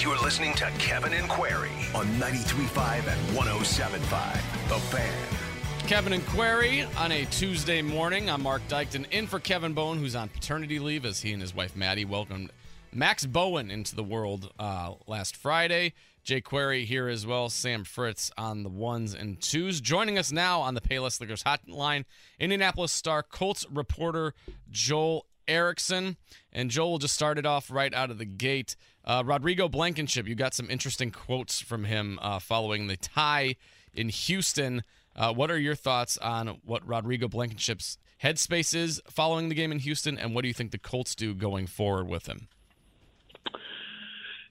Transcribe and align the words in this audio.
You're 0.00 0.16
listening 0.16 0.54
to 0.54 0.64
Kevin 0.78 1.12
and 1.12 1.28
Query 1.28 1.68
on 1.94 2.06
93.5 2.18 3.06
and 3.06 3.36
107.5. 3.36 4.68
The 4.70 4.78
Fan. 4.86 5.86
Kevin 5.86 6.14
and 6.14 6.26
Query 6.28 6.84
on 6.96 7.12
a 7.12 7.26
Tuesday 7.26 7.82
morning. 7.82 8.30
I'm 8.30 8.42
Marc 8.42 8.66
Dykton 8.66 9.04
in 9.10 9.26
for 9.26 9.38
Kevin 9.38 9.74
Bowen, 9.74 9.98
who's 9.98 10.16
on 10.16 10.30
paternity 10.30 10.78
leave 10.78 11.04
as 11.04 11.20
he 11.20 11.34
and 11.34 11.42
his 11.42 11.54
wife 11.54 11.76
Maddie 11.76 12.06
welcomed 12.06 12.50
Max 12.94 13.26
Bowen 13.26 13.70
into 13.70 13.94
the 13.94 14.02
world 14.02 14.50
uh, 14.58 14.94
last 15.06 15.36
Friday. 15.36 15.92
Jake 16.24 16.44
Query 16.44 16.86
here 16.86 17.08
as 17.08 17.26
well. 17.26 17.50
Sam 17.50 17.84
Fritz 17.84 18.30
on 18.38 18.62
the 18.62 18.70
ones 18.70 19.12
and 19.12 19.38
twos. 19.38 19.82
Joining 19.82 20.16
us 20.16 20.32
now 20.32 20.62
on 20.62 20.72
the 20.72 20.80
Payless 20.80 21.20
Liquors 21.20 21.42
hotline, 21.42 22.06
Indianapolis 22.38 22.90
Star 22.90 23.22
Colts 23.22 23.66
reporter 23.70 24.32
Joel 24.70 25.26
Erickson. 25.46 26.16
And 26.52 26.70
Joel 26.70 26.98
just 26.98 27.14
started 27.14 27.44
off 27.44 27.70
right 27.70 27.92
out 27.92 28.10
of 28.10 28.16
the 28.16 28.24
gate. 28.24 28.76
Uh, 29.10 29.24
Rodrigo 29.24 29.68
Blankenship, 29.68 30.28
you 30.28 30.36
got 30.36 30.54
some 30.54 30.70
interesting 30.70 31.10
quotes 31.10 31.60
from 31.60 31.82
him 31.82 32.16
uh, 32.22 32.38
following 32.38 32.86
the 32.86 32.96
tie 32.96 33.56
in 33.92 34.08
Houston. 34.08 34.84
Uh, 35.16 35.34
what 35.34 35.50
are 35.50 35.58
your 35.58 35.74
thoughts 35.74 36.16
on 36.18 36.60
what 36.64 36.86
Rodrigo 36.86 37.26
Blankenship's 37.26 37.98
headspace 38.22 38.72
is 38.72 39.02
following 39.10 39.48
the 39.48 39.56
game 39.56 39.72
in 39.72 39.80
Houston, 39.80 40.16
and 40.16 40.32
what 40.32 40.42
do 40.42 40.48
you 40.48 40.54
think 40.54 40.70
the 40.70 40.78
Colts 40.78 41.16
do 41.16 41.34
going 41.34 41.66
forward 41.66 42.06
with 42.06 42.26
him? 42.26 42.46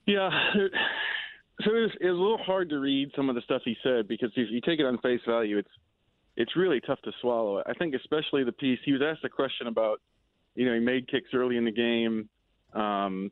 Yeah, 0.05 0.29
so 0.53 1.71
it 1.71 1.79
was, 1.79 1.91
it 2.01 2.07
a 2.07 2.11
little 2.11 2.37
hard 2.39 2.67
to 2.71 2.79
read 2.79 3.11
some 3.15 3.29
of 3.29 3.35
the 3.35 3.41
stuff 3.43 3.61
he 3.63 3.77
said 3.81 4.09
because 4.09 4.31
if 4.35 4.51
you 4.51 4.59
take 4.59 4.81
it 4.81 4.85
on 4.85 4.97
face 4.97 5.21
value, 5.25 5.57
it's 5.57 5.71
it's 6.35 6.57
really 6.57 6.81
tough 6.81 6.99
to 7.03 7.13
swallow. 7.21 7.63
I 7.65 7.71
think 7.75 7.95
especially 7.95 8.43
the 8.43 8.51
piece 8.51 8.79
he 8.83 8.91
was 8.91 9.01
asked 9.01 9.23
a 9.23 9.29
question 9.29 9.67
about, 9.67 10.01
you 10.55 10.65
know, 10.65 10.73
he 10.73 10.81
made 10.81 11.07
kicks 11.09 11.29
early 11.33 11.55
in 11.55 11.63
the 11.63 11.71
game, 11.71 12.27
um, 12.73 13.31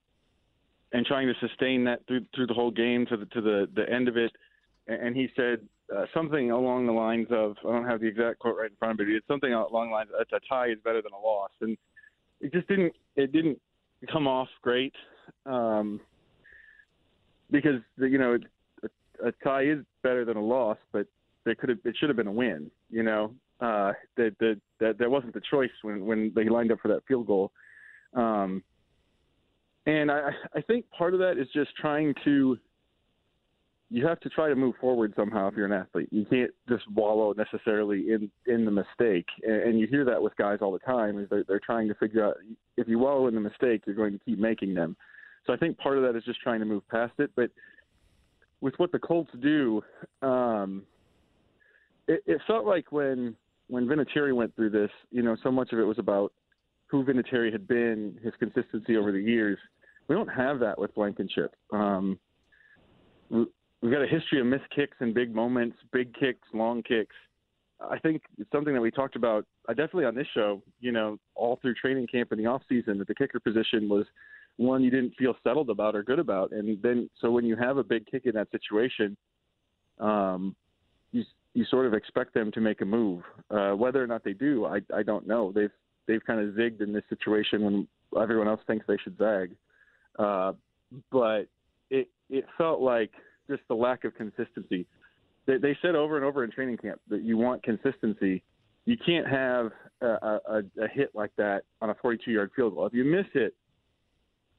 and 0.93 1.05
trying 1.05 1.27
to 1.27 1.33
sustain 1.47 1.83
that 1.85 2.05
through 2.07 2.25
through 2.35 2.47
the 2.47 2.53
whole 2.53 2.71
game 2.71 3.05
to 3.07 3.17
the 3.17 3.25
to 3.27 3.41
the 3.41 3.67
the 3.75 3.89
end 3.91 4.07
of 4.07 4.17
it, 4.17 4.31
and 4.87 5.15
he 5.15 5.29
said 5.35 5.59
uh, 5.95 6.05
something 6.13 6.51
along 6.51 6.85
the 6.85 6.91
lines 6.91 7.27
of 7.31 7.55
I 7.67 7.71
don't 7.71 7.85
have 7.85 8.01
the 8.01 8.07
exact 8.07 8.39
quote 8.39 8.57
right 8.57 8.69
in 8.69 8.77
front 8.77 8.93
of 8.93 8.99
me, 8.99 9.13
but 9.13 9.17
it's 9.17 9.27
something 9.27 9.53
along 9.53 9.89
the 9.89 9.93
lines 9.93 10.09
of, 10.17 10.27
a 10.31 10.39
tie 10.47 10.67
is 10.67 10.77
better 10.83 11.01
than 11.01 11.13
a 11.13 11.19
loss, 11.19 11.51
and 11.61 11.77
it 12.41 12.53
just 12.53 12.67
didn't 12.67 12.93
it 13.15 13.31
didn't 13.31 13.59
come 14.11 14.27
off 14.27 14.49
great. 14.61 14.93
Um, 15.45 15.99
because 17.51 17.81
you 17.97 18.17
know 18.17 18.37
a, 18.83 19.27
a 19.27 19.31
tie 19.43 19.63
is 19.63 19.79
better 20.03 20.25
than 20.25 20.37
a 20.37 20.43
loss, 20.43 20.77
but 20.91 21.07
they 21.45 21.55
could 21.55 21.69
have 21.69 21.79
it 21.85 21.95
should 21.99 22.09
have 22.09 22.17
been 22.17 22.27
a 22.27 22.31
win. 22.31 22.69
You 22.89 23.03
know 23.03 23.33
uh, 23.59 23.93
that 24.17 24.35
that 24.39 24.61
that 24.79 24.97
that 24.99 25.09
wasn't 25.09 25.33
the 25.33 25.41
choice 25.49 25.71
when 25.81 26.05
when 26.05 26.31
they 26.35 26.45
lined 26.45 26.71
up 26.71 26.79
for 26.79 26.89
that 26.89 27.05
field 27.07 27.27
goal. 27.27 27.51
Um, 28.13 28.63
and 29.87 30.11
I 30.11 30.29
I 30.55 30.61
think 30.61 30.85
part 30.91 31.13
of 31.13 31.19
that 31.21 31.37
is 31.39 31.47
just 31.53 31.75
trying 31.75 32.13
to. 32.25 32.57
You 33.89 34.05
have 34.05 34.19
to 34.19 34.29
try 34.29 34.49
to 34.49 34.55
move 34.55 34.75
forward 34.81 35.13
somehow 35.15 35.47
if 35.47 35.55
you're 35.55 35.65
an 35.65 35.71
athlete. 35.71 36.09
You 36.11 36.25
can't 36.25 36.51
just 36.67 36.83
wallow 36.91 37.33
necessarily 37.33 38.11
in 38.11 38.29
in 38.45 38.65
the 38.65 38.71
mistake, 38.71 39.27
and, 39.43 39.79
you 39.79 39.87
hear 39.87 40.03
that 40.03 40.21
with 40.21 40.35
guys 40.35 40.59
all 40.61 40.73
the 40.73 40.79
time. 40.79 41.17
Is 41.17 41.29
they're, 41.29 41.45
they're 41.47 41.61
trying 41.65 41.87
to 41.87 41.95
figure 41.95 42.25
out 42.25 42.35
if 42.75 42.87
you 42.89 42.99
wallow 42.99 43.27
in 43.27 43.33
the 43.33 43.39
mistake, 43.39 43.83
you're 43.85 43.95
going 43.95 44.11
to 44.11 44.19
keep 44.25 44.39
making 44.39 44.73
them. 44.73 44.97
So 45.45 45.53
I 45.53 45.57
think 45.57 45.77
part 45.77 45.97
of 45.97 46.03
that 46.03 46.17
is 46.17 46.25
just 46.25 46.41
trying 46.41 46.59
to 46.59 46.65
move 46.65 46.85
past 46.89 47.13
it. 47.19 47.31
But 47.37 47.49
with 48.59 48.73
what 48.75 48.91
the 48.91 48.99
Colts 48.99 49.31
do, 49.41 49.81
um, 50.21 50.83
it, 52.09 52.21
it 52.25 52.41
felt 52.45 52.65
like 52.65 52.91
when 52.91 53.37
when 53.69 53.87
Vinatieri 53.87 54.35
went 54.35 54.53
through 54.55 54.71
this, 54.71 54.91
you 55.11 55.21
know, 55.21 55.37
so 55.43 55.49
much 55.49 55.71
of 55.71 55.79
it 55.79 55.83
was 55.83 55.97
about 55.97 56.33
who 56.87 57.05
Vinatieri 57.05 57.51
had 57.51 57.67
been, 57.67 58.17
his 58.21 58.33
consistency 58.39 58.97
over 58.97 59.11
the 59.11 59.19
years. 59.19 59.57
We 60.07 60.15
don't 60.15 60.27
have 60.27 60.59
that 60.59 60.79
with 60.79 60.93
Blankenship. 60.95 61.55
Um, 61.71 62.19
we've 63.29 63.91
got 63.91 64.01
a 64.01 64.07
history 64.07 64.39
of 64.39 64.45
missed 64.45 64.69
kicks 64.73 64.97
and 64.99 65.13
big 65.13 65.33
moments, 65.33 65.77
big 65.91 66.13
kicks, 66.13 66.47
long 66.53 66.81
kicks. 66.83 67.15
I 67.79 67.99
think 67.99 68.23
it's 68.39 68.51
something 68.51 68.73
that 68.73 68.81
we 68.81 68.89
talked 68.89 69.15
about 69.15 69.45
uh, 69.69 69.73
definitely 69.73 70.05
on 70.05 70.15
this 70.15 70.27
show, 70.33 70.63
you 70.79 70.91
know, 70.91 71.17
all 71.35 71.59
through 71.61 71.75
training 71.75 72.07
camp 72.07 72.31
in 72.31 72.37
the 72.39 72.45
off 72.47 72.63
season 72.67 72.97
that 72.99 73.07
the 73.07 73.15
kicker 73.15 73.39
position 73.39 73.89
was– 73.89 74.05
one 74.57 74.83
you 74.83 74.91
didn't 74.91 75.15
feel 75.17 75.35
settled 75.43 75.69
about 75.69 75.95
or 75.95 76.03
good 76.03 76.19
about. 76.19 76.51
And 76.51 76.81
then, 76.81 77.09
so 77.21 77.31
when 77.31 77.45
you 77.45 77.55
have 77.55 77.77
a 77.77 77.83
big 77.83 78.05
kick 78.07 78.23
in 78.25 78.33
that 78.33 78.51
situation, 78.51 79.15
um, 79.99 80.55
you 81.11 81.23
you 81.53 81.65
sort 81.65 81.85
of 81.87 81.93
expect 81.93 82.33
them 82.33 82.51
to 82.51 82.61
make 82.61 82.81
a 82.81 82.85
move. 82.85 83.23
Uh, 83.49 83.71
whether 83.71 84.03
or 84.03 84.07
not 84.07 84.23
they 84.23 84.33
do, 84.33 84.65
I 84.65 84.81
I 84.93 85.03
don't 85.03 85.27
know. 85.27 85.51
They've 85.51 85.71
they've 86.07 86.23
kind 86.25 86.39
of 86.39 86.55
zigged 86.55 86.81
in 86.81 86.91
this 86.91 87.03
situation 87.09 87.63
when 87.63 87.87
everyone 88.19 88.47
else 88.47 88.61
thinks 88.67 88.85
they 88.87 88.97
should 89.03 89.17
zag. 89.17 89.55
Uh, 90.17 90.53
but 91.11 91.47
it 91.89 92.09
it 92.29 92.45
felt 92.57 92.81
like 92.81 93.11
just 93.49 93.61
the 93.67 93.75
lack 93.75 94.03
of 94.03 94.15
consistency. 94.15 94.85
They, 95.45 95.57
they 95.57 95.77
said 95.81 95.95
over 95.95 96.17
and 96.17 96.25
over 96.25 96.43
in 96.43 96.51
training 96.51 96.77
camp 96.77 96.99
that 97.09 97.23
you 97.23 97.37
want 97.37 97.63
consistency. 97.63 98.43
You 98.85 98.97
can't 99.05 99.27
have 99.27 99.71
a, 100.01 100.39
a, 100.47 100.61
a 100.81 100.87
hit 100.93 101.11
like 101.13 101.31
that 101.37 101.63
on 101.81 101.89
a 101.89 101.95
42 101.95 102.31
yard 102.31 102.51
field 102.55 102.75
goal. 102.75 102.85
If 102.85 102.93
you 102.93 103.03
miss 103.03 103.25
it, 103.33 103.53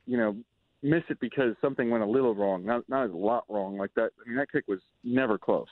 you 0.07 0.17
know, 0.17 0.37
miss 0.83 1.03
it 1.09 1.19
because 1.21 1.55
something 1.61 1.91
went 1.91 2.03
a 2.03 2.07
little 2.07 2.35
wrong, 2.35 2.65
not 2.65 2.89
not 2.89 3.11
a 3.11 3.17
lot 3.17 3.45
wrong 3.49 3.77
like 3.77 3.93
that. 3.95 4.11
I 4.25 4.29
mean, 4.29 4.37
that 4.39 4.51
kick 4.51 4.65
was 4.69 4.81
never 5.05 5.39
close. 5.39 5.67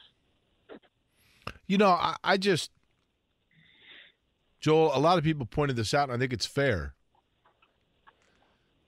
You 1.66 1.78
know, 1.78 1.90
I, 1.90 2.16
I 2.22 2.36
just 2.36 2.70
Joel. 4.60 4.90
A 4.94 4.98
lot 4.98 5.18
of 5.18 5.24
people 5.24 5.46
pointed 5.46 5.76
this 5.76 5.94
out, 5.94 6.04
and 6.04 6.12
I 6.12 6.18
think 6.18 6.32
it's 6.32 6.46
fair. 6.46 6.95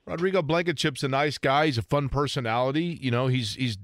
Rodrigo 0.09 0.41
Blankenship's 0.41 1.03
a 1.03 1.07
nice 1.07 1.37
guy. 1.37 1.67
He's 1.67 1.77
a 1.77 1.83
fun 1.83 2.09
personality. 2.09 2.97
You 2.99 3.11
know, 3.11 3.27
he's 3.27 3.55
he's 3.55 3.77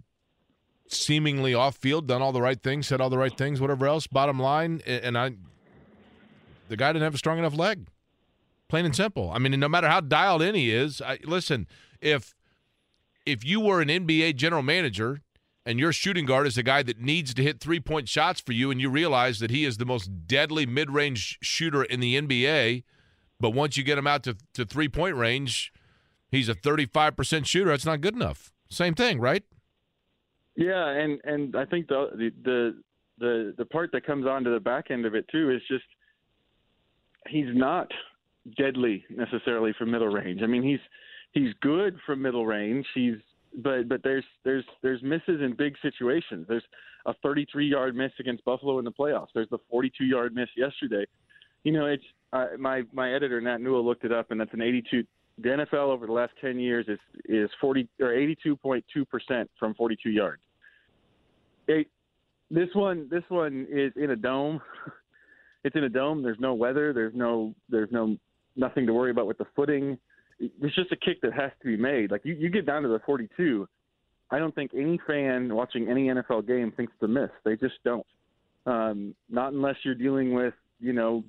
seemingly 0.88 1.54
off 1.54 1.78
field, 1.78 2.08
done 2.08 2.22
all 2.22 2.32
the 2.32 2.42
right 2.42 2.62
things, 2.62 2.88
said 2.88 3.00
all 3.00 3.10
the 3.10 3.18
right 3.18 3.36
things, 3.36 3.62
whatever 3.62 3.86
else. 3.88 4.08
Bottom 4.08 4.40
line, 4.40 4.82
and 4.86 5.18
I, 5.18 5.32
the 6.68 6.78
guy 6.78 6.92
didn't 6.92 7.04
have 7.04 7.16
a 7.16 7.20
strong 7.20 7.38
enough 7.38 7.56
leg. 7.56 7.88
Plain 8.68 8.86
and 8.86 8.96
simple. 8.96 9.30
I 9.32 9.38
mean, 9.38 9.60
no 9.60 9.70
matter 9.70 9.88
how 9.88 10.00
dialed 10.00 10.42
in 10.42 10.56
he 10.56 10.74
is, 10.74 11.00
I, 11.00 11.20
listen, 11.24 11.68
if 12.02 12.34
if 13.26 13.46
you 13.46 13.60
were 13.60 13.82
an 13.82 13.90
NBA 13.90 14.36
general 14.36 14.64
manager 14.64 15.22
and 15.66 15.80
your 15.80 15.92
shooting 15.92 16.26
guard 16.26 16.48
is 16.48 16.58
a 16.58 16.64
guy 16.64 16.84
that 16.84 17.00
needs 17.00 17.34
to 17.36 17.44
hit 17.44 17.60
three 17.60 17.80
point 17.80 18.10
shots 18.10 18.42
for 18.42 18.52
you, 18.52 18.72
and 18.72 18.82
you 18.82 18.90
realize 18.90 19.38
that 19.40 19.52
he 19.52 19.64
is 19.64 19.78
the 19.78 19.86
most 19.86 20.28
deadly 20.28 20.66
mid 20.66 20.90
range 20.90 21.38
shooter 21.42 21.84
in 21.84 22.00
the 22.00 22.20
NBA, 22.20 22.84
but 23.40 23.52
once 23.52 23.78
you 23.78 23.84
get 23.84 24.00
him 24.00 24.08
out 24.08 24.24
to, 24.24 24.36
to 24.56 24.66
three 24.66 24.90
point 24.90 25.16
range, 25.16 25.72
he's 26.36 26.50
a 26.50 26.56
35% 26.56 27.46
shooter, 27.46 27.70
that's 27.70 27.86
not 27.86 28.02
good 28.02 28.16
enough. 28.16 28.52
Same 28.70 28.96
thing, 28.96 29.20
right? 29.20 29.44
Yeah, 30.56 30.88
and, 30.88 31.20
and 31.24 31.56
I 31.56 31.66
think 31.66 31.88
the, 31.88 32.32
the 32.44 32.76
the 33.18 33.54
the 33.58 33.66
part 33.66 33.92
that 33.94 34.06
comes 34.06 34.26
onto 34.26 34.54
the 34.54 34.60
back 34.60 34.92
end 34.92 35.06
of 35.06 35.16
it 35.16 35.26
too 35.32 35.52
is 35.52 35.62
just 35.70 35.86
he's 37.28 37.48
not 37.54 37.90
deadly 38.58 39.06
necessarily 39.10 39.74
from 39.78 39.92
middle 39.92 40.08
range. 40.08 40.42
I 40.44 40.48
mean, 40.48 40.64
he's 40.64 40.80
he's 41.32 41.54
good 41.62 41.98
from 42.06 42.22
middle 42.22 42.46
range. 42.46 42.86
He's 42.94 43.16
but 43.58 43.88
but 43.88 44.04
there's 44.04 44.26
there's 44.44 44.66
there's 44.82 45.02
misses 45.02 45.42
in 45.42 45.56
big 45.58 45.76
situations. 45.82 46.46
There's 46.48 46.64
a 47.06 47.14
33 47.24 47.68
yard 47.68 47.96
miss 47.96 48.12
against 48.20 48.44
Buffalo 48.46 48.80
in 48.80 48.86
the 48.86 48.92
playoffs. 48.92 49.28
There's 49.34 49.50
the 49.50 49.60
42 49.70 50.06
yard 50.06 50.36
miss 50.36 50.50
yesterday. 50.58 51.06
You 51.64 51.72
know, 51.72 51.86
it's 51.86 52.04
uh, 52.34 52.48
my 52.60 52.84
my 52.94 53.14
editor 53.14 53.40
Nat 53.42 53.62
Newell 53.62 53.86
looked 53.86 54.04
it 54.04 54.12
up, 54.12 54.32
and 54.32 54.40
that's 54.40 54.54
an 54.54 54.62
82. 54.62 55.06
The 55.42 55.50
NFL 55.50 55.90
over 55.90 56.06
the 56.06 56.14
last 56.14 56.34
10 56.42 56.60
years 56.60 56.86
is 56.88 57.00
is 57.26 57.50
40 57.60 57.88
or 58.00 58.10
82.2 58.10 58.84
percent 59.10 59.50
from 59.60 59.74
42 59.74 60.10
yards. 60.10 60.42
It, 61.68 61.88
this 62.50 62.70
one 62.74 63.08
this 63.10 63.24
one 63.30 63.68
is 63.70 63.92
in 63.96 64.12
a 64.12 64.16
dome. 64.16 64.62
it's 65.64 65.76
in 65.76 65.84
a 65.84 65.90
dome. 65.90 66.24
There's 66.24 66.40
no 66.40 66.54
weather. 66.54 66.94
There's 66.94 67.14
no 67.16 67.54
there's 67.70 67.92
no 67.92 68.18
nothing 68.56 68.86
to 68.86 68.94
worry 68.94 69.12
about 69.12 69.28
with 69.28 69.38
the 69.38 69.48
footing. 69.56 69.98
It's 70.40 70.76
just 70.76 70.92
a 70.92 70.98
kick 70.98 71.22
that 71.22 71.34
has 71.34 71.52
to 71.62 71.68
be 71.68 71.78
made. 71.78 72.12
Like 72.12 72.22
you, 72.24 72.34
you 72.34 72.50
get 72.50 72.66
down 72.66 72.84
to 72.84 72.90
the 72.90 73.00
42. 73.06 73.68
I 74.32 74.40
don't 74.40 74.54
think 74.56 74.72
any 74.76 75.00
fan 75.08 75.54
watching 75.54 75.90
any 75.90 76.08
NFL 76.08 76.48
game 76.48 76.74
thinks 76.76 76.94
it's 76.94 77.04
a 77.04 77.08
miss. 77.08 77.30
They 77.44 77.56
just 77.56 77.76
don't. 77.84 78.06
Um, 78.66 79.16
not 79.30 79.54
unless 79.54 79.76
you're 79.84 79.96
dealing 79.96 80.34
with, 80.34 80.54
you 80.80 80.94
know, 80.94 81.24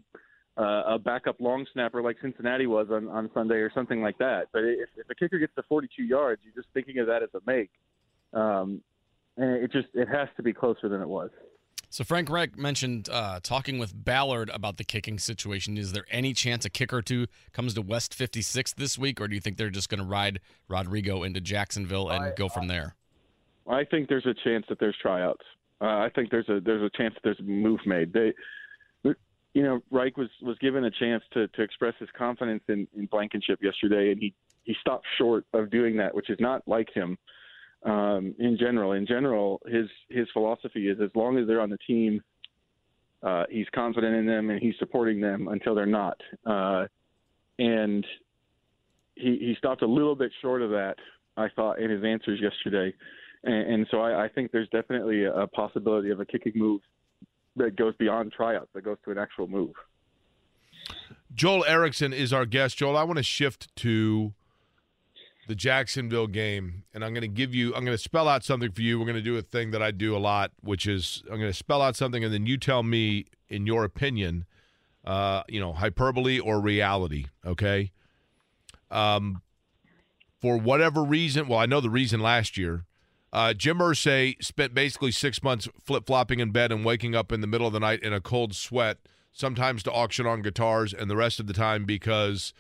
uh, 0.56 0.82
a 0.87 0.99
backup 0.99 1.41
long 1.41 1.67
snapper 1.73 2.03
like 2.03 2.17
Cincinnati 2.23 2.67
was 2.67 2.88
on, 2.91 3.08
on 3.08 3.31
Sunday 3.35 3.56
or 3.56 3.70
something 3.75 4.00
like 4.00 4.19
that. 4.19 4.49
But 4.53 4.64
if, 4.64 4.88
if 4.97 5.08
a 5.11 5.14
kicker 5.14 5.38
gets 5.38 5.55
to 5.56 5.62
42 5.69 6.03
yards, 6.03 6.43
you're 6.44 6.55
just 6.55 6.73
thinking 6.73 6.99
of 6.99 7.06
that 7.08 7.23
as 7.23 7.29
a 7.35 7.41
make. 7.47 7.70
Um, 8.32 8.81
and 9.37 9.62
it 9.62 9.70
just 9.70 9.88
it 9.94 10.08
has 10.08 10.29
to 10.37 10.43
be 10.43 10.53
closer 10.53 10.88
than 10.88 11.03
it 11.03 11.08
was. 11.08 11.31
So 11.88 12.05
Frank 12.05 12.29
Reich 12.29 12.58
mentioned 12.58 13.08
uh, 13.11 13.41
talking 13.43 13.79
with 13.79 13.93
Ballard 13.94 14.50
about 14.53 14.76
the 14.76 14.85
kicking 14.85 15.19
situation. 15.19 15.79
Is 15.79 15.93
there 15.93 16.05
any 16.11 16.32
chance 16.32 16.64
a 16.64 16.70
kicker 16.70 16.97
or 16.97 17.02
two 17.02 17.26
comes 17.52 17.75
to 17.75 17.82
West 17.82 18.12
56 18.12 18.73
this 18.75 18.99
week, 18.99 19.20
or 19.20 19.29
do 19.29 19.35
you 19.35 19.41
think 19.41 19.56
they're 19.56 19.70
just 19.70 19.88
going 19.88 20.00
to 20.00 20.06
ride 20.06 20.41
Rodrigo 20.69 21.23
into 21.23 21.41
Jacksonville 21.41 22.09
and 22.09 22.25
I, 22.25 22.32
go 22.35 22.49
from 22.49 22.67
there? 22.67 22.97
I 23.69 23.85
think 23.85 24.09
there's 24.09 24.26
a 24.26 24.35
chance 24.35 24.67
that 24.69 24.81
there's 24.81 24.97
tryouts. 25.00 25.44
Uh, 25.81 25.85
I 25.85 26.11
think 26.14 26.31
there's 26.31 26.49
a 26.49 26.61
there's 26.61 26.82
a 26.82 26.97
chance 26.97 27.14
that 27.14 27.20
there's 27.23 27.41
a 27.41 27.44
move 27.44 27.81
made. 27.85 28.12
They, 28.12 28.32
you 29.56 29.62
know, 29.67 29.76
Reich 29.91 30.17
was 30.23 30.31
was 30.49 30.56
given 30.58 30.82
a 30.85 30.91
chance 31.03 31.25
to 31.35 31.41
to 31.55 31.61
express 31.62 31.97
his 31.99 32.11
confidence 32.25 32.64
in, 32.69 32.81
in 32.99 33.06
Blankenship 33.06 33.58
yesterday, 33.69 34.05
and 34.12 34.19
he 34.25 34.35
he 34.69 34.75
stopped 34.82 35.06
short 35.19 35.43
of 35.58 35.70
doing 35.70 35.94
that, 35.97 36.12
which 36.19 36.29
is 36.35 36.38
not 36.49 36.61
like 36.67 36.91
him. 37.00 37.11
um, 37.85 38.35
in 38.38 38.56
general. 38.58 38.93
In 38.93 39.06
general, 39.06 39.61
his 39.67 39.87
his 40.08 40.26
philosophy 40.32 40.88
is 40.88 40.99
as 41.00 41.11
long 41.14 41.38
as 41.38 41.47
they're 41.47 41.61
on 41.61 41.70
the 41.70 41.79
team, 41.87 42.23
uh, 43.23 43.44
he's 43.50 43.67
confident 43.75 44.14
in 44.14 44.26
them 44.26 44.50
and 44.50 44.61
he's 44.61 44.75
supporting 44.79 45.20
them 45.20 45.49
until 45.49 45.75
they're 45.75 45.87
not. 45.87 46.20
Uh, 46.44 46.87
and 47.59 48.05
he 49.14 49.37
he 49.41 49.55
stopped 49.59 49.82
a 49.82 49.87
little 49.87 50.17
bit 50.17 50.32
short 50.43 50.62
of 50.62 50.70
that, 50.70 50.97
I 51.37 51.49
thought, 51.55 51.79
in 51.79 51.91
his 51.91 52.05
answers 52.05 52.41
yesterday. 52.41 52.94
And, 53.44 53.75
and 53.75 53.87
so 53.91 54.00
I, 54.00 54.25
I 54.25 54.29
think 54.29 54.50
there's 54.52 54.69
definitely 54.70 55.25
a 55.25 55.47
possibility 55.47 56.11
of 56.11 56.20
a 56.20 56.25
kicking 56.26 56.52
move 56.56 56.81
that 57.56 57.76
goes 57.76 57.94
beyond 57.99 58.32
tryouts, 58.32 58.70
that 58.75 58.85
goes 58.85 58.99
to 59.05 59.11
an 59.11 59.19
actual 59.19 59.47
move. 59.47 59.75
Joel 61.35 61.64
Erickson 61.67 62.12
is 62.12 62.32
our 62.32 62.47
guest. 62.47 62.79
Joel, 62.79 62.97
I 62.97 63.03
want 63.03 63.19
to 63.19 63.23
shift 63.23 63.75
to 63.76 64.32
the 65.49 65.55
Jacksonville 65.55 66.26
game, 66.26 66.85
and 66.94 67.05
I'm 67.05 67.12
going 67.12 67.23
to 67.23 67.29
give 67.29 67.55
you, 67.55 67.75
I'm 67.75 67.85
going 67.85 67.97
to 67.97 68.03
spell 68.03 68.29
out 68.29 68.44
something 68.44 68.73
for 68.73 68.81
you. 68.81 68.99
We're 68.99 69.05
going 69.05 69.17
to 69.17 69.23
do 69.23 69.37
a 69.37 69.43
thing 69.43 69.70
that 69.73 69.82
I 69.82 69.91
do 69.91 70.17
a 70.17 70.19
lot, 70.19 70.53
which 70.62 70.87
is 70.87 71.23
I'm 71.31 71.38
going 71.38 71.50
to 71.50 71.56
spell 71.56 71.82
out 71.82 71.94
something, 71.97 72.25
and 72.25 72.32
then 72.32 72.47
you 72.47 72.56
tell 72.56 72.82
me, 72.82 73.26
in 73.49 73.67
your 73.67 73.85
opinion, 73.85 74.47
uh, 75.05 75.43
you 75.49 75.61
know, 75.61 75.73
hyperbole 75.73 76.41
or 76.41 76.61
reality. 76.61 77.26
Okay. 77.44 77.93
Um, 78.91 79.43
for 80.41 80.56
whatever 80.56 81.05
reason, 81.05 81.49
well, 81.49 81.59
I 81.59 81.67
know 81.67 81.81
the 81.81 81.91
reason 81.91 82.20
last 82.20 82.56
year. 82.56 82.86
Uh, 83.37 83.53
Jim 83.53 83.77
Irsay 83.81 84.43
spent 84.43 84.73
basically 84.73 85.11
six 85.11 85.43
months 85.43 85.69
flip 85.85 86.06
flopping 86.06 86.41
in 86.41 86.53
bed 86.53 86.73
and 86.73 86.87
waking 86.87 87.15
up 87.15 87.31
in 87.31 87.43
the 87.43 87.47
middle 87.47 87.67
of 87.67 87.75
the 87.75 87.79
night 87.79 88.03
in 88.03 88.15
a 88.15 88.21
cold 88.21 88.55
sweat, 88.55 88.97
sometimes 89.31 89.83
to 89.83 89.93
auction 89.93 90.27
on 90.27 90.41
guitars, 90.41 90.94
and 90.94 91.11
the 91.11 91.17
rest 91.17 91.38
of 91.38 91.47
the 91.47 91.53
time 91.53 91.85
because 91.85 92.55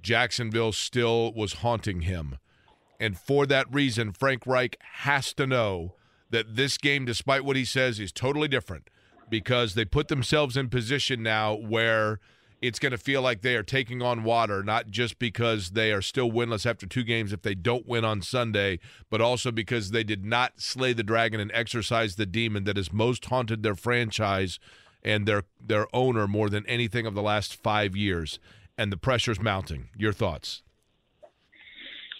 Jacksonville 0.00 0.72
still 0.72 1.34
was 1.34 1.54
haunting 1.54 2.00
him. 2.00 2.38
And 2.98 3.18
for 3.18 3.44
that 3.44 3.66
reason, 3.70 4.10
Frank 4.10 4.46
Reich 4.46 4.78
has 5.02 5.34
to 5.34 5.46
know 5.46 5.96
that 6.30 6.56
this 6.56 6.78
game, 6.78 7.04
despite 7.04 7.44
what 7.44 7.56
he 7.56 7.66
says, 7.66 8.00
is 8.00 8.10
totally 8.10 8.48
different 8.48 8.88
because 9.28 9.74
they 9.74 9.84
put 9.84 10.08
themselves 10.08 10.56
in 10.56 10.70
position 10.70 11.22
now 11.22 11.52
where 11.52 12.20
it's 12.62 12.78
going 12.78 12.92
to 12.92 12.98
feel 12.98 13.22
like 13.22 13.42
they 13.42 13.54
are 13.54 13.62
taking 13.62 14.02
on 14.02 14.24
water, 14.24 14.62
not 14.62 14.88
just 14.88 15.18
because 15.18 15.70
they 15.70 15.92
are 15.92 16.02
still 16.02 16.30
winless 16.30 16.64
after 16.64 16.86
two 16.86 17.04
games 17.04 17.32
if 17.32 17.42
they 17.42 17.54
don't 17.54 17.86
win 17.86 18.04
on 18.04 18.22
Sunday, 18.22 18.78
but 19.10 19.20
also 19.20 19.50
because 19.50 19.90
they 19.90 20.04
did 20.04 20.24
not 20.24 20.60
slay 20.60 20.92
the 20.92 21.02
dragon 21.02 21.40
and 21.40 21.50
exorcise 21.52 22.16
the 22.16 22.26
demon 22.26 22.64
that 22.64 22.76
has 22.76 22.92
most 22.92 23.26
haunted 23.26 23.62
their 23.62 23.74
franchise 23.74 24.58
and 25.02 25.26
their 25.26 25.44
their 25.64 25.86
owner 25.94 26.26
more 26.26 26.48
than 26.48 26.66
anything 26.66 27.06
of 27.06 27.14
the 27.14 27.22
last 27.22 27.54
five 27.54 27.94
years. 27.94 28.38
And 28.78 28.92
the 28.92 28.96
pressure's 28.96 29.40
mounting. 29.40 29.88
Your 29.96 30.12
thoughts? 30.12 30.62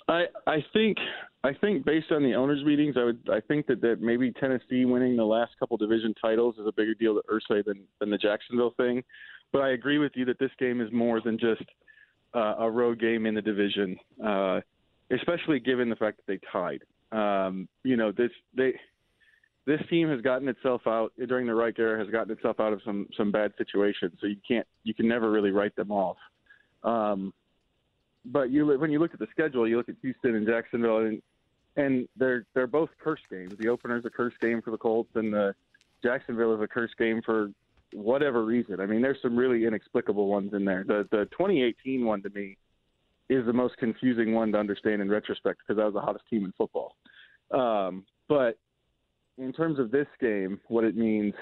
I 0.09 0.27
I 0.47 0.65
think 0.73 0.99
I 1.45 1.53
think 1.53 1.85
based 1.85 2.11
on 2.13 2.23
the 2.23 2.35
owners' 2.35 2.65
meetings, 2.65 2.97
I 2.99 3.05
would 3.05 3.29
I 3.31 3.41
think 3.41 3.67
that, 3.67 3.81
that 3.81 4.01
maybe 4.01 4.33
Tennessee 4.33 4.85
winning 4.85 5.17
the 5.17 5.25
last 5.25 5.53
couple 5.59 5.77
division 5.77 6.15
titles 6.21 6.57
is 6.59 6.67
a 6.67 6.73
bigger 6.73 6.95
deal 6.95 7.15
to 7.15 7.23
Irsay 7.29 7.65
than 7.65 7.85
than 8.01 8.11
the 8.11 8.19
Jacksonville 8.19 8.75
thing. 8.77 9.03
But 9.57 9.63
I 9.63 9.71
agree 9.71 9.97
with 9.97 10.13
you 10.17 10.27
that 10.27 10.39
this 10.39 10.51
game 10.59 10.83
is 10.83 10.93
more 10.93 11.23
than 11.23 11.39
just 11.39 11.65
uh, 12.35 12.57
a 12.59 12.71
road 12.71 13.01
game 13.01 13.25
in 13.25 13.35
the 13.35 13.41
division, 13.41 13.97
uh, 14.23 14.61
especially 15.11 15.61
given 15.61 15.89
the 15.89 15.97
fact 15.97 16.19
that 16.19 16.27
they 16.27 16.39
tied. 16.53 16.83
Um, 17.11 17.67
you 17.83 17.97
know, 17.97 18.13
this 18.13 18.31
they 18.55 18.75
this 19.65 19.81
team 19.89 20.11
has 20.11 20.21
gotten 20.21 20.47
itself 20.49 20.83
out 20.87 21.15
during 21.27 21.47
the 21.47 21.55
Reich 21.55 21.79
era 21.79 21.99
has 21.99 22.13
gotten 22.13 22.33
itself 22.33 22.61
out 22.61 22.75
of 22.75 22.83
some 22.85 23.09
some 23.17 23.33
bad 23.33 23.55
situations. 23.57 24.19
So 24.21 24.27
you 24.27 24.37
can't 24.47 24.67
you 24.85 24.93
can 24.93 25.09
never 25.09 25.31
really 25.31 25.53
write 25.53 25.75
them 25.75 25.91
off. 25.91 26.19
Um, 26.85 27.33
but 28.27 28.51
you 28.51 28.67
when 28.79 28.91
you 28.91 28.99
look 28.99 29.15
at 29.15 29.21
the 29.21 29.29
schedule, 29.31 29.67
you 29.67 29.79
look 29.79 29.89
at 29.89 29.95
Houston 30.03 30.35
and 30.35 30.47
Jacksonville, 30.47 30.99
and 30.99 31.23
and 31.77 32.07
they're 32.15 32.45
they're 32.53 32.67
both 32.67 32.91
curse 33.03 33.23
games. 33.31 33.55
The 33.59 33.69
opener 33.69 33.97
is 33.97 34.05
a 34.05 34.11
curse 34.11 34.35
game 34.39 34.61
for 34.61 34.71
the 34.71 34.77
Colts, 34.77 35.13
and 35.15 35.33
the 35.33 35.55
Jacksonville 36.03 36.55
is 36.55 36.61
a 36.61 36.69
curse 36.69 36.93
game 36.99 37.23
for 37.25 37.49
whatever 37.93 38.45
reason. 38.45 38.81
I 38.81 38.87
mean, 38.87 39.03
there's 39.03 39.19
some 39.23 39.37
really 39.37 39.65
inexplicable 39.67 40.29
ones 40.29 40.53
in 40.53 40.65
there. 40.65 40.85
The 40.87 41.07
the 41.11 41.27
2018 41.33 42.05
one 42.05 42.23
to 42.23 42.31
me 42.31 42.57
is 43.29 43.45
the 43.47 43.53
most 43.53 43.77
confusing 43.79 44.35
one 44.35 44.53
to 44.53 44.59
understand 44.59 45.03
in 45.03 45.09
retrospect 45.09 45.61
because 45.61 45.79
that 45.79 45.85
was 45.85 45.95
the 45.95 46.01
hottest 46.01 46.25
team 46.31 46.45
in 46.45 46.53
football. 46.53 46.95
Um, 47.51 48.05
but 48.29 48.59
in 49.39 49.53
terms 49.53 49.79
of 49.79 49.91
this 49.91 50.07
game, 50.21 50.61
what 50.69 50.85
it 50.85 50.97
means, 50.97 51.35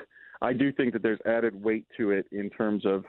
I 0.42 0.52
do 0.52 0.72
think 0.72 0.92
that 0.92 1.02
there's 1.02 1.20
added 1.26 1.62
weight 1.62 1.86
to 1.96 2.10
it 2.10 2.26
in 2.32 2.50
terms 2.50 2.84
of 2.84 3.04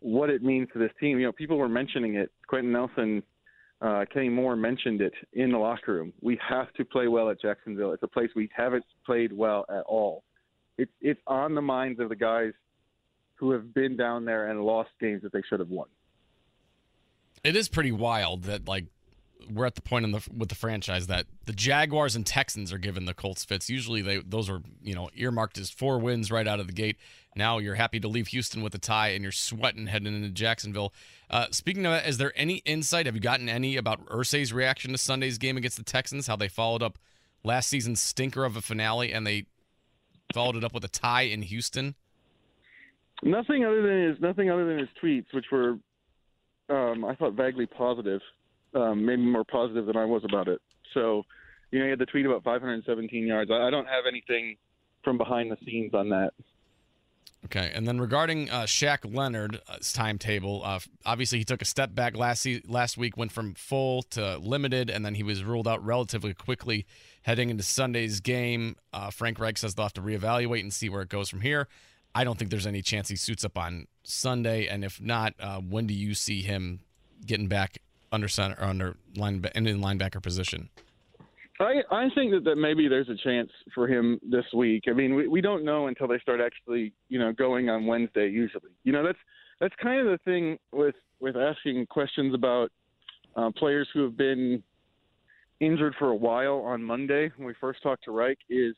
what 0.00 0.30
it 0.30 0.42
means 0.42 0.68
to 0.72 0.78
this 0.78 0.92
team. 1.00 1.18
You 1.18 1.26
know, 1.26 1.32
people 1.32 1.56
were 1.56 1.68
mentioning 1.68 2.14
it. 2.16 2.30
Quenton 2.46 2.72
Nelson, 2.72 3.22
uh, 3.80 4.04
Kenny 4.12 4.28
Moore 4.28 4.56
mentioned 4.56 5.00
it 5.00 5.14
in 5.32 5.50
the 5.50 5.58
locker 5.58 5.94
room. 5.94 6.12
We 6.20 6.38
have 6.46 6.72
to 6.74 6.84
play 6.84 7.08
well 7.08 7.30
at 7.30 7.40
Jacksonville. 7.40 7.92
It's 7.92 8.02
a 8.02 8.08
place 8.08 8.30
we 8.36 8.50
haven't 8.54 8.84
played 9.04 9.32
well 9.32 9.64
at 9.70 9.82
all. 9.86 10.22
It's 10.78 10.92
it's 11.00 11.20
on 11.26 11.54
the 11.54 11.62
minds 11.62 12.00
of 12.00 12.08
the 12.08 12.16
guys 12.16 12.52
who 13.36 13.52
have 13.52 13.74
been 13.74 13.96
down 13.96 14.24
there 14.24 14.48
and 14.48 14.62
lost 14.62 14.90
games 15.00 15.22
that 15.22 15.32
they 15.32 15.42
should 15.48 15.60
have 15.60 15.68
won. 15.68 15.88
It 17.42 17.56
is 17.56 17.68
pretty 17.68 17.92
wild 17.92 18.44
that 18.44 18.66
like 18.66 18.86
we're 19.52 19.66
at 19.66 19.74
the 19.74 19.82
point 19.82 20.04
in 20.04 20.12
the 20.12 20.26
with 20.34 20.48
the 20.48 20.54
franchise 20.54 21.06
that 21.06 21.26
the 21.44 21.52
Jaguars 21.52 22.16
and 22.16 22.24
Texans 22.24 22.72
are 22.72 22.78
giving 22.78 23.04
the 23.04 23.14
Colts 23.14 23.44
fits. 23.44 23.68
Usually 23.68 24.02
they 24.02 24.18
those 24.18 24.48
are 24.48 24.62
you 24.82 24.94
know 24.94 25.10
earmarked 25.14 25.58
as 25.58 25.70
four 25.70 25.98
wins 25.98 26.30
right 26.30 26.46
out 26.46 26.60
of 26.60 26.66
the 26.66 26.72
gate. 26.72 26.96
Now 27.36 27.58
you're 27.58 27.74
happy 27.74 28.00
to 28.00 28.08
leave 28.08 28.28
Houston 28.28 28.62
with 28.62 28.74
a 28.74 28.78
tie 28.78 29.08
and 29.08 29.22
you're 29.22 29.32
sweating 29.32 29.86
heading 29.86 30.14
into 30.14 30.30
Jacksonville. 30.30 30.94
Uh, 31.28 31.46
speaking 31.50 31.84
of 31.86 31.92
that, 31.92 32.08
is 32.08 32.18
there 32.18 32.32
any 32.36 32.56
insight? 32.58 33.06
Have 33.06 33.14
you 33.14 33.20
gotten 33.20 33.48
any 33.48 33.76
about 33.76 34.06
Irsay's 34.06 34.52
reaction 34.52 34.92
to 34.92 34.98
Sunday's 34.98 35.38
game 35.38 35.56
against 35.56 35.76
the 35.76 35.84
Texans? 35.84 36.26
How 36.26 36.36
they 36.36 36.48
followed 36.48 36.82
up 36.82 36.98
last 37.42 37.68
season's 37.68 38.00
stinker 38.00 38.44
of 38.44 38.56
a 38.56 38.62
finale 38.62 39.12
and 39.12 39.26
they 39.26 39.46
followed 40.32 40.56
it 40.56 40.64
up 40.64 40.72
with 40.72 40.84
a 40.84 40.88
tie 40.88 41.22
in 41.22 41.42
Houston? 41.42 41.94
Nothing 43.22 43.64
other 43.64 43.82
than 43.82 44.08
his 44.08 44.20
nothing 44.20 44.50
other 44.50 44.66
than 44.66 44.78
his 44.78 44.88
tweets, 45.02 45.26
which 45.32 45.46
were 45.50 45.78
um, 46.68 47.04
I 47.04 47.14
thought 47.14 47.34
vaguely 47.34 47.66
positive 47.66 48.20
um, 48.74 49.04
maybe 49.04 49.22
more 49.22 49.44
positive 49.44 49.86
than 49.86 49.96
I 49.96 50.04
was 50.04 50.22
about 50.24 50.48
it. 50.48 50.60
So, 50.92 51.24
you 51.70 51.78
know, 51.78 51.84
he 51.86 51.90
had 51.90 51.98
the 51.98 52.06
tweet 52.06 52.26
about 52.26 52.44
517 52.44 53.26
yards. 53.26 53.50
I, 53.50 53.66
I 53.66 53.70
don't 53.70 53.86
have 53.86 54.04
anything 54.08 54.56
from 55.02 55.18
behind 55.18 55.50
the 55.50 55.56
scenes 55.64 55.94
on 55.94 56.08
that. 56.10 56.32
Okay, 57.46 57.72
and 57.74 57.86
then 57.86 58.00
regarding 58.00 58.48
uh, 58.48 58.62
Shaq 58.62 59.14
Leonard's 59.14 59.92
timetable, 59.92 60.62
uh, 60.64 60.80
obviously 61.04 61.38
he 61.38 61.44
took 61.44 61.60
a 61.60 61.66
step 61.66 61.94
back 61.94 62.16
last 62.16 62.40
se- 62.40 62.62
last 62.66 62.96
week, 62.96 63.18
went 63.18 63.32
from 63.32 63.52
full 63.52 64.02
to 64.02 64.38
limited, 64.38 64.88
and 64.88 65.04
then 65.04 65.14
he 65.14 65.22
was 65.22 65.44
ruled 65.44 65.68
out 65.68 65.84
relatively 65.84 66.32
quickly 66.32 66.86
heading 67.24 67.50
into 67.50 67.62
Sunday's 67.62 68.20
game. 68.20 68.76
Uh, 68.92 69.10
Frank 69.10 69.38
Reich 69.38 69.58
says 69.58 69.74
they'll 69.74 69.86
have 69.86 69.92
to 69.94 70.02
reevaluate 70.02 70.60
and 70.60 70.72
see 70.72 70.88
where 70.88 71.02
it 71.02 71.08
goes 71.08 71.28
from 71.28 71.40
here. 71.40 71.68
I 72.14 72.22
don't 72.22 72.38
think 72.38 72.50
there's 72.50 72.66
any 72.66 72.80
chance 72.80 73.08
he 73.08 73.16
suits 73.16 73.44
up 73.44 73.58
on 73.58 73.88
Sunday, 74.04 74.68
and 74.68 74.84
if 74.84 75.00
not, 75.00 75.34
uh, 75.40 75.58
when 75.58 75.86
do 75.86 75.94
you 75.94 76.14
see 76.14 76.42
him 76.42 76.80
getting 77.26 77.48
back 77.48 77.78
under 78.12 78.28
center 78.28 78.56
or 78.60 78.66
under 78.66 78.96
line 79.16 79.44
and 79.54 79.66
in 79.66 79.80
linebacker 79.80 80.22
position? 80.22 80.68
I 81.60 81.82
I 81.90 82.08
think 82.14 82.32
that, 82.32 82.44
that 82.44 82.56
maybe 82.56 82.88
there's 82.88 83.08
a 83.08 83.16
chance 83.16 83.50
for 83.74 83.88
him 83.88 84.20
this 84.28 84.44
week. 84.54 84.84
I 84.88 84.92
mean, 84.92 85.14
we, 85.14 85.26
we 85.26 85.40
don't 85.40 85.64
know 85.64 85.86
until 85.86 86.06
they 86.06 86.18
start 86.18 86.40
actually, 86.40 86.92
you 87.08 87.18
know, 87.18 87.32
going 87.32 87.68
on 87.68 87.86
Wednesday 87.86 88.28
usually. 88.28 88.70
You 88.84 88.92
know, 88.92 89.04
that's 89.04 89.18
that's 89.60 89.74
kind 89.82 90.00
of 90.00 90.06
the 90.06 90.18
thing 90.24 90.58
with 90.72 90.96
with 91.20 91.36
asking 91.36 91.86
questions 91.86 92.34
about 92.34 92.70
uh, 93.36 93.50
players 93.56 93.88
who 93.92 94.02
have 94.02 94.16
been 94.16 94.62
injured 95.60 95.94
for 95.98 96.10
a 96.10 96.14
while 96.14 96.56
on 96.64 96.82
Monday 96.82 97.30
when 97.36 97.46
we 97.46 97.54
first 97.60 97.82
talked 97.82 98.04
to 98.04 98.10
Reich 98.10 98.38
is 98.50 98.74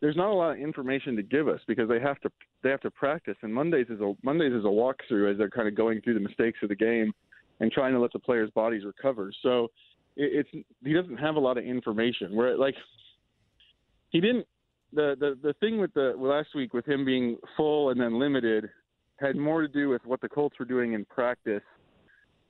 there's 0.00 0.16
not 0.16 0.28
a 0.28 0.34
lot 0.34 0.52
of 0.52 0.58
information 0.58 1.16
to 1.16 1.22
give 1.22 1.48
us 1.48 1.60
because 1.66 1.88
they 1.88 2.00
have 2.00 2.20
to 2.20 2.30
they 2.62 2.70
have 2.70 2.80
to 2.80 2.90
practice 2.90 3.36
and 3.42 3.52
Mondays 3.52 3.86
is 3.88 4.00
a 4.00 4.14
Mondays 4.22 4.52
is 4.52 4.64
a 4.64 4.68
walkthrough 4.68 5.32
as 5.32 5.38
they're 5.38 5.50
kind 5.50 5.68
of 5.68 5.74
going 5.74 6.00
through 6.00 6.14
the 6.14 6.20
mistakes 6.20 6.58
of 6.62 6.68
the 6.68 6.76
game 6.76 7.12
and 7.60 7.70
trying 7.70 7.92
to 7.92 8.00
let 8.00 8.12
the 8.12 8.18
players' 8.18 8.50
bodies 8.50 8.84
recover. 8.84 9.32
So 9.42 9.70
it, 10.16 10.46
it's 10.52 10.66
he 10.84 10.92
doesn't 10.92 11.16
have 11.16 11.36
a 11.36 11.40
lot 11.40 11.58
of 11.58 11.64
information. 11.64 12.34
Where 12.34 12.56
like 12.56 12.74
he 14.10 14.20
didn't 14.20 14.46
the 14.92 15.16
the 15.18 15.38
the 15.42 15.54
thing 15.54 15.78
with 15.78 15.92
the 15.94 16.14
last 16.16 16.48
week 16.54 16.74
with 16.74 16.86
him 16.86 17.04
being 17.04 17.36
full 17.56 17.90
and 17.90 18.00
then 18.00 18.18
limited 18.18 18.68
had 19.20 19.36
more 19.36 19.62
to 19.62 19.68
do 19.68 19.88
with 19.88 20.04
what 20.04 20.20
the 20.20 20.28
Colts 20.28 20.58
were 20.58 20.64
doing 20.64 20.94
in 20.94 21.04
practice 21.04 21.62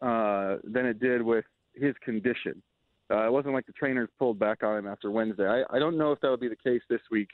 uh, 0.01 0.57
than 0.65 0.87
it 0.87 0.99
did 0.99 1.23
with 1.23 1.45
his 1.75 1.95
condition. 2.05 2.63
Uh, 3.11 3.27
it 3.27 3.33
wasn't 3.33 3.53
like 3.53 3.67
the 3.67 3.73
trainers 3.73 4.09
pulled 4.19 4.39
back 4.39 4.63
on 4.63 4.79
him 4.79 4.87
after 4.87 5.11
Wednesday. 5.11 5.47
I, 5.47 5.77
I 5.77 5.79
don't 5.79 5.99
know 5.99 6.13
if 6.13 6.21
that 6.21 6.31
would 6.31 6.41
be 6.41 6.49
the 6.49 6.57
case 6.57 6.81
this 6.89 7.03
week, 7.11 7.29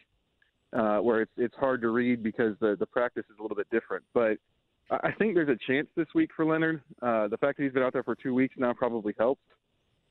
uh, 0.73 0.99
where 0.99 1.23
it's 1.23 1.33
it's 1.37 1.55
hard 1.57 1.81
to 1.83 1.91
read 1.91 2.23
because 2.23 2.57
the 2.61 2.77
the 2.79 2.87
practice 2.87 3.25
is 3.31 3.39
a 3.39 3.43
little 3.43 3.57
bit 3.57 3.69
different. 3.71 4.05
But 4.13 4.39
I 4.91 5.13
think 5.13 5.35
there's 5.35 5.49
a 5.49 5.59
chance 5.71 5.87
this 5.97 6.09
week 6.15 6.31
for 6.35 6.45
Leonard. 6.45 6.83
Uh, 7.01 7.29
the 7.29 7.37
fact 7.37 7.59
that 7.59 7.65
he's 7.65 7.73
been 7.73 7.83
out 7.83 7.93
there 7.93 8.03
for 8.03 8.17
two 8.17 8.35
weeks 8.35 8.55
now 8.59 8.73
probably 8.73 9.15
helps. 9.19 9.43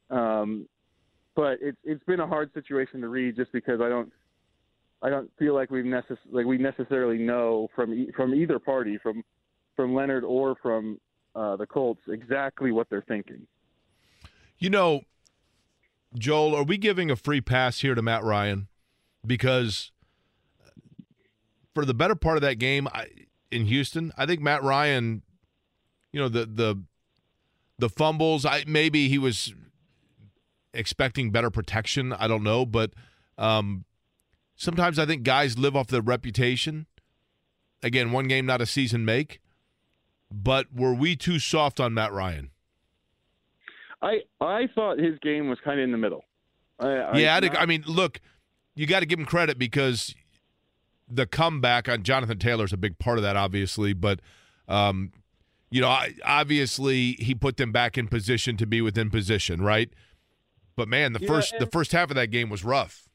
Um, 0.09 0.67
but 1.35 1.57
it's 1.61 1.77
it's 1.83 2.03
been 2.05 2.21
a 2.21 2.27
hard 2.27 2.53
situation 2.53 3.01
to 3.01 3.07
read 3.09 3.35
just 3.35 3.51
because 3.51 3.81
I 3.81 3.89
don't 3.89 4.11
I 5.01 5.09
don't 5.09 5.29
feel 5.37 5.53
like 5.53 5.71
we've 5.71 5.85
necess- 5.85 6.17
like 6.31 6.45
we 6.45 6.57
necessarily 6.57 7.17
know 7.17 7.69
from 7.75 7.93
e- 7.93 8.11
from 8.15 8.33
either 8.33 8.59
party 8.59 8.97
from 8.97 9.23
from 9.75 9.93
Leonard 9.93 10.23
or 10.23 10.55
from 10.61 10.99
uh, 11.35 11.55
the 11.55 11.65
Colts 11.65 12.01
exactly 12.07 12.71
what 12.71 12.89
they're 12.89 13.05
thinking. 13.07 13.45
You 14.57 14.69
know, 14.69 15.01
Joel, 16.17 16.55
are 16.55 16.63
we 16.63 16.77
giving 16.77 17.11
a 17.11 17.15
free 17.15 17.41
pass 17.41 17.81
here 17.81 17.95
to 17.95 18.01
Matt 18.01 18.23
Ryan? 18.23 18.67
Because 19.25 19.91
for 21.73 21.85
the 21.85 21.93
better 21.93 22.15
part 22.15 22.37
of 22.37 22.41
that 22.41 22.55
game 22.55 22.87
I, 22.87 23.07
in 23.51 23.65
Houston, 23.65 24.11
I 24.17 24.25
think 24.25 24.41
Matt 24.41 24.63
Ryan, 24.63 25.21
you 26.11 26.19
know, 26.19 26.29
the 26.29 26.45
the 26.45 26.83
the 27.77 27.89
fumbles, 27.89 28.45
I 28.45 28.63
maybe 28.67 29.07
he 29.07 29.17
was 29.17 29.53
expecting 30.73 31.31
better 31.31 31.49
protection. 31.49 32.13
I 32.13 32.27
don't 32.27 32.43
know, 32.43 32.65
but 32.65 32.91
um, 33.37 33.85
sometimes 34.55 34.99
I 34.99 35.05
think 35.05 35.23
guys 35.23 35.57
live 35.57 35.75
off 35.75 35.87
their 35.87 36.01
reputation. 36.01 36.87
Again, 37.81 38.11
one 38.11 38.27
game, 38.27 38.45
not 38.45 38.61
a 38.61 38.65
season 38.65 39.05
make. 39.05 39.39
But 40.31 40.67
were 40.73 40.93
we 40.93 41.15
too 41.15 41.39
soft 41.39 41.79
on 41.79 41.93
Matt 41.93 42.11
Ryan? 42.11 42.51
I 44.01 44.21
I 44.39 44.67
thought 44.73 44.99
his 44.99 45.19
game 45.19 45.49
was 45.49 45.59
kind 45.63 45.79
of 45.79 45.83
in 45.83 45.91
the 45.91 45.97
middle. 45.97 46.23
I, 46.79 47.17
yeah, 47.17 47.35
I, 47.35 47.39
not, 47.41 47.57
I 47.57 47.65
mean, 47.65 47.83
look, 47.85 48.21
you 48.75 48.87
got 48.87 49.01
to 49.01 49.05
give 49.05 49.19
him 49.19 49.25
credit 49.25 49.59
because 49.59 50.15
the 51.09 51.25
comeback 51.25 51.89
on 51.89 52.03
Jonathan 52.03 52.39
Taylor 52.39 52.63
is 52.63 52.71
a 52.71 52.77
big 52.77 52.97
part 52.99 53.17
of 53.17 53.23
that, 53.23 53.35
obviously. 53.35 53.93
But 53.93 54.21
um, 54.67 55.11
you 55.69 55.81
know, 55.81 55.97
obviously 56.25 57.13
he 57.13 57.35
put 57.35 57.57
them 57.57 57.71
back 57.71 57.97
in 57.97 58.07
position 58.07 58.57
to 58.57 58.65
be 58.65 58.81
within 58.81 59.09
position, 59.09 59.61
right? 59.61 59.89
But 60.75 60.87
man, 60.87 61.13
the 61.13 61.19
yeah, 61.21 61.27
first 61.27 61.53
and, 61.53 61.61
the 61.61 61.67
first 61.67 61.91
half 61.91 62.09
of 62.09 62.15
that 62.15 62.27
game 62.27 62.49
was 62.49 62.63
rough. 62.63 63.09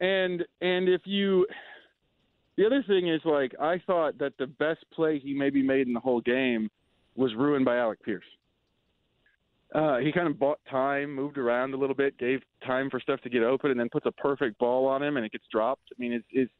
And 0.00 0.44
and 0.60 0.88
if 0.88 1.02
you 1.04 1.46
the 2.56 2.66
other 2.66 2.82
thing 2.82 3.08
is 3.08 3.20
like 3.24 3.54
I 3.60 3.80
thought 3.86 4.18
that 4.18 4.32
the 4.38 4.46
best 4.46 4.84
play 4.92 5.18
he 5.18 5.34
maybe 5.34 5.62
made 5.62 5.86
in 5.86 5.92
the 5.92 6.00
whole 6.00 6.20
game 6.20 6.70
was 7.14 7.34
ruined 7.34 7.64
by 7.64 7.76
Alec 7.76 8.02
Pierce. 8.02 8.24
Uh, 9.74 9.98
he 9.98 10.12
kind 10.12 10.28
of 10.28 10.38
bought 10.38 10.58
time, 10.70 11.14
moved 11.14 11.38
around 11.38 11.72
a 11.72 11.76
little 11.76 11.96
bit, 11.96 12.18
gave 12.18 12.40
time 12.66 12.90
for 12.90 13.00
stuff 13.00 13.20
to 13.22 13.30
get 13.30 13.42
open, 13.42 13.70
and 13.70 13.80
then 13.80 13.88
puts 13.88 14.06
a 14.06 14.12
perfect 14.12 14.58
ball 14.58 14.86
on 14.86 15.02
him, 15.02 15.16
and 15.16 15.24
it 15.24 15.32
gets 15.32 15.44
dropped. 15.50 15.84
I 15.90 15.96
mean, 15.98 16.12
it's, 16.12 16.26
it's 16.30 16.52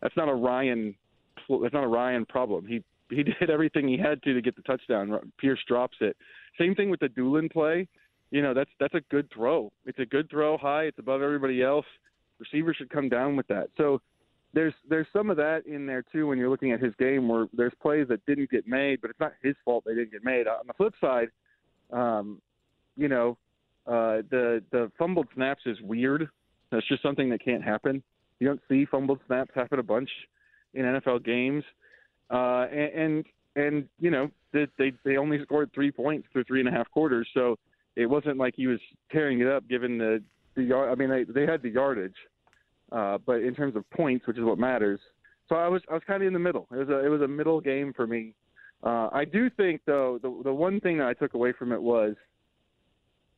that's 0.00 0.16
not 0.16 0.28
a 0.28 0.34
Ryan 0.34 0.94
that's 1.48 1.74
not 1.74 1.84
a 1.84 1.88
Ryan 1.88 2.24
problem. 2.26 2.66
He 2.66 2.82
he 3.10 3.22
did 3.40 3.50
everything 3.50 3.86
he 3.86 3.98
had 3.98 4.22
to 4.22 4.34
to 4.34 4.42
get 4.42 4.56
the 4.56 4.62
touchdown. 4.62 5.18
Pierce 5.38 5.60
drops 5.66 5.96
it. 6.00 6.16
Same 6.58 6.74
thing 6.74 6.90
with 6.90 7.00
the 7.00 7.08
Dulin 7.08 7.50
play. 7.50 7.86
You 8.30 8.42
know, 8.42 8.54
that's 8.54 8.70
that's 8.80 8.94
a 8.94 9.02
good 9.10 9.28
throw. 9.32 9.72
It's 9.84 9.98
a 9.98 10.06
good 10.06 10.28
throw 10.30 10.56
high. 10.56 10.84
It's 10.84 10.98
above 10.98 11.22
everybody 11.22 11.62
else. 11.62 11.86
Receivers 12.38 12.76
should 12.76 12.90
come 12.90 13.08
down 13.08 13.36
with 13.36 13.46
that. 13.48 13.68
So 13.76 14.00
there's 14.52 14.74
there's 14.88 15.06
some 15.12 15.30
of 15.30 15.36
that 15.36 15.66
in 15.66 15.86
there 15.86 16.04
too 16.10 16.26
when 16.26 16.38
you're 16.38 16.50
looking 16.50 16.72
at 16.72 16.80
his 16.80 16.94
game 16.98 17.28
where 17.28 17.46
there's 17.52 17.74
plays 17.80 18.08
that 18.08 18.24
didn't 18.26 18.50
get 18.50 18.66
made, 18.66 19.00
but 19.00 19.10
it's 19.10 19.20
not 19.20 19.32
his 19.42 19.54
fault 19.64 19.84
they 19.86 19.94
didn't 19.94 20.12
get 20.12 20.24
made. 20.24 20.48
On 20.48 20.66
the 20.66 20.72
flip 20.74 20.94
side, 21.00 21.28
um, 21.92 22.40
you 22.96 23.08
know, 23.08 23.36
uh, 23.86 24.22
the 24.30 24.62
the 24.72 24.90
fumbled 24.98 25.28
snaps 25.34 25.62
is 25.66 25.80
weird. 25.82 26.28
That's 26.70 26.86
just 26.88 27.02
something 27.02 27.30
that 27.30 27.44
can't 27.44 27.62
happen. 27.62 28.02
You 28.40 28.48
don't 28.48 28.60
see 28.68 28.84
fumbled 28.84 29.20
snaps 29.26 29.50
happen 29.54 29.78
a 29.78 29.82
bunch 29.82 30.10
in 30.74 30.84
NFL 30.84 31.24
games, 31.24 31.64
uh, 32.30 32.66
and, 32.70 32.92
and 32.94 33.24
and 33.56 33.88
you 34.00 34.10
know 34.10 34.30
they, 34.52 34.66
they 34.78 34.92
they 35.04 35.16
only 35.16 35.42
scored 35.42 35.70
three 35.74 35.90
points 35.90 36.28
through 36.32 36.44
three 36.44 36.60
and 36.60 36.68
a 36.68 36.72
half 36.72 36.90
quarters, 36.90 37.28
so 37.34 37.56
it 37.94 38.06
wasn't 38.06 38.36
like 38.36 38.54
he 38.56 38.66
was 38.66 38.80
tearing 39.10 39.40
it 39.40 39.48
up 39.48 39.66
given 39.68 39.98
the 39.98 40.22
the 40.54 40.62
yard. 40.62 40.90
I 40.90 40.94
mean 40.94 41.10
they 41.10 41.24
they 41.24 41.50
had 41.50 41.62
the 41.62 41.70
yardage, 41.70 42.16
uh, 42.92 43.18
but 43.24 43.40
in 43.40 43.54
terms 43.54 43.76
of 43.76 43.88
points, 43.90 44.26
which 44.26 44.38
is 44.38 44.44
what 44.44 44.58
matters. 44.58 45.00
So 45.48 45.54
I 45.54 45.68
was 45.68 45.82
I 45.90 45.94
was 45.94 46.02
kind 46.06 46.22
of 46.22 46.26
in 46.26 46.32
the 46.32 46.38
middle. 46.38 46.66
It 46.72 46.76
was 46.76 46.88
a 46.88 47.04
it 47.04 47.08
was 47.08 47.22
a 47.22 47.28
middle 47.28 47.60
game 47.60 47.92
for 47.94 48.06
me. 48.06 48.34
Uh, 48.82 49.08
I 49.12 49.24
do 49.24 49.50
think 49.50 49.80
though 49.86 50.18
the 50.22 50.42
the 50.44 50.52
one 50.52 50.80
thing 50.80 50.98
that 50.98 51.06
I 51.06 51.14
took 51.14 51.34
away 51.34 51.52
from 51.52 51.72
it 51.72 51.82
was, 51.82 52.14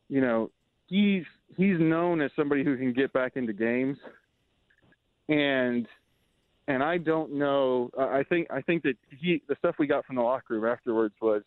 you 0.08 0.20
know, 0.20 0.50
he's 0.86 1.24
he's 1.56 1.78
known 1.78 2.20
as 2.20 2.30
somebody 2.36 2.64
who 2.64 2.76
can 2.76 2.92
get 2.92 3.12
back 3.12 3.32
into 3.36 3.52
games, 3.52 3.96
and 5.28 5.86
and 6.66 6.82
I 6.82 6.98
don't 6.98 7.34
know. 7.34 7.90
I 7.98 8.24
think 8.28 8.48
I 8.50 8.60
think 8.60 8.82
that 8.82 8.94
he 9.18 9.42
the 9.48 9.56
stuff 9.58 9.76
we 9.78 9.86
got 9.86 10.04
from 10.04 10.16
the 10.16 10.22
locker 10.22 10.54
room 10.54 10.66
afterwards 10.66 11.14
was 11.22 11.42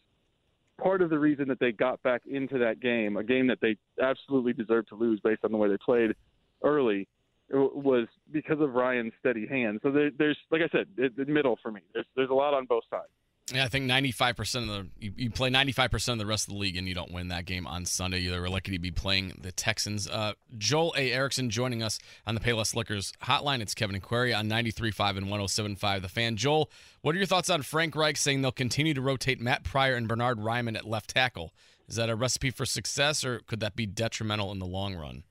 part 0.81 1.01
of 1.01 1.09
the 1.09 1.19
reason 1.19 1.47
that 1.47 1.59
they 1.59 1.71
got 1.71 2.01
back 2.01 2.21
into 2.25 2.57
that 2.57 2.79
game, 2.79 3.17
a 3.17 3.23
game 3.23 3.47
that 3.47 3.59
they 3.61 3.77
absolutely 4.01 4.53
deserved 4.53 4.89
to 4.89 4.95
lose 4.95 5.19
based 5.23 5.43
on 5.43 5.51
the 5.51 5.57
way 5.57 5.69
they 5.69 5.77
played 5.77 6.15
early, 6.63 7.07
was 7.51 8.07
because 8.31 8.59
of 8.59 8.73
Ryan's 8.73 9.13
steady 9.19 9.45
hand. 9.45 9.79
So 9.83 9.91
there, 9.91 10.09
there's, 10.17 10.37
like 10.49 10.61
I 10.61 10.69
said, 10.71 10.87
the 10.95 11.25
middle 11.25 11.57
for 11.61 11.71
me. 11.71 11.81
There's 11.93 12.05
there's 12.15 12.29
a 12.29 12.33
lot 12.33 12.53
on 12.53 12.65
both 12.65 12.83
sides. 12.89 13.11
Yeah, 13.53 13.65
I 13.65 13.67
think 13.67 13.89
95% 13.89 14.61
of 14.61 14.67
the 14.67 14.87
you, 14.99 15.11
you, 15.17 15.29
play 15.29 15.49
95% 15.49 16.13
of 16.13 16.17
the 16.19 16.25
rest 16.25 16.47
of 16.47 16.53
the 16.53 16.59
league 16.59 16.77
and 16.77 16.87
you 16.87 16.95
don't 16.95 17.11
win 17.11 17.27
that 17.29 17.45
game 17.45 17.67
on 17.67 17.85
Sunday. 17.85 18.19
You're 18.19 18.47
lucky 18.49 18.71
to 18.71 18.79
be 18.79 18.91
playing 18.91 19.39
the 19.41 19.51
Texans. 19.51 20.07
Uh, 20.07 20.33
Joel 20.57 20.93
A. 20.97 21.11
Erickson 21.11 21.49
joining 21.49 21.83
us 21.83 21.99
on 22.25 22.33
the 22.33 22.41
Payless 22.41 22.75
Liquors 22.75 23.11
hotline. 23.23 23.61
It's 23.61 23.73
Kevin 23.73 23.95
and 23.95 24.03
on 24.03 24.47
93.5 24.47 25.17
and 25.17 25.27
107.5 25.27 26.01
The 26.01 26.07
Fan. 26.07 26.37
Joel, 26.37 26.71
what 27.01 27.13
are 27.13 27.17
your 27.17 27.27
thoughts 27.27 27.49
on 27.49 27.61
Frank 27.61 27.95
Reich 27.95 28.15
saying 28.15 28.41
they'll 28.41 28.51
continue 28.53 28.93
to 28.93 29.01
rotate 29.01 29.41
Matt 29.41 29.63
Pryor 29.63 29.95
and 29.95 30.07
Bernard 30.07 30.39
Raimann 30.39 30.77
at 30.77 30.85
left 30.85 31.09
tackle? 31.09 31.53
Is 31.89 31.97
that 31.97 32.09
a 32.09 32.15
recipe 32.15 32.51
for 32.51 32.65
success 32.65 33.25
or 33.25 33.39
could 33.39 33.59
that 33.59 33.75
be 33.75 33.85
detrimental 33.85 34.51
in 34.53 34.59
the 34.59 34.65
long 34.65 34.95
run? 34.95 35.23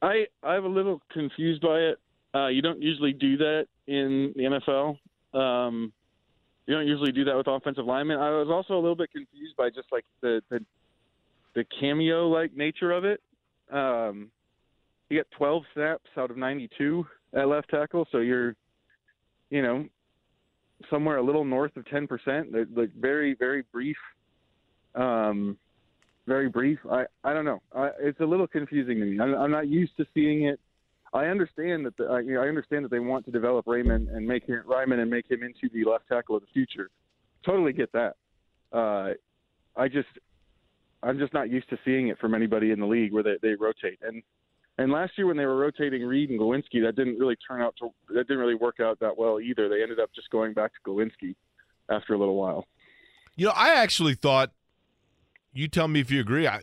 I 0.00 0.26
I'm 0.42 0.64
a 0.64 0.68
little 0.68 1.02
confused 1.12 1.60
by 1.60 1.78
it. 1.78 1.98
Uh, 2.34 2.46
you 2.46 2.62
don't 2.62 2.80
usually 2.80 3.12
do 3.12 3.36
that 3.38 3.66
in 3.88 4.32
the 4.36 4.44
NFL. 4.44 4.98
Um, 5.34 5.92
you 6.70 6.76
don't 6.76 6.86
usually 6.86 7.10
do 7.10 7.24
that 7.24 7.36
with 7.36 7.48
offensive 7.48 7.84
linemen. 7.84 8.20
I 8.20 8.30
was 8.30 8.46
also 8.48 8.74
a 8.74 8.80
little 8.80 8.94
bit 8.94 9.10
confused 9.10 9.56
by 9.56 9.70
just 9.70 9.88
like 9.90 10.04
the 10.20 10.40
the, 10.50 10.64
the 11.56 11.64
cameo 11.80 12.28
like 12.28 12.56
nature 12.56 12.92
of 12.92 13.04
it. 13.04 13.20
Um, 13.72 14.30
you 15.08 15.18
got 15.18 15.26
12 15.36 15.64
snaps 15.74 16.08
out 16.16 16.30
of 16.30 16.36
92 16.36 17.04
at 17.34 17.48
left 17.48 17.70
tackle, 17.70 18.06
so 18.12 18.18
you're, 18.18 18.54
you 19.50 19.62
know, 19.62 19.84
somewhere 20.88 21.16
a 21.16 21.22
little 21.22 21.44
north 21.44 21.76
of 21.76 21.84
10 21.88 22.06
percent. 22.06 22.52
Like 22.76 22.90
very 22.94 23.34
very 23.34 23.64
brief. 23.72 23.96
Um, 24.94 25.58
very 26.28 26.48
brief. 26.48 26.78
I 26.88 27.06
I 27.24 27.32
don't 27.32 27.44
know. 27.44 27.60
I, 27.74 27.90
it's 27.98 28.20
a 28.20 28.24
little 28.24 28.46
confusing 28.46 29.00
to 29.00 29.06
me. 29.06 29.18
I'm, 29.18 29.34
I'm 29.34 29.50
not 29.50 29.66
used 29.66 29.96
to 29.96 30.06
seeing 30.14 30.44
it 30.44 30.60
I 31.12 31.26
understand 31.26 31.86
that 31.86 31.96
the, 31.96 32.04
I, 32.04 32.20
you 32.20 32.34
know, 32.34 32.42
I 32.42 32.48
understand 32.48 32.84
that 32.84 32.90
they 32.90 33.00
want 33.00 33.24
to 33.24 33.32
develop 33.32 33.66
Raymond 33.66 34.08
and 34.08 34.26
make 34.26 34.44
him 34.46 34.62
Raimann 34.66 35.00
and 35.00 35.10
make 35.10 35.28
him 35.30 35.42
into 35.42 35.68
the 35.72 35.88
left 35.90 36.08
tackle 36.08 36.36
of 36.36 36.42
the 36.42 36.48
future. 36.52 36.90
Totally 37.44 37.72
get 37.72 37.90
that. 37.92 38.14
Uh, 38.72 39.14
I 39.76 39.88
just 39.88 40.08
I'm 41.02 41.18
just 41.18 41.32
not 41.32 41.50
used 41.50 41.68
to 41.70 41.78
seeing 41.84 42.08
it 42.08 42.18
from 42.18 42.34
anybody 42.34 42.70
in 42.70 42.78
the 42.78 42.86
league 42.86 43.12
where 43.12 43.22
they, 43.22 43.36
they 43.42 43.54
rotate. 43.54 43.98
And 44.02 44.22
and 44.78 44.92
last 44.92 45.12
year 45.18 45.26
when 45.26 45.36
they 45.36 45.46
were 45.46 45.56
rotating 45.56 46.02
Reed 46.04 46.30
and 46.30 46.38
Glowinski, 46.38 46.82
that 46.84 46.94
didn't 46.96 47.18
really 47.18 47.36
turn 47.46 47.60
out 47.60 47.74
to 47.80 47.90
that 48.14 48.28
didn't 48.28 48.38
really 48.38 48.54
work 48.54 48.80
out 48.80 49.00
that 49.00 49.16
well 49.16 49.40
either. 49.40 49.68
They 49.68 49.82
ended 49.82 49.98
up 49.98 50.10
just 50.14 50.30
going 50.30 50.54
back 50.54 50.72
to 50.74 50.90
Glowinski 50.90 51.34
after 51.90 52.14
a 52.14 52.18
little 52.18 52.36
while. 52.36 52.66
You 53.36 53.46
know, 53.46 53.52
I 53.54 53.74
actually 53.74 54.14
thought. 54.14 54.52
You 55.52 55.66
tell 55.66 55.88
me 55.88 55.98
if 55.98 56.12
you 56.12 56.20
agree. 56.20 56.46
I 56.46 56.60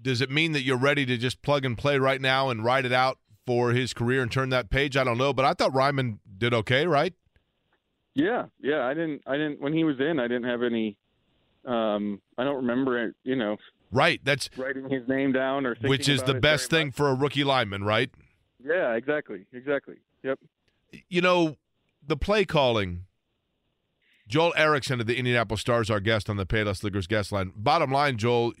does 0.00 0.20
it 0.20 0.30
mean 0.30 0.52
that 0.52 0.62
you're 0.62 0.78
ready 0.78 1.04
to 1.06 1.16
just 1.16 1.42
plug 1.42 1.64
and 1.64 1.76
play 1.76 1.98
right 1.98 2.20
now 2.20 2.50
and 2.50 2.64
ride 2.64 2.84
it 2.84 2.92
out 2.92 3.18
for 3.46 3.70
his 3.70 3.92
career 3.94 4.22
and 4.22 4.30
turn 4.30 4.50
that 4.50 4.70
page? 4.70 4.96
I 4.96 5.04
don't 5.04 5.18
know, 5.18 5.32
but 5.32 5.44
I 5.44 5.52
thought 5.52 5.72
Raimann 5.72 6.18
did 6.36 6.54
okay, 6.54 6.86
right? 6.86 7.14
Yeah, 8.14 8.46
yeah. 8.60 8.84
I 8.84 8.94
didn't. 8.94 9.22
I 9.26 9.36
didn't. 9.36 9.60
When 9.60 9.72
he 9.72 9.84
was 9.84 10.00
in, 10.00 10.18
I 10.18 10.26
didn't 10.26 10.44
have 10.44 10.62
any. 10.62 10.98
Um, 11.64 12.20
I 12.36 12.44
don't 12.44 12.56
remember 12.56 13.06
it. 13.06 13.14
You 13.22 13.36
know. 13.36 13.56
Right. 13.90 14.20
That's 14.24 14.50
writing 14.56 14.90
his 14.90 15.08
name 15.08 15.32
down 15.32 15.64
or 15.64 15.74
which 15.80 16.08
is 16.08 16.22
the 16.24 16.34
best 16.34 16.68
thing 16.68 16.88
much. 16.88 16.96
for 16.96 17.08
a 17.08 17.14
rookie 17.14 17.44
lineman, 17.44 17.84
right? 17.84 18.10
Yeah. 18.62 18.94
Exactly. 18.94 19.46
Exactly. 19.52 19.96
Yep. 20.24 20.40
You 21.08 21.20
know, 21.20 21.56
the 22.06 22.16
play 22.16 22.44
calling. 22.44 23.04
Joel 24.26 24.52
Erickson 24.56 25.00
of 25.00 25.06
the 25.06 25.16
Indianapolis 25.16 25.62
Stars, 25.62 25.88
our 25.88 26.00
guest 26.00 26.28
on 26.28 26.36
the 26.36 26.44
Payless 26.44 26.82
Liquors 26.82 27.06
guest 27.06 27.32
line. 27.32 27.50
Bottom 27.56 27.90
line, 27.90 28.18
Joel, 28.18 28.52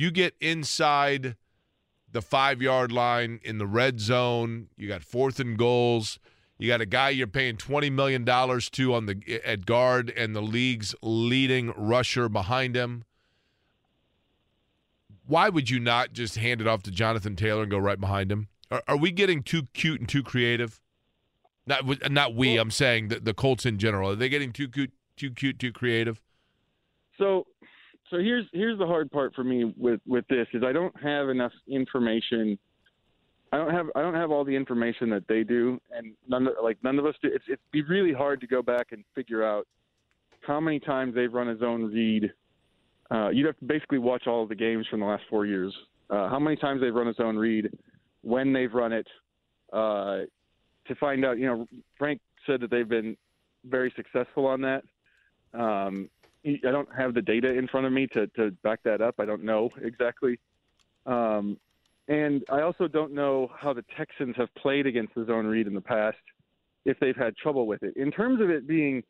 you 0.00 0.10
get 0.10 0.34
inside 0.40 1.36
the 2.10 2.22
five 2.22 2.62
yard 2.62 2.90
line 2.90 3.38
in 3.44 3.58
the 3.58 3.66
red 3.66 4.00
zone. 4.00 4.68
You 4.76 4.88
got 4.88 5.02
fourth 5.02 5.38
and 5.38 5.58
goals. 5.58 6.18
You 6.58 6.68
got 6.68 6.80
a 6.80 6.86
guy 6.86 7.10
you're 7.10 7.26
paying 7.26 7.56
twenty 7.56 7.90
million 7.90 8.24
dollars 8.24 8.70
to 8.70 8.94
on 8.94 9.06
the 9.06 9.40
at 9.44 9.66
guard, 9.66 10.10
and 10.10 10.34
the 10.34 10.42
league's 10.42 10.94
leading 11.02 11.72
rusher 11.76 12.28
behind 12.28 12.76
him. 12.76 13.04
Why 15.26 15.48
would 15.48 15.70
you 15.70 15.78
not 15.78 16.12
just 16.12 16.36
hand 16.36 16.60
it 16.60 16.66
off 16.66 16.82
to 16.84 16.90
Jonathan 16.90 17.36
Taylor 17.36 17.62
and 17.62 17.70
go 17.70 17.78
right 17.78 18.00
behind 18.00 18.32
him? 18.32 18.48
Are, 18.70 18.82
are 18.88 18.96
we 18.96 19.10
getting 19.10 19.42
too 19.42 19.68
cute 19.74 20.00
and 20.00 20.08
too 20.08 20.22
creative? 20.22 20.80
Not 21.66 22.10
not 22.10 22.34
we. 22.34 22.56
I'm 22.56 22.70
saying 22.70 23.08
the, 23.08 23.20
the 23.20 23.34
Colts 23.34 23.64
in 23.64 23.78
general. 23.78 24.10
Are 24.10 24.16
they 24.16 24.28
getting 24.28 24.52
too 24.52 24.68
cute, 24.68 24.92
too 25.16 25.30
cute, 25.30 25.58
too 25.58 25.72
creative? 25.72 26.20
So 27.16 27.46
so 28.10 28.18
here's 28.18 28.46
here's 28.52 28.78
the 28.78 28.86
hard 28.86 29.10
part 29.10 29.34
for 29.34 29.44
me 29.44 29.72
with 29.76 30.00
with 30.06 30.26
this 30.28 30.46
is 30.52 30.62
I 30.64 30.72
don't 30.72 30.94
have 31.00 31.28
enough 31.28 31.52
information. 31.68 32.58
I 33.52 33.56
don't 33.56 33.72
have 33.72 33.86
I 33.94 34.02
don't 34.02 34.14
have 34.14 34.30
all 34.30 34.44
the 34.44 34.54
information 34.54 35.10
that 35.10 35.26
they 35.28 35.42
do, 35.42 35.80
and 35.92 36.14
none 36.28 36.46
of, 36.46 36.54
like 36.62 36.78
none 36.82 36.98
of 36.98 37.06
us 37.06 37.14
do. 37.22 37.30
It's 37.32 37.44
it'd 37.48 37.58
be 37.72 37.82
really 37.82 38.12
hard 38.12 38.40
to 38.40 38.46
go 38.46 38.62
back 38.62 38.88
and 38.92 39.04
figure 39.14 39.44
out 39.44 39.66
how 40.46 40.60
many 40.60 40.80
times 40.80 41.14
they've 41.14 41.32
run 41.32 41.48
a 41.48 41.58
zone 41.58 41.84
read. 41.84 42.32
Uh, 43.10 43.28
you'd 43.30 43.46
have 43.46 43.58
to 43.58 43.64
basically 43.64 43.98
watch 43.98 44.26
all 44.26 44.44
of 44.44 44.48
the 44.48 44.54
games 44.54 44.86
from 44.88 45.00
the 45.00 45.06
last 45.06 45.24
four 45.28 45.44
years 45.44 45.74
uh, 46.10 46.28
how 46.28 46.38
many 46.38 46.56
times 46.56 46.80
they've 46.80 46.94
run 46.94 47.08
a 47.08 47.14
zone 47.14 47.36
read, 47.36 47.70
when 48.22 48.52
they've 48.52 48.72
run 48.72 48.92
it, 48.92 49.06
uh, 49.72 50.18
to 50.86 50.94
find 50.98 51.24
out. 51.24 51.38
You 51.38 51.46
know, 51.46 51.66
Frank 51.96 52.20
said 52.46 52.60
that 52.60 52.70
they've 52.70 52.88
been 52.88 53.16
very 53.64 53.92
successful 53.96 54.46
on 54.46 54.60
that. 54.62 54.82
Um, 55.54 56.08
I 56.46 56.70
don't 56.70 56.88
have 56.96 57.14
the 57.14 57.22
data 57.22 57.52
in 57.52 57.68
front 57.68 57.86
of 57.86 57.92
me 57.92 58.06
to, 58.08 58.26
to 58.28 58.50
back 58.62 58.80
that 58.84 59.00
up. 59.00 59.16
I 59.18 59.24
don't 59.24 59.44
know 59.44 59.70
exactly. 59.82 60.38
Um, 61.06 61.58
and 62.08 62.42
I 62.50 62.62
also 62.62 62.88
don't 62.88 63.12
know 63.12 63.50
how 63.56 63.72
the 63.72 63.84
Texans 63.96 64.34
have 64.36 64.52
played 64.54 64.86
against 64.86 65.14
the 65.14 65.24
zone 65.26 65.46
read 65.46 65.66
in 65.66 65.74
the 65.74 65.80
past, 65.80 66.16
if 66.84 66.98
they've 66.98 67.16
had 67.16 67.36
trouble 67.36 67.66
with 67.66 67.82
it. 67.82 67.96
In 67.96 68.10
terms 68.10 68.40
of 68.40 68.50
it 68.50 68.66
being 68.66 69.02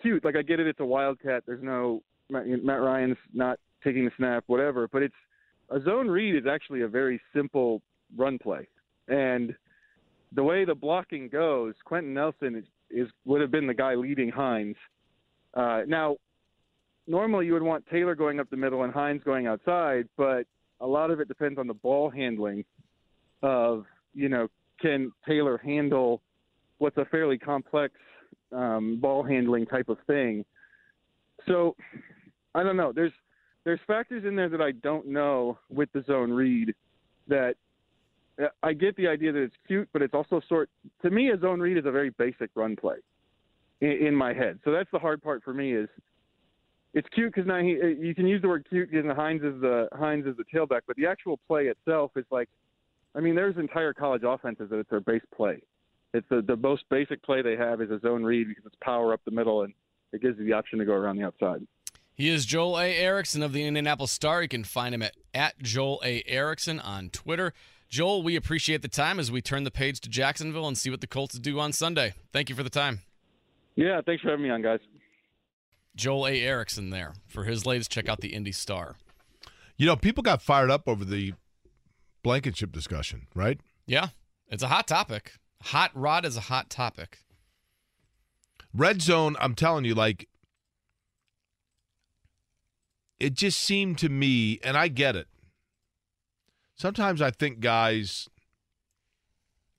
cute, 0.00 0.24
like 0.24 0.36
I 0.36 0.42
get 0.42 0.60
it, 0.60 0.66
it's 0.66 0.80
a 0.80 0.84
wildcat. 0.84 1.42
There's 1.46 1.62
no 1.62 2.02
Matt, 2.30 2.80
Ryan's 2.80 3.16
not 3.34 3.58
taking 3.82 4.04
the 4.04 4.12
snap, 4.16 4.44
whatever. 4.46 4.88
But 4.88 5.02
it's 5.02 5.14
a 5.70 5.80
zone 5.82 6.08
read 6.08 6.36
is 6.36 6.46
actually 6.50 6.82
a 6.82 6.88
very 6.88 7.20
simple 7.34 7.82
run 8.16 8.38
play, 8.38 8.68
and 9.08 9.54
the 10.32 10.42
way 10.42 10.64
the 10.64 10.74
blocking 10.74 11.28
goes, 11.28 11.74
Quenton 11.84 12.14
Nelson 12.14 12.54
is, 12.54 12.64
is 12.90 13.08
would 13.24 13.40
have 13.40 13.50
been 13.50 13.66
the 13.66 13.74
guy 13.74 13.94
leading 13.94 14.30
Hines. 14.30 14.76
Uh, 15.54 15.82
now, 15.86 16.16
normally 17.06 17.46
you 17.46 17.52
would 17.52 17.62
want 17.62 17.84
Taylor 17.90 18.14
going 18.14 18.40
up 18.40 18.48
the 18.50 18.56
middle 18.56 18.82
and 18.84 18.92
Hines 18.92 19.22
going 19.24 19.46
outside, 19.46 20.08
but 20.16 20.44
a 20.80 20.86
lot 20.86 21.10
of 21.10 21.20
it 21.20 21.28
depends 21.28 21.58
on 21.58 21.66
the 21.66 21.74
ball 21.74 22.10
handling 22.10 22.64
of 23.42 23.84
you 24.14 24.28
know 24.28 24.48
can 24.80 25.12
Taylor 25.26 25.58
handle 25.58 26.22
what's 26.78 26.96
a 26.96 27.04
fairly 27.06 27.38
complex 27.38 27.94
um, 28.52 28.98
ball 29.00 29.22
handling 29.22 29.66
type 29.66 29.88
of 29.88 29.98
thing. 30.06 30.44
So 31.46 31.76
I 32.54 32.62
don't 32.62 32.76
know. 32.76 32.92
There's 32.92 33.12
there's 33.64 33.80
factors 33.86 34.24
in 34.24 34.36
there 34.36 34.48
that 34.48 34.60
I 34.60 34.72
don't 34.72 35.06
know 35.06 35.58
with 35.68 35.90
the 35.92 36.02
zone 36.06 36.32
read 36.32 36.74
that 37.28 37.54
uh, 38.42 38.46
I 38.62 38.72
get 38.72 38.96
the 38.96 39.06
idea 39.06 39.32
that 39.32 39.42
it's 39.42 39.54
cute, 39.66 39.88
but 39.92 40.02
it's 40.02 40.14
also 40.14 40.40
sort 40.48 40.70
to 41.02 41.10
me 41.10 41.30
a 41.30 41.38
zone 41.38 41.60
read 41.60 41.76
is 41.76 41.86
a 41.86 41.90
very 41.90 42.10
basic 42.10 42.50
run 42.54 42.76
play 42.76 42.96
in, 43.80 43.90
in 43.90 44.14
my 44.14 44.32
head. 44.32 44.58
So 44.64 44.72
that's 44.72 44.90
the 44.92 44.98
hard 44.98 45.22
part 45.22 45.42
for 45.44 45.54
me 45.54 45.74
is 45.74 45.88
it's 46.94 47.08
cute 47.14 47.32
because 47.32 47.46
now 47.46 47.60
he 47.60 47.78
uh, 47.80 47.86
you 47.86 48.14
can 48.14 48.26
use 48.26 48.42
the 48.42 48.48
word 48.48 48.66
cute 48.68 48.90
because 48.90 49.04
Hines 49.16 49.42
is 49.42 49.60
the 49.60 49.88
Hines 49.92 50.26
is 50.26 50.36
the 50.36 50.44
tailback, 50.44 50.80
but 50.86 50.96
the 50.96 51.06
actual 51.06 51.38
play 51.46 51.66
itself 51.66 52.12
is 52.16 52.24
like, 52.30 52.48
I 53.14 53.20
mean, 53.20 53.34
there's 53.34 53.56
entire 53.56 53.92
college 53.92 54.22
offenses 54.24 54.70
that 54.70 54.78
it's 54.78 54.90
their 54.90 55.00
base 55.00 55.22
play. 55.34 55.62
It's 56.12 56.26
the 56.28 56.42
the 56.42 56.56
most 56.56 56.84
basic 56.90 57.22
play 57.22 57.42
they 57.42 57.56
have 57.56 57.80
is 57.80 57.90
a 57.90 58.00
zone 58.00 58.24
read 58.24 58.48
because 58.48 58.64
it's 58.66 58.76
power 58.82 59.12
up 59.12 59.20
the 59.24 59.30
middle 59.30 59.62
and 59.62 59.72
it 60.12 60.20
gives 60.20 60.38
you 60.38 60.44
the 60.44 60.52
option 60.52 60.78
to 60.80 60.84
go 60.84 60.92
around 60.92 61.16
the 61.16 61.24
outside. 61.24 61.66
He 62.14 62.28
is 62.28 62.44
Joel 62.44 62.78
A. 62.78 62.96
Erickson 62.96 63.42
of 63.42 63.52
the 63.52 63.64
Indianapolis 63.64 64.10
Star. 64.10 64.42
You 64.42 64.48
can 64.48 64.64
find 64.64 64.94
him 64.94 65.02
at, 65.02 65.14
at 65.32 65.58
Joel 65.62 66.02
A. 66.04 66.22
Erickson 66.26 66.78
on 66.80 67.08
Twitter. 67.10 67.54
Joel, 67.88 68.22
we 68.22 68.36
appreciate 68.36 68.82
the 68.82 68.88
time 68.88 69.18
as 69.18 69.32
we 69.32 69.40
turn 69.40 69.64
the 69.64 69.70
page 69.70 70.00
to 70.00 70.08
Jacksonville 70.08 70.68
and 70.68 70.76
see 70.76 70.90
what 70.90 71.00
the 71.00 71.06
Colts 71.06 71.38
do 71.38 71.58
on 71.58 71.72
Sunday. 71.72 72.14
Thank 72.32 72.50
you 72.50 72.54
for 72.54 72.62
the 72.62 72.70
time. 72.70 73.00
Yeah, 73.74 74.00
thanks 74.04 74.22
for 74.22 74.30
having 74.30 74.44
me 74.44 74.50
on, 74.50 74.60
guys. 74.60 74.80
Joel 76.00 76.28
A. 76.28 76.40
Erickson 76.40 76.88
there. 76.88 77.12
For 77.26 77.44
his 77.44 77.66
latest, 77.66 77.90
check 77.90 78.08
out 78.08 78.20
the 78.20 78.32
Indy 78.32 78.52
Star. 78.52 78.96
You 79.76 79.86
know, 79.86 79.96
people 79.96 80.22
got 80.22 80.40
fired 80.40 80.70
up 80.70 80.88
over 80.88 81.04
the 81.04 81.34
Blankenship 82.22 82.72
discussion, 82.72 83.26
right? 83.34 83.60
Yeah, 83.86 84.08
it's 84.48 84.62
a 84.62 84.68
hot 84.68 84.88
topic. 84.88 85.34
Hot 85.64 85.90
rod 85.94 86.24
is 86.24 86.38
a 86.38 86.42
hot 86.42 86.70
topic. 86.70 87.18
Red 88.72 89.02
zone, 89.02 89.36
I'm 89.40 89.54
telling 89.54 89.84
you, 89.84 89.94
like 89.94 90.26
it 93.18 93.34
just 93.34 93.60
seemed 93.60 93.98
to 93.98 94.08
me, 94.08 94.58
and 94.64 94.78
I 94.78 94.88
get 94.88 95.16
it. 95.16 95.28
Sometimes 96.76 97.20
I 97.20 97.30
think 97.30 97.60
guys 97.60 98.28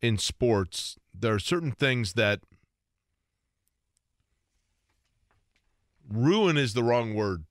in 0.04 0.20
sports, 0.20 0.98
there 1.14 1.34
are 1.34 1.40
certain 1.40 1.72
things 1.72 2.14
that 2.14 2.42
ruin 6.12 6.58
is 6.58 6.74
the 6.74 6.84
wrong 6.84 7.14
word, 7.14 7.46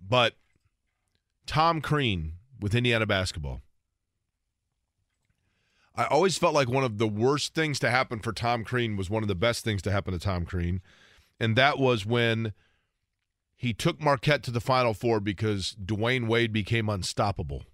but 0.00 0.34
Tom 1.46 1.80
Crean 1.80 2.34
with 2.60 2.74
Indiana 2.74 3.06
basketball. 3.06 3.62
I 5.94 6.04
always 6.04 6.36
felt 6.36 6.54
like 6.54 6.68
one 6.68 6.84
of 6.84 6.98
the 6.98 7.08
worst 7.08 7.54
things 7.54 7.78
to 7.78 7.90
happen 7.90 8.18
for 8.20 8.32
Tom 8.32 8.64
Crean 8.64 8.96
was 8.96 9.08
one 9.08 9.22
of 9.22 9.28
the 9.28 9.34
best 9.34 9.64
things 9.64 9.80
to 9.82 9.90
happen 9.90 10.12
to 10.12 10.18
Tom 10.18 10.44
Crean. 10.44 10.82
And 11.40 11.56
that 11.56 11.78
was 11.78 12.04
when 12.04 12.52
he 13.56 13.72
took 13.72 14.00
Marquette 14.00 14.42
to 14.44 14.50
the 14.50 14.60
Final 14.60 14.92
Four 14.92 15.20
because 15.20 15.74
Dwyane 15.82 16.26
Wade 16.28 16.52
became 16.52 16.90
unstoppable. 16.90 17.64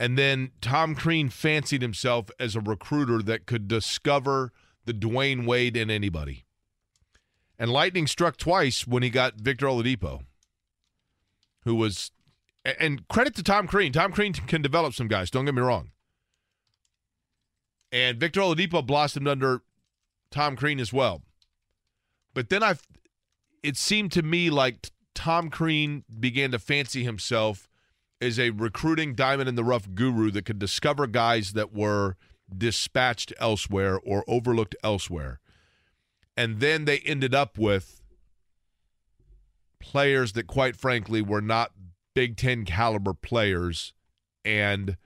And 0.00 0.18
then 0.18 0.52
Tom 0.60 0.94
Crean 0.94 1.28
fancied 1.28 1.82
himself 1.82 2.30
as 2.40 2.56
a 2.56 2.60
recruiter 2.60 3.22
that 3.22 3.46
could 3.46 3.68
discover 3.68 4.52
the 4.86 4.94
Dwyane 4.94 5.46
Wade 5.46 5.76
in 5.76 5.90
anybody. 5.90 6.43
And 7.58 7.70
lightning 7.70 8.06
struck 8.06 8.36
twice 8.36 8.86
when 8.86 9.02
he 9.02 9.10
got 9.10 9.34
Victor 9.36 9.66
Oladipo, 9.66 10.22
who 11.64 11.74
was, 11.76 12.10
and 12.64 13.06
credit 13.08 13.34
to 13.36 13.42
Tom 13.42 13.68
Crean. 13.68 13.92
Tom 13.92 14.12
Crean 14.12 14.32
can 14.32 14.60
develop 14.60 14.94
some 14.94 15.08
guys, 15.08 15.30
don't 15.30 15.44
get 15.44 15.54
me 15.54 15.62
wrong. 15.62 15.90
And 17.92 18.18
Victor 18.18 18.40
Oladipo 18.40 18.84
blossomed 18.84 19.28
under 19.28 19.62
Tom 20.32 20.56
Crean 20.56 20.80
as 20.80 20.92
well. 20.92 21.22
But 22.34 22.48
then 22.48 22.64
I, 22.64 22.74
it 23.62 23.76
seemed 23.76 24.10
to 24.12 24.22
me 24.22 24.50
like 24.50 24.90
Tom 25.14 25.48
Crean 25.48 26.04
began 26.18 26.50
to 26.50 26.58
fancy 26.58 27.04
himself 27.04 27.68
as 28.20 28.38
a 28.38 28.50
recruiting 28.50 29.14
diamond 29.14 29.48
in 29.48 29.54
the 29.54 29.62
rough 29.62 29.88
guru 29.94 30.30
that 30.32 30.44
could 30.44 30.58
discover 30.58 31.06
guys 31.06 31.52
that 31.52 31.72
were 31.72 32.16
dispatched 32.56 33.32
elsewhere 33.38 33.98
or 34.04 34.24
overlooked 34.26 34.74
elsewhere. 34.82 35.40
And 36.36 36.60
then 36.60 36.84
they 36.84 36.98
ended 36.98 37.34
up 37.34 37.58
with 37.58 38.02
players 39.78 40.32
that, 40.32 40.46
quite 40.46 40.76
frankly, 40.76 41.22
were 41.22 41.42
not 41.42 41.72
Big 42.14 42.36
Ten 42.36 42.64
caliber 42.64 43.14
players 43.14 43.92
and 44.44 44.96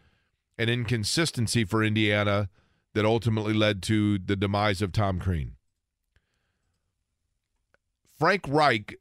an 0.58 0.68
inconsistency 0.68 1.64
for 1.64 1.82
Indiana 1.84 2.48
that 2.94 3.04
ultimately 3.04 3.54
led 3.54 3.82
to 3.84 4.18
the 4.18 4.36
demise 4.36 4.82
of 4.82 4.92
Tom 4.92 5.20
Crean. 5.20 5.52
Frank 8.18 8.42
Reich, 8.48 8.96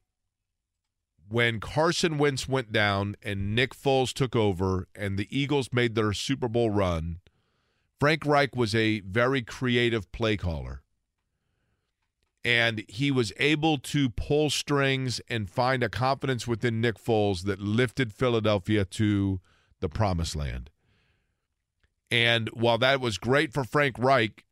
when 1.28 1.60
Carson 1.60 2.18
Wentz 2.18 2.48
went 2.48 2.72
down 2.72 3.16
and 3.24 3.56
Nick 3.56 3.74
Foles 3.74 4.14
took 4.14 4.36
over 4.36 4.88
and 4.96 5.18
the 5.18 5.28
Eagles 5.36 5.70
made 5.74 5.96
their 5.96 6.14
Super 6.14 6.48
Bowl 6.48 6.70
run, 6.70 7.20
Frank 8.00 8.26
Reich 8.26 8.56
was 8.56 8.76
a 8.76 9.00
very 9.00 9.42
creative 9.42 10.12
play 10.12 10.38
caller. 10.38 10.84
And 12.44 12.86
he 12.88 13.12
was 13.12 13.34
able 13.38 13.78
to 13.80 14.10
pull 14.10 14.50
strings 14.50 15.20
and 15.28 15.50
find 15.50 15.84
a 15.84 15.90
confidence 15.90 16.48
within 16.48 16.80
Nick 16.80 16.96
Foles 16.96 17.44
that 17.44 17.60
lifted 17.60 18.14
Philadelphia 18.14 18.86
to 18.86 19.42
the 19.80 19.90
promised 19.90 20.36
land. 20.36 20.70
And 22.10 22.50
while 22.50 22.78
that 22.78 23.02
was 23.02 23.18
great 23.18 23.54
for 23.54 23.64
Frank 23.64 23.98
Reich, 24.00 24.46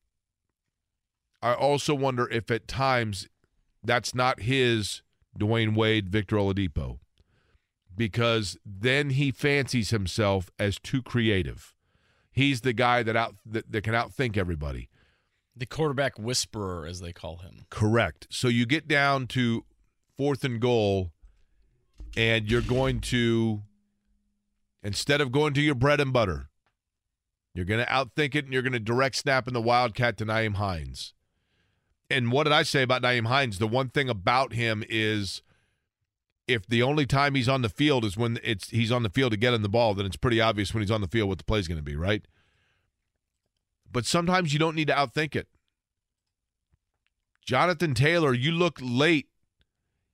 I 1.41 1.53
also 1.53 1.93
wonder 1.93 2.27
if 2.29 2.51
at 2.51 2.67
times 2.67 3.29
that's 3.83 4.13
not 4.13 4.41
his 4.41 5.01
Dwyane 5.39 5.75
Wade, 5.75 6.09
Victor 6.09 6.37
Oladipo, 6.37 6.99
because 7.95 8.57
then 8.65 9.11
he 9.11 9.31
fancies 9.31 9.91
himself 9.91 10.49
as 10.59 10.79
too 10.79 11.01
creative. 11.01 11.73
He's 12.31 12.61
the 12.61 12.73
guy 12.73 13.03
that 13.03 13.15
out 13.15 13.35
that, 13.45 13.71
that 13.71 13.83
can 13.83 13.93
outthink 13.93 14.37
everybody. 14.37 14.89
The 15.55 15.65
quarterback 15.65 16.19
whisperer, 16.19 16.85
as 16.85 16.99
they 16.99 17.13
call 17.13 17.37
him. 17.37 17.65
Correct. 17.69 18.27
So 18.29 18.47
you 18.47 18.65
get 18.65 18.87
down 18.87 19.27
to 19.27 19.63
fourth 20.17 20.43
and 20.43 20.59
goal, 20.59 21.11
and 22.17 22.49
you're 22.49 22.61
going 22.61 22.99
to 23.01 23.63
instead 24.83 25.19
of 25.19 25.31
going 25.31 25.53
to 25.55 25.61
your 25.61 25.75
bread 25.75 25.99
and 25.99 26.13
butter, 26.13 26.49
you're 27.53 27.65
going 27.65 27.83
to 27.83 27.91
outthink 27.91 28.35
it, 28.35 28.45
and 28.45 28.53
you're 28.53 28.61
going 28.61 28.73
to 28.73 28.79
direct 28.79 29.15
snap 29.15 29.47
in 29.47 29.53
the 29.53 29.61
Wildcat 29.61 30.17
to 30.17 30.25
Nyheim 30.25 30.55
Hines. 30.55 31.13
And 32.09 32.31
what 32.31 32.43
did 32.43 32.53
I 32.53 32.63
say 32.63 32.83
about 32.83 33.01
Nyheim 33.01 33.27
Hines? 33.27 33.57
The 33.57 33.67
one 33.67 33.89
thing 33.89 34.09
about 34.09 34.53
him 34.53 34.83
is 34.87 35.41
if 36.47 36.67
the 36.67 36.83
only 36.83 37.05
time 37.05 37.33
he's 37.33 37.49
on 37.49 37.63
the 37.63 37.69
field 37.69 38.05
is 38.05 38.15
when 38.15 38.37
it's 38.43 38.69
he's 38.69 38.91
on 38.91 39.03
the 39.03 39.09
field 39.09 39.31
to 39.31 39.37
get 39.37 39.53
in 39.53 39.63
the 39.63 39.69
ball, 39.69 39.95
then 39.95 40.05
it's 40.05 40.17
pretty 40.17 40.39
obvious 40.39 40.73
when 40.73 40.83
he's 40.83 40.91
on 40.91 41.01
the 41.01 41.07
field 41.07 41.29
what 41.29 41.39
the 41.39 41.43
play's 41.43 41.67
going 41.67 41.79
to 41.79 41.83
be, 41.83 41.95
right? 41.95 42.25
But 43.95 44.05
sometimes 44.05 44.51
you 44.51 44.59
don't 44.59 44.75
need 44.75 44.89
to 44.89 44.93
outthink 44.93 45.37
it. 45.37 45.47
Jonathan 47.45 47.93
Taylor, 47.93 48.33
you 48.33 48.51
look 48.51 48.77
late 48.81 49.29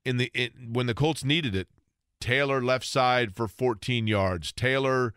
in 0.06 0.17
the 0.17 0.30
in, 0.36 0.52
when 0.74 0.86
the 0.86 0.94
Colts 0.94 1.24
needed 1.24 1.56
it. 1.56 1.67
Taylor 2.20 2.62
left 2.62 2.86
side 2.86 3.36
for 3.36 3.48
14 3.48 4.06
yards. 4.06 4.52
Taylor 4.52 5.15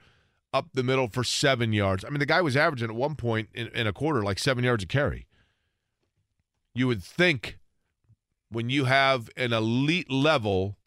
up 0.55 0.68
the 0.72 0.83
middle 0.83 1.09
for 1.09 1.22
seven 1.22 1.74
yards. 1.74 2.07
I 2.07 2.09
mean, 2.09 2.20
the 2.20 2.24
guy 2.24 2.40
was 2.40 2.57
averaging 2.57 2.88
at 2.88 2.96
one 2.96 3.16
point 3.16 3.50
in, 3.53 3.68
in 3.68 3.87
a 3.87 3.92
quarter 3.92 4.22
like 4.22 4.38
seven 4.38 4.64
yards 4.64 4.83
a 4.83 4.87
carry. 4.87 5.27
You 6.74 6.87
would 6.87 7.03
think 7.03 7.59
when 8.48 8.70
you 8.70 8.87
have 8.87 9.29
an 9.37 9.53
elite 9.53 10.11
level 10.11 10.79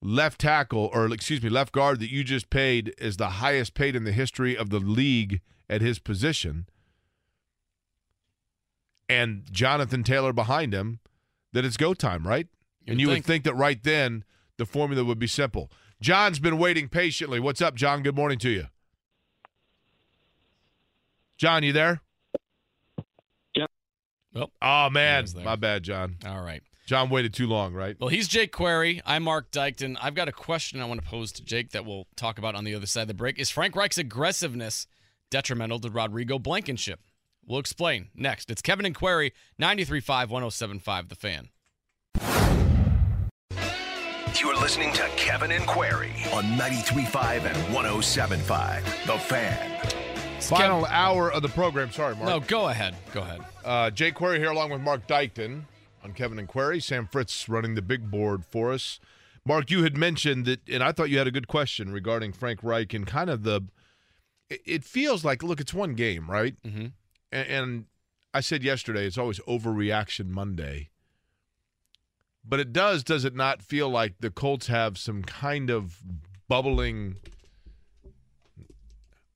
left 0.00 0.40
tackle 0.40 0.88
or 0.90 1.12
excuse 1.12 1.42
me, 1.42 1.50
left 1.50 1.72
guard 1.72 2.00
that 2.00 2.10
you 2.10 2.24
just 2.24 2.48
paid 2.48 2.94
is 2.96 3.18
the 3.18 3.28
highest 3.28 3.74
paid 3.74 3.94
in 3.94 4.04
the 4.04 4.12
history 4.12 4.56
of 4.56 4.70
the 4.70 4.80
league 4.80 5.42
at 5.68 5.80
his 5.80 5.98
position 5.98 6.66
and 9.08 9.44
Jonathan 9.50 10.02
Taylor 10.02 10.32
behind 10.32 10.72
him, 10.74 11.00
that 11.52 11.64
it's 11.64 11.76
go 11.76 11.94
time, 11.94 12.26
right? 12.26 12.48
You'd 12.84 12.92
and 12.92 13.00
you 13.00 13.06
think. 13.08 13.18
would 13.18 13.24
think 13.26 13.44
that 13.44 13.54
right 13.54 13.82
then 13.82 14.24
the 14.58 14.66
formula 14.66 15.04
would 15.04 15.18
be 15.18 15.26
simple. 15.26 15.70
John's 16.00 16.38
been 16.38 16.58
waiting 16.58 16.88
patiently. 16.88 17.40
What's 17.40 17.60
up, 17.62 17.74
John? 17.74 18.02
Good 18.02 18.16
morning 18.16 18.38
to 18.40 18.50
you. 18.50 18.66
John, 21.38 21.62
you 21.62 21.72
there? 21.72 22.00
Oh, 24.34 24.48
Oh 24.60 24.90
man, 24.90 25.24
there. 25.34 25.44
my 25.44 25.56
bad, 25.56 25.82
John. 25.82 26.16
all 26.26 26.42
right. 26.42 26.62
John 26.86 27.08
waited 27.08 27.32
too 27.32 27.46
long, 27.46 27.72
right? 27.72 27.96
Well, 27.98 28.10
he's 28.10 28.28
Jake 28.28 28.52
Query. 28.52 29.00
I'm 29.06 29.22
Marc 29.22 29.50
Dykton. 29.50 29.96
I've 30.00 30.14
got 30.14 30.28
a 30.28 30.32
question 30.32 30.80
I 30.80 30.84
want 30.84 31.02
to 31.02 31.08
pose 31.08 31.32
to 31.32 31.42
Jake 31.42 31.70
that 31.70 31.86
we'll 31.86 32.06
talk 32.16 32.38
about 32.38 32.54
on 32.54 32.64
the 32.64 32.74
other 32.74 32.86
side 32.86 33.02
of 33.02 33.08
the 33.08 33.14
break. 33.14 33.38
Is 33.38 33.50
Frank 33.50 33.74
Reich's 33.74 33.96
aggressiveness 33.98 34.86
detrimental 35.30 35.78
to 35.80 35.90
Rodrigo 35.90 36.38
Blankenship? 36.38 37.00
We'll 37.46 37.60
explain 37.60 38.08
next. 38.14 38.50
It's 38.50 38.62
Kevin 38.62 38.86
and 38.86 38.94
Query, 38.94 39.32
93.5, 39.60 40.28
107.5, 40.28 41.08
The 41.08 41.14
Fan. 41.14 41.48
You're 44.38 44.56
listening 44.56 44.92
to 44.94 45.02
Kevin 45.16 45.50
and 45.52 45.66
Query 45.66 46.12
on 46.32 46.44
93.5 46.58 47.44
and 47.44 47.56
107.5. 47.74 49.06
The 49.06 49.18
Fan. 49.18 49.80
Final 50.40 50.82
Kev- 50.82 50.90
hour 50.90 51.32
of 51.32 51.42
the 51.42 51.48
program. 51.48 51.90
Sorry, 51.90 52.14
Marc. 52.14 52.28
No, 52.28 52.40
go 52.40 52.68
ahead. 52.68 52.94
Go 53.14 53.22
ahead. 53.22 53.40
Uh, 53.64 53.90
Jake 53.90 54.14
Query 54.14 54.38
here 54.38 54.50
along 54.50 54.70
with 54.70 54.80
Marc 54.82 55.06
Dykton 55.06 55.62
on 56.04 56.12
Kevin 56.12 56.38
and 56.38 56.46
Query. 56.46 56.80
Sam 56.80 57.08
Fritz 57.10 57.48
running 57.48 57.74
the 57.76 57.82
big 57.82 58.10
board 58.10 58.44
for 58.44 58.72
us. 58.72 59.00
Marc, 59.44 59.70
you 59.70 59.82
had 59.84 59.96
mentioned 59.96 60.44
that, 60.44 60.68
and 60.68 60.82
I 60.82 60.92
thought 60.92 61.08
you 61.08 61.18
had 61.18 61.26
a 61.26 61.30
good 61.32 61.48
question 61.48 61.90
regarding 61.92 62.32
Frank 62.32 62.60
Reich 62.62 62.92
and 62.92 63.06
kind 63.06 63.30
of 63.30 63.42
the. 63.44 63.62
It, 64.48 64.84
feels 64.84 65.24
like, 65.24 65.42
look, 65.42 65.60
it's 65.60 65.74
one 65.74 65.94
game, 65.94 66.30
right? 66.30 66.54
Mhm. 66.62 66.92
And, 67.32 67.48
and 67.48 67.84
I 68.32 68.40
said 68.40 68.62
yesterday, 68.62 69.06
it's 69.06 69.18
always 69.18 69.40
overreaction 69.40 70.28
Monday. 70.28 70.90
But 72.44 72.60
it 72.60 72.72
does, 72.72 73.02
does 73.02 73.24
it 73.24 73.34
not 73.34 73.60
feel 73.60 73.88
like 73.88 74.18
the 74.20 74.30
Colts 74.30 74.68
have 74.68 74.98
some 74.98 75.22
kind 75.22 75.68
of 75.68 76.00
bubbling, 76.48 77.16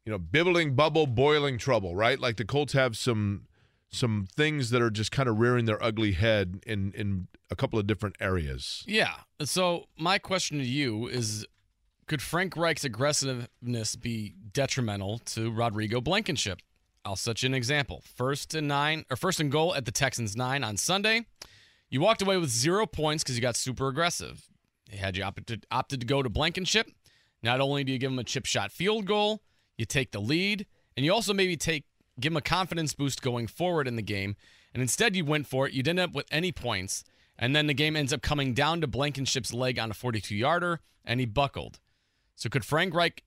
you 0.04 0.12
know, 0.12 0.18
bibbling, 0.18 0.74
bubble, 0.74 1.06
boiling 1.06 1.58
trouble, 1.58 1.96
right? 1.96 2.20
Like 2.20 2.36
the 2.36 2.44
Colts 2.44 2.72
have 2.74 2.96
some 2.96 3.46
some 3.92 4.28
things 4.36 4.70
that 4.70 4.80
are 4.80 4.90
just 4.90 5.10
kind 5.10 5.28
of 5.28 5.40
rearing 5.40 5.64
their 5.64 5.82
ugly 5.82 6.12
head 6.12 6.62
in 6.64 6.92
in 6.92 7.26
a 7.50 7.56
couple 7.56 7.78
of 7.78 7.86
different 7.88 8.14
areas. 8.20 8.84
Yeah. 8.86 9.14
So 9.42 9.86
my 9.98 10.18
question 10.18 10.58
to 10.58 10.64
you 10.64 11.08
is 11.08 11.44
could 12.06 12.22
Frank 12.22 12.56
Reich's 12.56 12.84
aggressiveness 12.84 13.96
be 13.96 14.34
detrimental 14.52 15.18
to 15.26 15.50
Rodrigo 15.50 16.00
Blankenship? 16.00 16.60
I'll 17.04 17.16
set 17.16 17.42
you 17.42 17.46
an 17.46 17.54
example. 17.54 18.02
First 18.04 18.54
and 18.54 18.68
nine, 18.68 19.04
or 19.10 19.16
first 19.16 19.40
and 19.40 19.50
goal 19.50 19.74
at 19.74 19.84
the 19.84 19.92
Texans 19.92 20.36
nine 20.36 20.62
on 20.62 20.76
Sunday. 20.76 21.26
You 21.88 22.00
walked 22.00 22.22
away 22.22 22.36
with 22.36 22.50
zero 22.50 22.86
points 22.86 23.24
because 23.24 23.36
you 23.36 23.42
got 23.42 23.56
super 23.56 23.88
aggressive. 23.88 24.48
Had 24.90 25.16
you 25.16 25.24
opted, 25.24 25.66
opted 25.70 26.00
to 26.00 26.06
go 26.06 26.22
to 26.22 26.28
Blankenship, 26.28 26.88
not 27.42 27.60
only 27.60 27.84
do 27.84 27.92
you 27.92 27.98
give 27.98 28.12
him 28.12 28.18
a 28.18 28.24
chip 28.24 28.46
shot 28.46 28.70
field 28.70 29.06
goal, 29.06 29.42
you 29.76 29.84
take 29.86 30.12
the 30.12 30.20
lead, 30.20 30.66
and 30.96 31.06
you 31.06 31.12
also 31.12 31.32
maybe 31.32 31.56
take 31.56 31.84
give 32.18 32.32
him 32.32 32.36
a 32.36 32.42
confidence 32.42 32.92
boost 32.92 33.22
going 33.22 33.46
forward 33.46 33.88
in 33.88 33.96
the 33.96 34.02
game. 34.02 34.36
And 34.74 34.82
instead, 34.82 35.16
you 35.16 35.24
went 35.24 35.46
for 35.46 35.66
it. 35.66 35.72
You 35.72 35.82
didn't 35.82 36.00
end 36.00 36.10
up 36.10 36.14
with 36.14 36.26
any 36.30 36.52
points, 36.52 37.02
and 37.38 37.56
then 37.56 37.66
the 37.66 37.74
game 37.74 37.96
ends 37.96 38.12
up 38.12 38.22
coming 38.22 38.52
down 38.52 38.80
to 38.82 38.86
Blankenship's 38.86 39.52
leg 39.52 39.78
on 39.78 39.90
a 39.90 39.94
42 39.94 40.36
yarder, 40.36 40.80
and 41.04 41.18
he 41.18 41.26
buckled. 41.26 41.80
So 42.36 42.48
could 42.48 42.64
Frank 42.64 42.94
Reich 42.94 43.24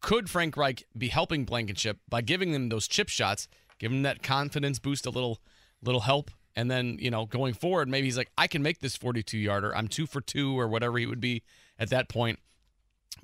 could 0.00 0.30
Frank 0.30 0.56
Reich 0.56 0.84
be 0.96 1.08
helping 1.08 1.44
Blankenship 1.44 1.98
by 2.08 2.20
giving 2.20 2.52
them 2.52 2.68
those 2.68 2.88
chip 2.88 3.08
shots, 3.08 3.48
giving 3.78 3.98
them 3.98 4.02
that 4.04 4.22
confidence 4.22 4.78
boost, 4.78 5.06
a 5.06 5.10
little 5.10 5.40
little 5.82 6.00
help, 6.02 6.30
and 6.56 6.70
then 6.70 6.96
you 7.00 7.10
know 7.10 7.26
going 7.26 7.54
forward, 7.54 7.88
maybe 7.88 8.06
he's 8.06 8.16
like, 8.16 8.30
I 8.36 8.46
can 8.46 8.62
make 8.62 8.80
this 8.80 8.96
42 8.96 9.38
yarder. 9.38 9.74
I'm 9.74 9.88
two 9.88 10.06
for 10.06 10.20
two 10.20 10.58
or 10.58 10.68
whatever 10.68 10.98
he 10.98 11.06
would 11.06 11.20
be 11.20 11.42
at 11.78 11.90
that 11.90 12.08
point. 12.08 12.38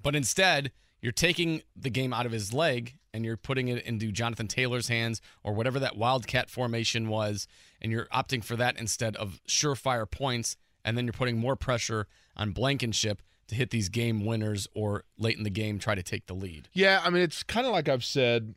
But 0.02 0.14
instead, 0.14 0.72
you're 1.00 1.12
taking 1.12 1.62
the 1.76 1.90
game 1.90 2.12
out 2.12 2.26
of 2.26 2.32
his 2.32 2.52
leg 2.52 2.96
and 3.12 3.24
you're 3.24 3.36
putting 3.36 3.68
it 3.68 3.84
into 3.84 4.10
Jonathan 4.10 4.48
Taylor's 4.48 4.88
hands 4.88 5.20
or 5.42 5.52
whatever 5.52 5.78
that 5.78 5.96
wildcat 5.96 6.50
formation 6.50 7.08
was, 7.08 7.46
and 7.80 7.92
you're 7.92 8.06
opting 8.06 8.42
for 8.42 8.56
that 8.56 8.76
instead 8.78 9.14
of 9.16 9.40
surefire 9.48 10.10
points, 10.10 10.56
and 10.84 10.96
then 10.96 11.04
you're 11.04 11.12
putting 11.12 11.38
more 11.38 11.56
pressure 11.56 12.08
on 12.36 12.50
Blankenship 12.50 13.22
to 13.48 13.54
hit 13.54 13.70
these 13.70 13.88
game 13.88 14.24
winners 14.24 14.68
or 14.74 15.04
late 15.18 15.36
in 15.36 15.44
the 15.44 15.50
game 15.50 15.78
try 15.78 15.94
to 15.94 16.02
take 16.02 16.26
the 16.26 16.34
lead. 16.34 16.68
Yeah, 16.72 17.00
I 17.04 17.10
mean 17.10 17.22
it's 17.22 17.42
kind 17.42 17.66
of 17.66 17.72
like 17.72 17.88
I've 17.88 18.04
said. 18.04 18.54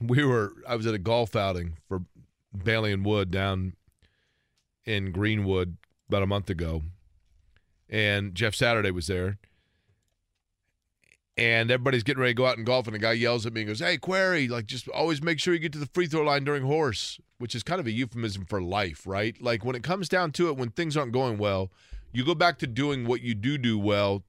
We 0.00 0.24
were 0.24 0.52
I 0.68 0.76
was 0.76 0.86
at 0.86 0.94
a 0.94 0.98
golf 0.98 1.34
outing 1.34 1.78
for 1.88 2.02
Bailey 2.64 2.92
and 2.92 3.04
Wood 3.04 3.30
down 3.30 3.74
in 4.84 5.10
Greenwood 5.10 5.76
about 6.08 6.22
a 6.22 6.26
month 6.26 6.50
ago, 6.50 6.82
and 7.88 8.34
Jeff 8.34 8.54
Saturday 8.54 8.90
was 8.90 9.06
there. 9.06 9.38
And 11.38 11.70
everybody's 11.70 12.02
getting 12.02 12.22
ready 12.22 12.32
to 12.32 12.36
go 12.36 12.46
out 12.46 12.56
and 12.56 12.64
golf, 12.64 12.86
and 12.86 12.94
the 12.94 12.98
guy 12.98 13.12
yells 13.12 13.44
at 13.44 13.52
me 13.52 13.60
and 13.60 13.68
goes, 13.68 13.80
Hey, 13.80 13.98
Query, 13.98 14.48
like 14.48 14.64
just 14.64 14.88
always 14.88 15.22
make 15.22 15.38
sure 15.38 15.52
you 15.52 15.60
get 15.60 15.72
to 15.72 15.78
the 15.78 15.88
free 15.92 16.06
throw 16.06 16.22
line 16.22 16.44
during 16.44 16.62
horse, 16.62 17.20
which 17.36 17.54
is 17.54 17.62
kind 17.62 17.78
of 17.78 17.86
a 17.86 17.90
euphemism 17.90 18.46
for 18.46 18.62
life, 18.62 19.06
right? 19.06 19.36
Like 19.42 19.62
when 19.62 19.76
it 19.76 19.82
comes 19.82 20.08
down 20.08 20.32
to 20.32 20.48
it, 20.48 20.56
when 20.56 20.70
things 20.70 20.96
aren't 20.96 21.12
going 21.12 21.36
well, 21.36 21.70
you 22.12 22.24
go 22.24 22.34
back 22.34 22.58
to 22.58 22.66
doing 22.66 23.06
what 23.06 23.20
you 23.22 23.34
do 23.34 23.58
do 23.58 23.78
well 23.78 24.24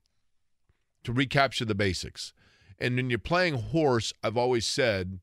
to 1.04 1.14
recapture 1.14 1.66
the 1.66 1.76
basics. 1.76 2.34
And 2.80 2.96
when 2.96 3.10
you're 3.10 3.20
playing 3.20 3.56
horse, 3.56 4.14
I've 4.24 4.38
always 4.38 4.66
said 4.68 5.20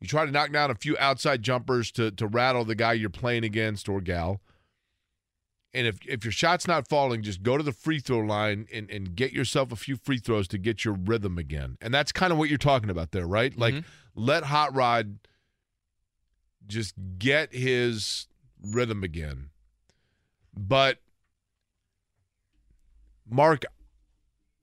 you 0.00 0.08
try 0.08 0.26
to 0.26 0.32
knock 0.32 0.52
down 0.52 0.70
a 0.70 0.74
few 0.74 0.96
outside 0.98 1.42
jumpers 1.42 1.90
to 1.92 2.10
to 2.12 2.26
rattle 2.26 2.64
the 2.64 2.74
guy 2.74 2.94
you're 2.94 3.10
playing 3.10 3.44
against 3.44 3.88
or 3.88 4.00
gal. 4.00 4.40
And 5.72 5.86
if 5.86 5.98
if 6.06 6.24
your 6.24 6.32
shot's 6.32 6.66
not 6.68 6.88
falling, 6.88 7.22
just 7.22 7.42
go 7.42 7.56
to 7.56 7.62
the 7.62 7.72
free 7.72 7.98
throw 8.00 8.18
line 8.20 8.66
and, 8.72 8.90
and 8.90 9.14
get 9.16 9.32
yourself 9.32 9.72
a 9.72 9.76
few 9.76 9.96
free 9.96 10.18
throws 10.18 10.46
to 10.48 10.58
get 10.58 10.84
your 10.84 10.94
rhythm 10.94 11.36
again. 11.38 11.76
And 11.80 11.92
that's 11.92 12.12
kind 12.12 12.32
of 12.32 12.38
what 12.38 12.48
you're 12.48 12.58
talking 12.58 12.90
about 12.90 13.10
there, 13.12 13.26
right? 13.26 13.56
Like 13.58 13.74
Mhm. 13.74 13.84
let 14.14 14.44
Hot 14.44 14.74
Rod 14.74 15.18
just 16.66 16.94
get 17.18 17.52
his 17.54 18.26
rhythm 18.62 19.02
again. 19.04 19.50
But 20.56 20.98
Marc, 23.28 23.64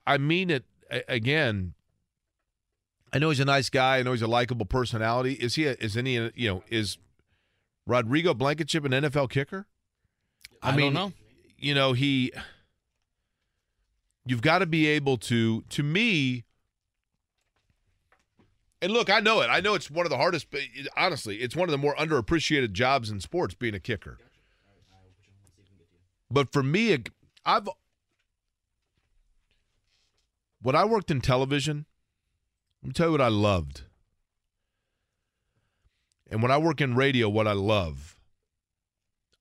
I 0.08 0.18
mean 0.18 0.50
it 0.50 0.66
again. 1.08 1.74
I 3.14 3.20
know 3.20 3.30
he's 3.30 3.40
a 3.40 3.46
nice 3.46 3.70
guy. 3.70 3.98
I 3.98 4.04
know 4.04 4.12
he's 4.12 4.22
a 4.22 4.28
likable 4.28 4.66
personality. 4.66 5.34
Is 5.34 5.56
he? 5.56 5.66
A, 5.66 5.74
is 5.74 5.98
any? 5.98 6.14
You 6.36 6.50
know, 6.50 6.64
is 6.70 6.98
Rodrigo 7.86 8.34
Blankenship 8.34 8.86
an 8.86 8.92
NFL 8.92 9.30
kicker? 9.30 9.68
I, 10.62 10.76
mean, 10.76 10.94
don't 10.94 11.12
know. 11.12 11.14
You 11.58 11.76
know, 11.76 11.94
he. 11.94 12.32
You've 14.26 14.42
got 14.42 14.60
to 14.60 14.66
be 14.66 14.88
able 14.88 15.18
to. 15.18 15.64
To 15.64 15.84
me. 15.84 16.46
And 18.82 18.94
look, 18.94 19.12
I 19.12 19.20
know 19.20 19.42
it. 19.42 19.48
I 19.48 19.60
know 19.60 19.76
it's 19.76 19.92
one 19.92 20.06
of 20.06 20.10
the 20.10 20.18
hardest. 20.18 20.50
But 20.50 20.62
honestly, 20.96 21.38
it's 21.38 21.56
one 21.56 21.68
of 21.68 21.72
the 21.72 21.78
more 21.78 21.96
underappreciated 21.98 22.72
jobs 22.72 23.10
in 23.10 23.20
sports, 23.20 23.54
being 23.54 23.76
a 23.76 23.80
kicker. 23.80 24.18
But 26.32 26.52
for 26.52 26.64
me, 26.64 26.98
I've 27.46 27.68
when 30.62 30.76
I 30.76 30.86
worked 30.86 31.12
in 31.12 31.22
television, 31.22 31.86
let 32.82 32.88
me 32.88 32.94
tell 32.94 33.08
you 33.08 33.12
what 33.14 33.22
I 33.22 33.28
loved. 33.28 33.82
And 36.30 36.42
when 36.42 36.52
I 36.52 36.58
work 36.58 36.80
in 36.80 36.96
radio, 36.96 37.28
what 37.28 37.48
I 37.48 37.52
love. 37.54 38.16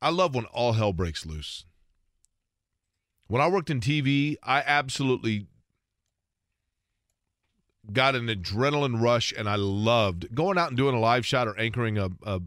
I 0.03 0.11
love 0.11 0.35
when 0.35 0.46
all 0.46 0.72
hell 0.72 0.92
breaks 0.92 1.24
loose. 1.24 1.64
When 3.29 3.40
I 3.40 3.46
worked 3.46 3.70
in 3.70 3.81
TV, 3.81 4.37
I 4.42 4.62
absolutely 4.66 5.46
got 7.92 8.16
an 8.16 8.26
adrenaline 8.26 9.00
rush 9.00 9.33
and 9.37 9.48
I 9.48 9.55
loved 9.57 10.35
going 10.35 10.59
out 10.59 10.68
and 10.68 10.76
doing 10.76 10.94
a 10.94 11.00
live 11.00 11.24
shot 11.24 11.46
or 11.46 11.59
anchoring 11.59 11.96
a 11.98 12.11
a, 12.24 12.40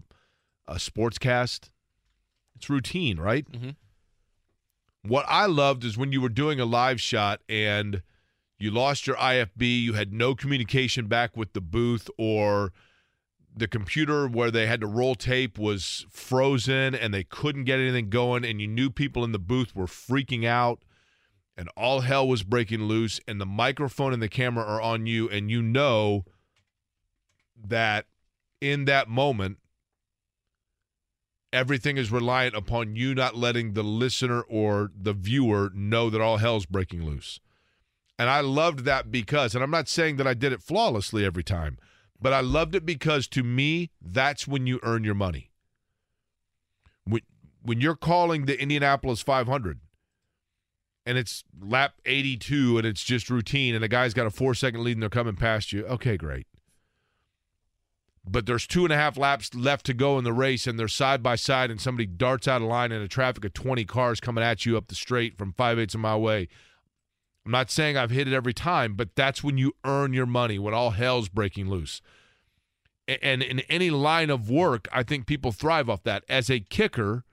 a 0.67 0.75
sportscast. 0.75 1.69
It's 2.56 2.69
routine, 2.69 3.17
right? 3.19 3.49
Mhm. 3.49 3.75
What 5.05 5.25
I 5.27 5.47
loved 5.47 5.83
is 5.83 5.97
when 5.97 6.13
you 6.13 6.21
were 6.21 6.29
doing 6.29 6.59
a 6.59 6.65
live 6.65 7.01
shot 7.01 7.41
and 7.49 8.01
you 8.57 8.71
lost 8.71 9.05
your 9.05 9.17
IFB, 9.17 9.81
you 9.81 9.93
had 9.93 10.13
no 10.13 10.33
communication 10.33 11.07
back 11.07 11.35
with 11.35 11.51
the 11.51 11.61
booth 11.61 12.09
or 12.17 12.71
the 13.55 13.67
computer 13.67 14.27
where 14.27 14.49
they 14.49 14.65
had 14.65 14.81
to 14.81 14.87
roll 14.87 15.15
tape 15.15 15.59
was 15.59 16.05
frozen 16.09 16.95
and 16.95 17.13
they 17.13 17.23
couldn't 17.23 17.65
get 17.65 17.79
anything 17.79 18.09
going 18.09 18.45
and 18.45 18.61
you 18.61 18.67
knew 18.67 18.89
people 18.89 19.23
in 19.23 19.31
the 19.33 19.39
booth 19.39 19.75
were 19.75 19.85
freaking 19.85 20.45
out 20.45 20.83
and 21.55 21.69
all 21.77 22.01
hell 22.01 22.27
was 22.27 22.43
breaking 22.43 22.83
loose 22.83 23.19
and 23.27 23.39
the 23.39 23.45
microphone 23.45 24.13
and 24.13 24.23
the 24.23 24.29
camera 24.29 24.63
are 24.63 24.81
on 24.81 25.05
you 25.05 25.29
and 25.29 25.51
you 25.51 25.61
know 25.61 26.25
that 27.63 28.05
in 28.59 28.85
that 28.85 29.07
moment 29.07 29.57
everything 31.53 31.97
is 31.97 32.11
reliant 32.11 32.55
upon 32.55 32.95
you 32.95 33.13
not 33.15 33.37
letting 33.37 33.73
the 33.73 33.83
listener 33.83 34.41
or 34.41 34.91
the 34.99 35.13
viewer 35.13 35.71
know 35.73 36.09
that 36.09 36.19
all 36.19 36.37
hell's 36.37 36.65
breaking 36.65 37.05
loose. 37.05 37.39
And 38.17 38.29
I 38.29 38.41
loved 38.41 38.79
that 38.85 39.11
because, 39.11 39.55
and 39.55 39.63
I'm 39.63 39.71
not 39.71 39.87
saying 39.87 40.17
that 40.17 40.27
I 40.27 40.33
did 40.33 40.51
it 40.51 40.61
flawlessly 40.61 41.25
every 41.25 41.43
time, 41.43 41.77
but 42.21 42.33
I 42.33 42.41
loved 42.41 42.75
it 42.75 42.85
because 42.85 43.27
to 43.29 43.43
me, 43.43 43.91
that's 44.01 44.47
when 44.47 44.67
you 44.67 44.79
earn 44.83 45.03
your 45.03 45.15
money. 45.15 45.51
When, 47.05 47.21
when 47.61 47.81
you're 47.81 47.95
calling 47.95 48.45
the 48.45 48.59
Indianapolis 48.59 49.21
500 49.21 49.79
and 51.05 51.17
it's 51.17 51.43
lap 51.59 51.95
82 52.05 52.77
and 52.77 52.87
it's 52.87 53.03
just 53.03 53.29
routine 53.29 53.75
and 53.75 53.83
the 53.83 53.87
guy's 53.87 54.13
got 54.13 54.27
a 54.27 54.31
four 54.31 54.53
second 54.53 54.83
lead 54.83 54.93
and 54.93 55.01
they're 55.01 55.09
coming 55.09 55.35
past 55.35 55.71
you, 55.71 55.85
okay, 55.85 56.17
great. 56.17 56.47
But 58.25 58.45
there's 58.45 58.65
two 58.65 58.86
and 58.86 58.93
a 58.93 58.97
half 58.97 59.17
laps 59.17 59.53
left 59.53 59.86
to 59.88 59.93
go 59.93 60.17
in 60.17 60.23
the 60.23 60.31
race 60.31 60.65
and 60.65 60.79
they're 60.79 60.88
side 60.88 61.21
by 61.21 61.36
side 61.36 61.69
and 61.69 61.81
somebody 61.81 62.05
darts 62.05 62.47
out 62.47 62.62
of 62.62 62.67
line 62.67 62.91
in 62.91 63.01
a 63.01 63.07
traffic 63.07 63.43
of 63.43 63.53
20 63.53 63.83
cars 63.86 64.21
coming 64.21 64.43
at 64.43 64.65
you 64.65 64.77
up 64.77 64.88
the 64.88 64.95
straight 64.95 65.38
from 65.38 65.51
five 65.53 65.77
eighths 65.77 65.93
of 65.93 65.99
mile 65.99 66.15
away. 66.15 66.47
I'm 67.45 67.51
not 67.51 67.69
saying 67.69 67.97
I've 67.97 68.12
hit 68.12 68.27
it 68.27 68.33
every 68.33 68.53
time, 68.53 68.95
but 68.95 69.15
that's 69.15 69.43
when 69.43 69.57
you 69.57 69.73
earn 69.83 70.13
your 70.13 70.25
money, 70.25 70.57
when 70.57 70.73
all 70.73 70.91
hell's 70.91 71.27
breaking 71.27 71.69
loose. 71.69 72.01
And 73.07 73.43
in 73.43 73.59
any 73.62 73.89
line 73.89 74.29
of 74.29 74.49
work, 74.49 74.88
I 74.93 75.03
think 75.03 75.25
people 75.27 75.51
thrive 75.51 75.89
off 75.89 76.03
that. 76.03 76.23
As 76.29 76.49
a 76.49 76.62
kicker, 76.62 77.25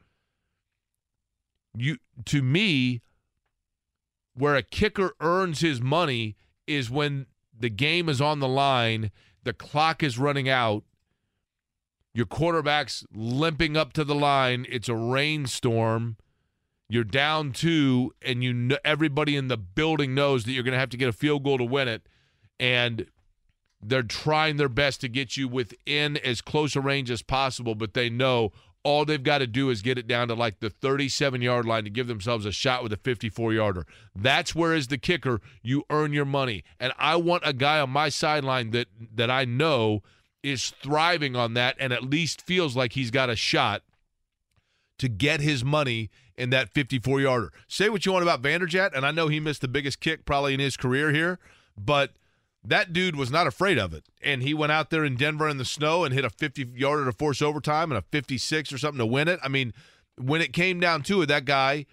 you 1.76 1.98
to 2.24 2.42
me, 2.42 3.02
where 4.34 4.56
a 4.56 4.64
kicker 4.64 5.12
earns 5.20 5.60
his 5.60 5.80
money 5.80 6.36
is 6.66 6.90
when 6.90 7.26
the 7.56 7.68
game 7.68 8.08
is 8.08 8.20
on 8.20 8.40
the 8.40 8.48
line, 8.48 9.12
the 9.44 9.52
clock 9.52 10.02
is 10.02 10.18
running 10.18 10.48
out, 10.48 10.84
your 12.12 12.26
quarterback's 12.26 13.04
limping 13.12 13.76
up 13.76 13.92
to 13.94 14.04
the 14.04 14.14
line, 14.14 14.66
it's 14.68 14.88
a 14.88 14.94
rainstorm 14.94 16.16
you're 16.90 17.04
down 17.04 17.52
two, 17.52 18.12
and 18.20 18.42
you 18.42 18.52
know, 18.52 18.76
everybody 18.84 19.36
in 19.36 19.46
the 19.46 19.56
building 19.56 20.12
knows 20.12 20.44
that 20.44 20.52
you're 20.52 20.64
going 20.64 20.72
to 20.72 20.78
have 20.78 20.90
to 20.90 20.96
get 20.96 21.08
a 21.08 21.12
field 21.12 21.44
goal 21.44 21.56
to 21.58 21.64
win 21.64 21.86
it, 21.86 22.08
and 22.58 23.06
they're 23.80 24.02
trying 24.02 24.56
their 24.56 24.68
best 24.68 25.00
to 25.02 25.08
get 25.08 25.36
you 25.36 25.46
within 25.46 26.16
as 26.16 26.42
close 26.42 26.74
a 26.74 26.80
range 26.80 27.08
as 27.08 27.22
possible, 27.22 27.76
but 27.76 27.94
they 27.94 28.10
know 28.10 28.50
all 28.82 29.04
they've 29.04 29.22
got 29.22 29.38
to 29.38 29.46
do 29.46 29.70
is 29.70 29.82
get 29.82 29.98
it 29.98 30.06
down 30.06 30.28
to 30.28 30.34
like 30.34 30.60
the 30.60 30.70
37 30.70 31.42
yard 31.42 31.66
line 31.66 31.84
to 31.84 31.90
give 31.90 32.06
themselves 32.06 32.46
a 32.46 32.52
shot 32.52 32.82
with 32.82 32.92
a 32.92 32.96
54 32.96 33.52
yarder. 33.52 33.86
That's 34.14 34.54
where, 34.54 34.74
as 34.74 34.88
the 34.88 34.98
kicker, 34.98 35.40
you 35.62 35.84
earn 35.90 36.12
your 36.12 36.24
money. 36.24 36.64
And 36.78 36.92
I 36.98 37.16
want 37.16 37.42
a 37.44 37.52
guy 37.52 37.80
on 37.80 37.90
my 37.90 38.08
sideline 38.08 38.70
that 38.70 38.88
that 39.14 39.30
I 39.30 39.44
know 39.44 40.02
is 40.42 40.70
thriving 40.82 41.36
on 41.36 41.54
that 41.54 41.76
and 41.78 41.92
at 41.92 42.02
least 42.02 42.40
feels 42.40 42.74
like 42.74 42.92
he's 42.94 43.10
got 43.10 43.28
a 43.28 43.36
shot 43.36 43.82
to 44.98 45.08
get 45.08 45.40
his 45.40 45.64
money 45.64 46.10
in 46.36 46.50
that 46.50 46.70
54 46.70 47.20
yarder. 47.20 47.52
Say 47.68 47.90
what 47.90 48.06
you 48.06 48.12
want 48.12 48.22
about 48.22 48.40
Vanderjagt, 48.40 48.96
and 48.96 49.04
I 49.04 49.10
know 49.10 49.28
he 49.28 49.40
missed 49.40 49.60
the 49.60 49.68
biggest 49.68 50.00
kick 50.00 50.24
probably 50.24 50.54
in 50.54 50.60
his 50.60 50.76
career 50.76 51.12
here, 51.12 51.38
but 51.76 52.12
that 52.62 52.92
dude 52.92 53.16
was 53.16 53.30
not 53.30 53.46
afraid 53.46 53.78
of 53.78 53.94
it. 53.94 54.04
And 54.22 54.42
he 54.42 54.54
went 54.54 54.72
out 54.72 54.90
there 54.90 55.04
in 55.04 55.16
Denver 55.16 55.48
in 55.48 55.56
the 55.56 55.64
snow 55.64 56.04
and 56.04 56.12
hit 56.12 56.24
a 56.24 56.30
50 56.30 56.72
yarder 56.74 57.04
to 57.06 57.12
force 57.12 57.40
overtime 57.40 57.90
and 57.90 57.98
a 57.98 58.02
56 58.02 58.72
or 58.72 58.78
something 58.78 58.98
to 58.98 59.06
win 59.06 59.28
it. 59.28 59.40
I 59.42 59.48
mean, 59.48 59.72
when 60.16 60.40
it 60.40 60.52
came 60.52 60.80
down 60.80 61.02
to 61.04 61.22
it, 61.22 61.26
that 61.26 61.44
guy, 61.46 61.86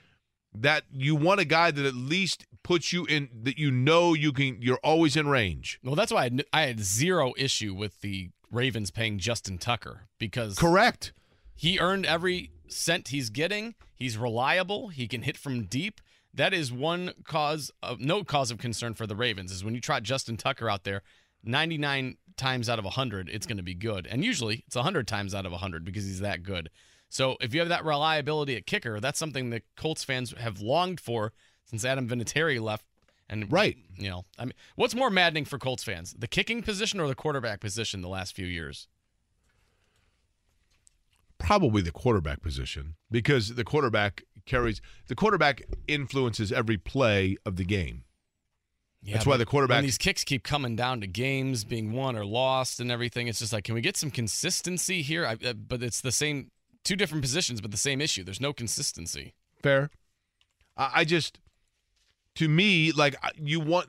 that 0.54 0.84
you 0.92 1.16
want 1.16 1.40
a 1.40 1.46
guy 1.46 1.72
that 1.72 1.86
at 1.86 1.96
least 1.96 2.46
puts 2.64 2.92
you 2.92 3.06
in 3.06 3.30
that 3.44 3.58
you 3.58 3.72
know 3.72 4.14
you 4.14 4.34
can 4.34 4.62
you're 4.62 4.80
always 4.84 5.16
in 5.16 5.28
range. 5.28 5.80
Well, 5.84 5.96
that's 5.96 6.12
why 6.12 6.22
I 6.22 6.24
had, 6.24 6.46
I 6.52 6.62
had 6.64 6.80
zero 6.80 7.34
issue 7.38 7.74
with 7.74 8.02
the 8.02 8.32
Ravens 8.52 8.92
paying 8.92 9.20
Justin 9.20 9.58
Tucker 9.58 10.08
because 10.20 10.58
correct. 10.58 11.14
He 11.56 11.80
earned 11.80 12.06
every 12.06 12.52
cent 12.68 13.10
he's 13.10 13.30
getting. 13.30 13.76
He's 13.96 14.18
reliable. 14.18 14.90
He 14.90 15.08
can 15.08 15.24
hit 15.24 15.38
from 15.38 15.64
deep. 15.64 16.02
That 16.38 16.54
is 16.54 16.72
one 16.72 17.14
cause 17.24 17.72
of 17.82 18.00
no 18.00 18.24
cause 18.24 18.52
of 18.52 18.60
concern 18.60 18.94
for 18.94 19.08
the 19.08 19.16
Ravens 19.16 19.52
is 19.52 19.64
when 19.64 19.74
you 19.74 19.82
trot 19.82 20.04
Justin 20.04 20.38
Tucker 20.38 20.70
out 20.70 20.84
there, 20.84 21.02
99 21.44 22.18
times 22.38 22.70
out 22.70 22.78
of 22.78 22.86
100 22.86 23.28
it's 23.30 23.48
going 23.48 23.58
to 23.58 23.64
be 23.64 23.74
good. 23.74 24.06
And 24.06 24.24
usually 24.24 24.64
it's 24.68 24.76
100 24.76 25.08
times 25.08 25.34
out 25.34 25.48
of 25.48 25.52
100 25.52 25.84
because 25.84 26.06
he's 26.06 26.20
that 26.20 26.44
good. 26.44 26.70
So 27.10 27.38
if 27.42 27.54
you 27.54 27.60
have 27.60 27.70
that 27.70 27.84
reliability 27.84 28.56
at 28.56 28.68
kicker, 28.68 29.00
that's 29.00 29.18
something 29.18 29.50
that 29.50 29.64
Colts 29.76 30.04
fans 30.04 30.34
have 30.38 30.62
longed 30.62 31.00
for 31.00 31.34
since 31.66 31.84
Adam 31.84 32.08
Vinatieri 32.08 32.62
left. 32.62 32.86
And 33.28 33.52
right, 33.52 33.76
you 33.98 34.10
know, 34.10 34.26
I 34.38 34.46
mean, 34.46 34.54
what's 34.76 34.96
more 34.96 35.10
maddening 35.10 35.46
for 35.46 35.58
Colts 35.58 35.84
fans, 35.84 36.16
the 36.18 36.28
kicking 36.28 36.62
position 36.62 37.00
or 37.00 37.08
the 37.08 37.16
quarterback 37.16 37.60
position 37.60 38.02
the 38.02 38.08
last 38.08 38.36
few 38.36 38.46
years? 38.46 38.88
probably 41.38 41.82
the 41.82 41.92
quarterback 41.92 42.42
position 42.42 42.96
because 43.12 43.56
the 43.56 43.64
quarterback 43.64 44.24
carries 44.48 44.82
the 45.08 45.16
quarterback 45.16 45.62
influences 45.88 46.52
every 46.52 46.78
play 46.78 47.38
of 47.46 47.56
the 47.58 47.66
game. 47.66 48.04
Yeah, 49.04 49.14
That's 49.14 49.26
why 49.26 49.38
the 49.38 49.46
quarterback. 49.46 49.84
These 49.84 49.98
kicks 49.98 50.24
keep 50.24 50.44
coming 50.44 50.76
down 50.76 51.02
to 51.02 51.08
games 51.08 51.64
being 51.64 51.94
won 51.94 52.18
or 52.18 52.26
lost 52.26 52.80
and 52.80 52.92
everything, 52.92 53.28
it's 53.28 53.40
just 53.40 53.54
like, 53.54 53.64
can 53.64 53.76
we 53.76 53.82
get 53.82 53.96
some 53.96 54.12
consistency 54.12 55.02
here? 55.02 55.26
I, 55.26 55.38
uh, 55.48 55.54
but 55.54 55.84
it's 55.84 56.02
the 56.02 56.12
same, 56.12 56.52
two 56.84 56.96
different 56.96 57.22
positions, 57.22 57.62
but 57.62 57.72
the 57.72 57.78
same 57.78 58.02
issue. 58.02 58.24
There's 58.24 58.42
no 58.42 58.54
consistency. 58.54 59.34
Fair. 59.62 59.92
I, 60.76 60.92
I 60.96 61.06
just, 61.06 61.40
to 62.36 62.50
me, 62.50 62.92
like 62.92 63.16
you 63.38 63.60
want. 63.60 63.88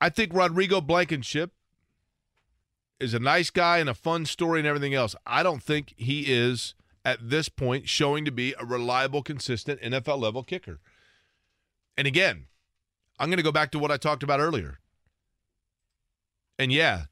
I 0.00 0.08
think 0.08 0.34
Rodrigo 0.34 0.80
Blankenship 0.80 1.52
is 2.98 3.14
a 3.14 3.20
nice 3.20 3.50
guy 3.50 3.78
and 3.78 3.88
a 3.88 3.94
fun 3.94 4.26
story 4.26 4.58
and 4.60 4.66
everything 4.66 4.94
else. 4.94 5.14
I 5.26 5.42
don't 5.42 5.62
think 5.62 5.94
he 5.96 6.32
is 6.32 6.74
at 7.04 7.30
this 7.30 7.48
point 7.48 7.88
showing 7.88 8.24
to 8.24 8.30
be 8.30 8.54
a 8.58 8.64
reliable, 8.64 9.22
consistent 9.22 9.80
NFL 9.80 10.20
level 10.20 10.42
kicker. 10.42 10.80
And 11.96 12.06
again, 12.06 12.46
I'm 13.18 13.28
going 13.28 13.38
to 13.38 13.42
go 13.42 13.52
back 13.52 13.70
to 13.72 13.78
what 13.78 13.90
I 13.90 13.96
talked 13.96 14.22
about 14.22 14.40
earlier. 14.40 14.78
And 16.58 16.72
yeah, 16.72 17.04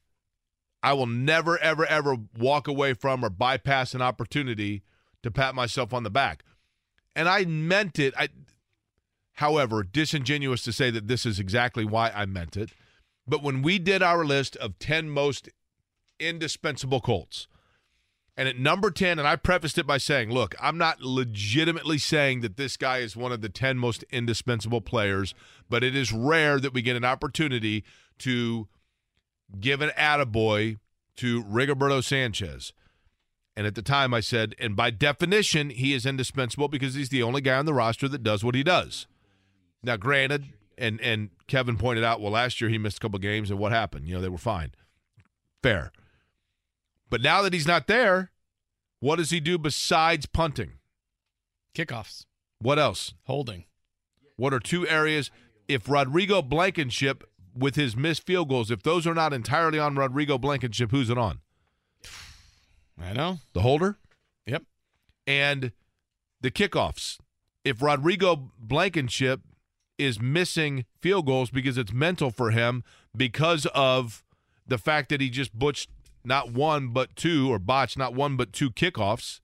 I 0.81 0.93
will 0.93 1.07
never, 1.07 1.57
ever, 1.59 1.85
ever 1.85 2.17
walk 2.37 2.67
away 2.67 2.93
from 2.93 3.23
or 3.23 3.29
bypass 3.29 3.93
an 3.93 4.01
opportunity 4.01 4.83
to 5.23 5.31
pat 5.31 5.53
myself 5.53 5.93
on 5.93 6.03
the 6.03 6.09
back. 6.09 6.43
And 7.15 7.27
I 7.27 7.45
meant 7.45 7.99
it. 7.99 8.13
I, 8.17 8.29
however, 9.33 9.83
disingenuous 9.83 10.63
to 10.63 10.71
say 10.71 10.89
that 10.91 11.07
this 11.07 11.25
is 11.25 11.39
exactly 11.39 11.85
why 11.85 12.09
I 12.09 12.25
meant 12.25 12.55
it. 12.55 12.71
But 13.27 13.43
when 13.43 13.61
we 13.61 13.77
did 13.77 14.01
our 14.01 14.25
list 14.25 14.55
of 14.57 14.79
10 14.79 15.09
most 15.09 15.49
indispensable 16.21 17.01
Colts. 17.01 17.47
And 18.37 18.47
at 18.47 18.57
number 18.57 18.91
10, 18.91 19.19
and 19.19 19.27
I 19.27 19.35
prefaced 19.35 19.77
it 19.77 19.85
by 19.85 19.97
saying, 19.97 20.31
look, 20.31 20.55
I'm 20.59 20.77
not 20.77 21.01
legitimately 21.01 21.97
saying 21.97 22.41
that 22.41 22.55
this 22.55 22.77
guy 22.77 22.99
is 22.99 23.15
one 23.15 23.31
of 23.31 23.41
the 23.41 23.49
10 23.49 23.77
most 23.77 24.03
indispensable 24.09 24.81
players, 24.81 25.35
but 25.69 25.83
it 25.83 25.95
is 25.95 26.13
rare 26.13 26.59
that 26.59 26.73
we 26.73 26.81
get 26.81 26.95
an 26.95 27.03
opportunity 27.05 27.83
to 28.19 28.67
give 29.59 29.81
an 29.81 29.91
attaboy 29.97 30.79
to 31.17 31.43
Rigoberto 31.43 32.03
Sanchez. 32.03 32.73
And 33.55 33.67
at 33.67 33.75
the 33.75 33.81
time, 33.81 34.13
I 34.13 34.21
said, 34.21 34.55
and 34.59 34.75
by 34.77 34.91
definition, 34.91 35.69
he 35.69 35.93
is 35.93 36.05
indispensable 36.05 36.69
because 36.69 36.95
he's 36.95 37.09
the 37.09 37.21
only 37.21 37.41
guy 37.41 37.57
on 37.57 37.65
the 37.65 37.73
roster 37.73 38.07
that 38.07 38.23
does 38.23 38.45
what 38.45 38.55
he 38.55 38.63
does. 38.63 39.07
Now, 39.83 39.97
granted, 39.97 40.45
and 40.77 41.01
and 41.01 41.29
Kevin 41.47 41.77
pointed 41.77 42.03
out, 42.03 42.21
well, 42.21 42.31
last 42.31 42.61
year 42.61 42.69
he 42.69 42.77
missed 42.77 42.97
a 42.97 42.99
couple 43.01 43.19
games, 43.19 43.51
and 43.51 43.59
what 43.59 43.71
happened? 43.71 44.07
You 44.07 44.15
know, 44.15 44.21
they 44.21 44.29
were 44.29 44.37
fine. 44.37 44.71
Fair. 45.61 45.91
But 47.11 47.21
now 47.21 47.43
that 47.43 47.53
he's 47.53 47.67
not 47.67 47.85
there, 47.85 48.31
what 48.99 49.17
does 49.17 49.29
he 49.29 49.39
do 49.39 49.59
besides 49.59 50.25
punting? 50.25 50.79
Kickoffs. 51.75 52.25
What 52.59 52.79
else? 52.79 53.13
Holding. 53.25 53.65
What 54.37 54.53
are 54.53 54.59
two 54.59 54.87
areas? 54.87 55.29
If 55.67 55.87
Rodrigo 55.87 56.41
Blankenship, 56.41 57.23
with 57.55 57.75
his 57.75 57.95
missed 57.95 58.25
field 58.25 58.49
goals, 58.49 58.71
if 58.71 58.81
those 58.83 59.05
are 59.05 59.13
not 59.13 59.33
entirely 59.33 59.77
on 59.77 59.95
Rodrigo 59.95 60.37
Blankenship, 60.37 60.91
who's 60.91 61.09
it 61.09 61.17
on? 61.17 61.39
I 63.01 63.13
know. 63.13 63.39
The 63.53 63.61
holder? 63.61 63.97
Yep. 64.45 64.63
And 65.27 65.71
the 66.39 66.51
kickoffs. 66.51 67.17
If 67.63 67.81
Rodrigo 67.81 68.51
Blankenship 68.57 69.41
is 69.97 70.19
missing 70.19 70.85
field 71.01 71.25
goals 71.25 71.49
because 71.49 71.77
it's 71.77 71.93
mental 71.93 72.31
for 72.31 72.51
him 72.51 72.83
because 73.15 73.65
of 73.67 74.23
the 74.65 74.77
fact 74.77 75.09
that 75.09 75.21
he 75.21 75.29
just 75.29 75.57
butched 75.57 75.89
not 76.23 76.51
one 76.51 76.89
but 76.89 77.15
two, 77.15 77.51
or 77.51 77.59
botched 77.59 77.97
not 77.97 78.13
one 78.13 78.37
but 78.37 78.53
two 78.53 78.71
kickoffs. 78.71 79.39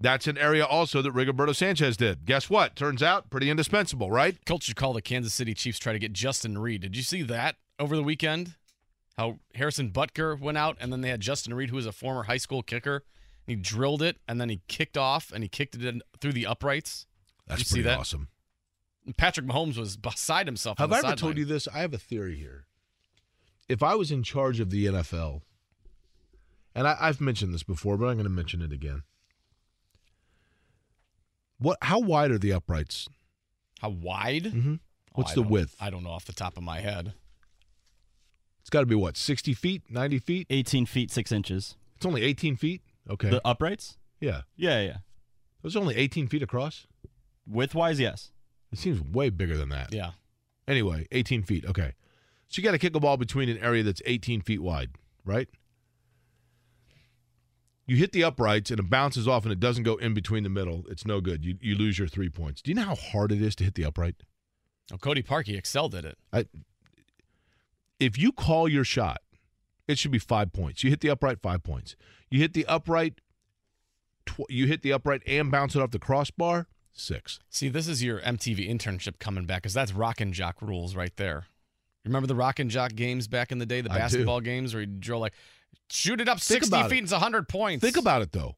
That's 0.00 0.26
an 0.26 0.38
area 0.38 0.64
also 0.64 1.02
that 1.02 1.12
Rigoberto 1.12 1.54
Sanchez 1.54 1.96
did. 1.96 2.24
Guess 2.24 2.48
what? 2.48 2.74
Turns 2.74 3.02
out 3.02 3.28
pretty 3.28 3.50
indispensable, 3.50 4.10
right? 4.10 4.42
Coach 4.46 4.64
should 4.64 4.76
call 4.76 4.94
the 4.94 5.02
Kansas 5.02 5.34
City 5.34 5.52
Chiefs 5.52 5.78
try 5.78 5.92
to 5.92 5.98
get 5.98 6.14
Justin 6.14 6.56
Reid. 6.56 6.80
Did 6.80 6.96
you 6.96 7.02
see 7.02 7.22
that 7.22 7.56
over 7.78 7.94
the 7.96 8.02
weekend? 8.02 8.54
How 9.18 9.40
Harrison 9.54 9.90
Butker 9.90 10.40
went 10.40 10.56
out 10.56 10.78
and 10.80 10.90
then 10.90 11.02
they 11.02 11.10
had 11.10 11.20
Justin 11.20 11.52
Reid, 11.52 11.68
who 11.68 11.76
was 11.76 11.84
a 11.84 11.92
former 11.92 12.22
high 12.22 12.38
school 12.38 12.62
kicker. 12.62 13.04
He 13.46 13.56
drilled 13.56 14.00
it 14.00 14.16
and 14.26 14.40
then 14.40 14.48
he 14.48 14.62
kicked 14.68 14.96
off 14.96 15.30
and 15.34 15.42
he 15.42 15.48
kicked 15.48 15.74
it 15.74 15.84
in 15.84 16.00
through 16.18 16.32
the 16.32 16.46
uprights. 16.46 17.06
That's 17.46 17.64
Did 17.64 17.70
you 17.70 17.74
see 17.76 17.82
that? 17.82 17.98
awesome. 17.98 18.28
Patrick 19.18 19.46
Mahomes 19.46 19.76
was 19.76 19.98
beside 19.98 20.46
himself. 20.46 20.78
Have 20.78 20.92
I 20.92 20.98
ever 20.98 21.14
told 21.14 21.36
you 21.36 21.44
this? 21.44 21.68
I 21.68 21.80
have 21.80 21.92
a 21.92 21.98
theory 21.98 22.36
here. 22.36 22.64
If 23.68 23.82
I 23.82 23.94
was 23.96 24.10
in 24.10 24.22
charge 24.22 24.60
of 24.60 24.70
the 24.70 24.86
NFL 24.86 25.42
and 26.74 26.86
I, 26.86 26.96
I've 27.00 27.20
mentioned 27.20 27.52
this 27.54 27.62
before, 27.62 27.96
but 27.96 28.06
I'm 28.06 28.14
going 28.14 28.24
to 28.24 28.30
mention 28.30 28.62
it 28.62 28.72
again. 28.72 29.02
What? 31.58 31.78
How 31.82 31.98
wide 31.98 32.30
are 32.30 32.38
the 32.38 32.52
uprights? 32.52 33.08
How 33.80 33.90
wide? 33.90 34.44
Mm-hmm. 34.44 34.74
What's 35.14 35.32
Oh, 35.32 35.36
the 35.36 35.42
width? 35.42 35.74
I 35.80 35.90
don't 35.90 36.04
know 36.04 36.10
off 36.10 36.24
the 36.24 36.32
top 36.32 36.56
of 36.56 36.62
my 36.62 36.80
head. 36.80 37.12
It's 38.60 38.70
got 38.70 38.80
to 38.80 38.86
be 38.86 38.94
what? 38.94 39.16
60 39.16 39.54
feet? 39.54 39.82
90 39.90 40.18
feet? 40.18 40.46
18 40.50 40.86
feet 40.86 41.10
6 41.10 41.32
inches. 41.32 41.76
It's 41.96 42.06
only 42.06 42.22
18 42.22 42.56
feet. 42.56 42.82
Okay. 43.08 43.30
The 43.30 43.40
uprights? 43.46 43.96
yeah. 44.20 44.42
Yeah, 44.56 44.80
yeah. 44.80 44.96
Those 45.62 45.76
are 45.76 45.80
only 45.80 45.96
18 45.96 46.28
feet 46.28 46.42
across. 46.42 46.86
Width 47.46 47.74
wise, 47.74 47.98
yes. 48.00 48.30
It 48.72 48.78
seems 48.78 49.00
way 49.02 49.28
bigger 49.30 49.56
than 49.58 49.68
that. 49.70 49.92
Yeah. 49.92 50.12
Anyway, 50.68 51.06
18 51.10 51.42
feet. 51.42 51.66
Okay. 51.66 51.92
So 52.48 52.60
you 52.60 52.64
got 52.64 52.72
to 52.72 52.78
kick 52.78 52.94
a 52.94 53.00
ball 53.00 53.16
between 53.16 53.48
an 53.48 53.58
area 53.58 53.82
that's 53.82 54.00
18 54.06 54.40
feet 54.42 54.62
wide, 54.62 54.90
right? 55.24 55.48
You 57.86 57.96
hit 57.96 58.12
the 58.12 58.22
uprights 58.22 58.70
and 58.70 58.78
it 58.78 58.88
bounces 58.88 59.26
off 59.26 59.44
and 59.44 59.52
it 59.52 59.58
doesn't 59.58 59.82
go 59.82 59.96
in 59.96 60.14
between 60.14 60.44
the 60.44 60.48
middle. 60.48 60.84
It's 60.88 61.06
no 61.06 61.20
good. 61.20 61.44
You, 61.44 61.56
you 61.60 61.74
lose 61.74 61.98
your 61.98 62.06
three 62.08 62.28
points. 62.28 62.62
Do 62.62 62.70
you 62.70 62.74
know 62.76 62.84
how 62.84 62.94
hard 62.94 63.32
it 63.32 63.42
is 63.42 63.56
to 63.56 63.64
hit 63.64 63.74
the 63.74 63.84
upright? 63.84 64.16
Oh, 64.92 64.96
Cody 64.96 65.22
Parkey 65.22 65.56
excelled 65.56 65.94
at 65.94 66.04
it. 66.04 66.18
If 67.98 68.16
you 68.16 68.32
call 68.32 68.68
your 68.68 68.84
shot, 68.84 69.20
it 69.86 69.98
should 69.98 70.12
be 70.12 70.18
five 70.18 70.52
points. 70.52 70.84
You 70.84 70.90
hit 70.90 71.00
the 71.00 71.10
upright, 71.10 71.40
five 71.42 71.62
points. 71.62 71.96
You 72.30 72.40
hit 72.40 72.54
the 72.54 72.64
upright, 72.66 73.20
tw- 74.24 74.48
you 74.48 74.66
hit 74.66 74.82
the 74.82 74.92
upright 74.92 75.22
and 75.26 75.50
bounce 75.50 75.74
it 75.74 75.82
off 75.82 75.90
the 75.90 75.98
crossbar, 75.98 76.68
six. 76.92 77.40
See, 77.50 77.68
this 77.68 77.88
is 77.88 78.02
your 78.02 78.20
MTV 78.20 78.70
internship 78.70 79.18
coming 79.18 79.46
back 79.46 79.62
because 79.62 79.74
that's 79.74 79.92
Rock 79.92 80.20
and 80.20 80.32
Jock 80.32 80.62
rules 80.62 80.94
right 80.94 81.16
there. 81.16 81.46
Remember 82.04 82.26
the 82.26 82.34
Rock 82.34 82.58
and 82.58 82.70
Jock 82.70 82.94
games 82.94 83.28
back 83.28 83.52
in 83.52 83.58
the 83.58 83.66
day, 83.66 83.80
the 83.82 83.90
I 83.90 83.94
do. 83.94 83.98
basketball 84.00 84.40
games 84.40 84.72
where 84.74 84.80
you 84.82 84.86
drill 84.86 85.18
like 85.20 85.34
shoot 85.90 86.20
it 86.20 86.28
up 86.28 86.40
Think 86.40 86.64
60 86.64 86.76
feet 86.84 86.92
it. 86.92 86.98
and 86.98 87.02
it's 87.04 87.12
100 87.12 87.48
points. 87.48 87.84
Think 87.84 87.96
about 87.96 88.22
it 88.22 88.32
though. 88.32 88.56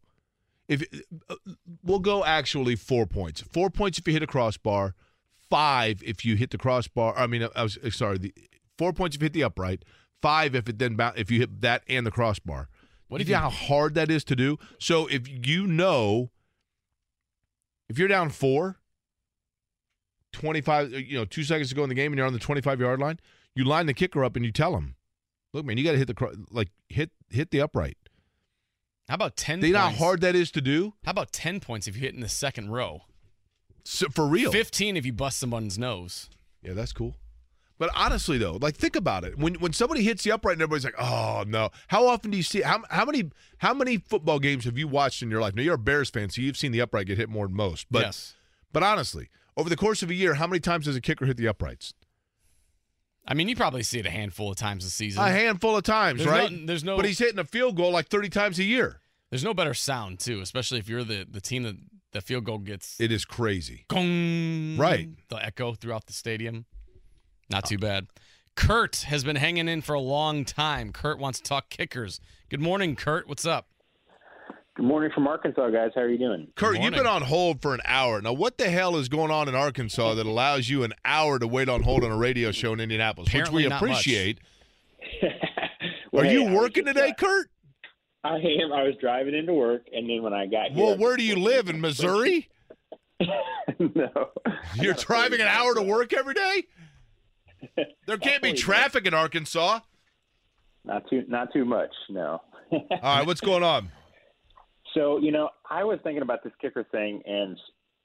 If 0.68 0.85
uh, 1.28 1.35
we'll 1.83 1.98
go 1.98 2.24
actually 2.24 2.76
four 2.76 3.05
points. 3.07 3.40
Four 3.40 3.68
points 3.68 3.98
if 3.98 4.07
you 4.07 4.12
hit 4.12 4.22
a 4.22 4.26
crossbar. 4.28 4.94
Five 5.50 6.02
if 6.05 6.24
you 6.24 6.37
hit 6.37 6.50
the 6.50 6.59
crossbar. 6.59 7.18
I 7.18 7.26
mean, 7.26 7.46
I 7.55 7.62
was 7.62 7.76
uh, 7.85 7.90
sorry. 7.90 8.18
The 8.18 8.33
four 8.78 8.92
points 8.92 9.16
if 9.16 9.22
you 9.22 9.26
hit 9.26 9.33
the 9.35 9.44
upright. 9.44 9.85
Five 10.22 10.55
if 10.55 10.68
it 10.68 10.78
then 10.78 10.96
if 11.16 11.31
you 11.31 11.40
hit 11.40 11.61
that 11.62 11.83
and 11.88 12.07
the 12.07 12.11
crossbar. 12.12 12.68
What 13.09 13.18
do 13.18 13.24
you 13.24 13.33
know 13.33 13.38
you- 13.38 13.42
how 13.42 13.50
hard 13.50 13.94
that 13.94 14.11
is 14.11 14.24
to 14.24 14.37
do? 14.37 14.57
So 14.78 15.07
if 15.09 15.28
you 15.46 15.66
know, 15.66 16.31
if 17.88 17.98
you're 17.98 18.09
down 18.09 18.31
four, 18.31 18.78
25, 20.33 20.92
uh, 20.92 20.97
you 20.97 21.16
know, 21.16 21.25
two 21.25 21.45
seconds 21.45 21.68
to 21.68 21.75
go 21.75 21.83
in 21.83 21.88
the 21.88 21.95
game 21.95 22.12
and 22.12 22.18
you're 22.18 22.27
on 22.27 22.33
the 22.33 22.38
25 22.38 22.81
yard 22.81 23.01
line, 23.01 23.18
you 23.55 23.64
line 23.64 23.87
the 23.87 23.95
kicker 23.95 24.25
up 24.25 24.37
and 24.37 24.45
you 24.45 24.53
tell 24.53 24.77
him, 24.77 24.97
look, 25.53 25.64
man, 25.64 25.77
you 25.77 25.85
got 25.85 25.92
to 25.92 25.99
hit 25.99 26.09
the 26.09 26.47
like 26.51 26.68
hit 26.88 27.11
hit 27.31 27.51
the 27.51 27.61
upright. 27.61 27.97
How 29.09 29.16
about 29.16 29.37
10 29.37 29.61
Do 29.61 29.66
you 29.66 29.73
know 29.73 29.81
how 29.81 29.90
hard 29.90 30.21
that 30.23 30.35
is 30.35 30.51
to 30.53 30.61
do? 30.61 30.95
How 31.05 31.11
about 31.11 31.33
10 31.33 31.61
points 31.61 31.87
if 31.87 31.97
you 31.97 32.03
hit 32.03 32.14
in 32.14 32.21
the 32.21 32.29
second 32.29 32.71
row? 32.71 33.03
So, 33.85 34.09
for 34.09 34.27
real. 34.27 34.53
15 34.53 34.97
if 34.97 35.05
you 35.05 35.12
bust 35.12 35.38
someone's 35.38 35.79
nose. 35.79 36.31
Yeah, 36.62 36.73
that's 36.73 36.92
cool. 36.92 37.16
But 37.79 37.90
honestly, 37.97 38.38
though, 38.38 38.59
like 38.61 38.77
think 38.77 38.95
about 38.95 39.25
it. 39.25 39.37
When 39.37 39.55
when 39.55 39.73
somebody 39.73 40.05
hits 40.05 40.23
the 40.23 40.31
upright 40.31 40.53
and 40.53 40.62
everybody's 40.62 40.85
like, 40.85 40.95
"Oh 41.01 41.42
no!" 41.45 41.71
How 41.88 42.07
often 42.07 42.31
do 42.31 42.37
you 42.37 42.42
see? 42.45 42.61
How 42.61 42.81
how 42.90 43.05
many 43.05 43.33
how 43.59 43.75
many 43.75 43.99
football 43.99 44.38
games 44.38 44.66
have 44.66 44.79
you 44.79 44.87
watched 44.87 45.21
in 45.21 45.33
your 45.33 45.40
life? 45.40 45.57
Now 45.57 45.62
you're 45.62 45.75
a 45.75 45.79
Bears 45.79 46.09
fan, 46.09 46.31
so 46.31 46.40
you've 46.42 46.57
seen 46.57 46.71
the 46.71 46.81
upright 46.81 47.09
get 47.09 47.18
hit 47.18 47.29
more 47.29 47.49
than 47.49 47.57
most. 47.57 47.88
But 47.90 48.03
yes. 48.03 48.37
but 48.73 48.85
honestly, 48.85 49.31
over 49.56 49.68
the 49.68 49.76
course 49.76 50.02
of 50.02 50.10
a 50.10 50.14
year, 50.14 50.34
how 50.34 50.46
many 50.46 50.60
times 50.60 50.86
does 50.86 50.96
a 50.96 51.00
kicker 51.00 51.26
hit 51.26 51.36
the 51.36 51.48
uprights? 51.48 51.94
I 53.26 53.34
mean, 53.34 53.48
you 53.48 53.54
probably 53.54 53.82
see 53.84 54.00
it 54.00 54.06
a 54.06 54.10
handful 54.10 54.50
of 54.50 54.56
times 54.56 54.84
a 54.84 54.90
season. 54.90 55.22
A 55.22 55.30
handful 55.30 55.76
of 55.76 55.84
times, 55.84 56.18
There's 56.18 56.30
right? 56.30 56.50
no- 56.50 56.66
there's 56.66 56.82
no- 56.84 56.96
But 56.96 57.04
he's 57.04 57.18
hitting 57.18 57.38
a 57.38 57.44
field 57.44 57.76
goal 57.76 57.92
like 57.92 58.08
thirty 58.08 58.28
times 58.28 58.58
a 58.58 58.64
year. 58.64 59.00
There's 59.30 59.44
no 59.44 59.54
better 59.54 59.74
sound, 59.74 60.18
too, 60.18 60.40
especially 60.40 60.78
if 60.80 60.88
you're 60.88 61.04
the, 61.04 61.26
the 61.30 61.40
team 61.40 61.62
that 61.62 61.76
the 62.12 62.20
field 62.20 62.44
goal 62.44 62.58
gets 62.58 63.00
It 63.00 63.10
is 63.12 63.24
crazy. 63.24 63.84
gong. 63.88 64.76
Right. 64.76 65.08
The 65.28 65.36
echo 65.36 65.72
throughout 65.74 66.06
the 66.06 66.12
stadium. 66.12 66.66
Not 67.48 67.64
too 67.64 67.78
bad. 67.78 68.08
Kurt 68.56 68.96
has 69.08 69.24
been 69.24 69.36
hanging 69.36 69.68
in 69.68 69.80
for 69.80 69.94
a 69.94 70.00
long 70.00 70.44
time. 70.44 70.92
Kurt 70.92 71.18
wants 71.18 71.38
to 71.38 71.44
talk 71.48 71.70
kickers. 71.70 72.20
Good 72.50 72.60
morning, 72.60 72.94
Kurt. 72.96 73.26
What's 73.26 73.46
up? 73.46 73.68
Good 74.74 74.87
morning 74.87 75.11
from 75.14 75.28
Arkansas, 75.28 75.68
guys. 75.68 75.90
How 75.94 76.00
are 76.00 76.08
you 76.08 76.16
doing? 76.16 76.48
Kurt, 76.56 76.80
you've 76.80 76.94
been 76.94 77.06
on 77.06 77.20
hold 77.20 77.61
for 77.61 77.74
an 77.74 77.82
hour. 77.85 78.22
Now, 78.22 78.32
what 78.32 78.56
the 78.56 78.70
hell 78.70 78.96
is 78.96 79.11
going 79.11 79.30
on 79.30 79.46
in 79.46 79.54
Arkansas 79.54 80.14
that 80.14 80.24
allows 80.24 80.70
you 80.70 80.82
an 80.82 80.94
hour 81.04 81.38
to 81.38 81.46
wait 81.46 81.68
on 81.68 81.82
hold 81.82 82.04
on 82.04 82.11
a 82.11 82.16
radio 82.16 82.52
show 82.52 82.72
in 82.72 82.80
Indianapolis, 82.80 83.28
Apparently 83.28 83.64
which 83.64 83.70
we 83.70 83.76
appreciate? 83.76 84.38
Well, 86.11 86.24
Are 86.24 86.26
hey, 86.26 86.35
you 86.35 86.46
I 86.48 86.52
working 86.54 86.85
today, 86.85 87.08
uh, 87.08 87.14
Kurt? 87.14 87.48
I 88.22 88.35
am. 88.35 88.70
I 88.70 88.82
was 88.82 88.94
driving 89.00 89.35
into 89.35 89.54
work, 89.54 89.87
and 89.90 90.06
then 90.11 90.22
when 90.22 90.35
I 90.35 90.44
got 90.44 90.72
here, 90.72 90.85
Well, 90.85 90.98
where 90.98 91.16
do 91.16 91.22
you 91.22 91.37
live 91.37 91.70
in 91.70 91.80
Missouri? 91.80 92.50
no, 93.78 94.11
You're 94.74 94.92
driving 94.92 95.40
an 95.40 95.46
hour 95.46 95.74
to 95.74 95.80
work 95.80 96.12
every 96.12 96.35
day? 96.35 96.64
There 98.06 98.18
can't 98.18 98.42
be 98.42 98.52
traffic 98.52 99.06
in 99.06 99.14
Arkansas. 99.14 99.80
not 100.85 101.08
too, 101.08 101.24
not 101.28 101.50
too 101.54 101.64
much. 101.64 101.90
No. 102.11 102.42
All 102.70 102.80
right, 103.02 103.26
what's 103.26 103.40
going 103.40 103.62
on? 103.62 103.90
So 104.94 105.18
you 105.18 105.33
know, 105.33 105.50
I 105.70 105.85
was 105.85 105.98
thinking 106.02 106.22
about 106.22 106.44
this 106.44 106.52
kicker 106.61 106.85
thing, 106.90 107.22
and 107.26 107.57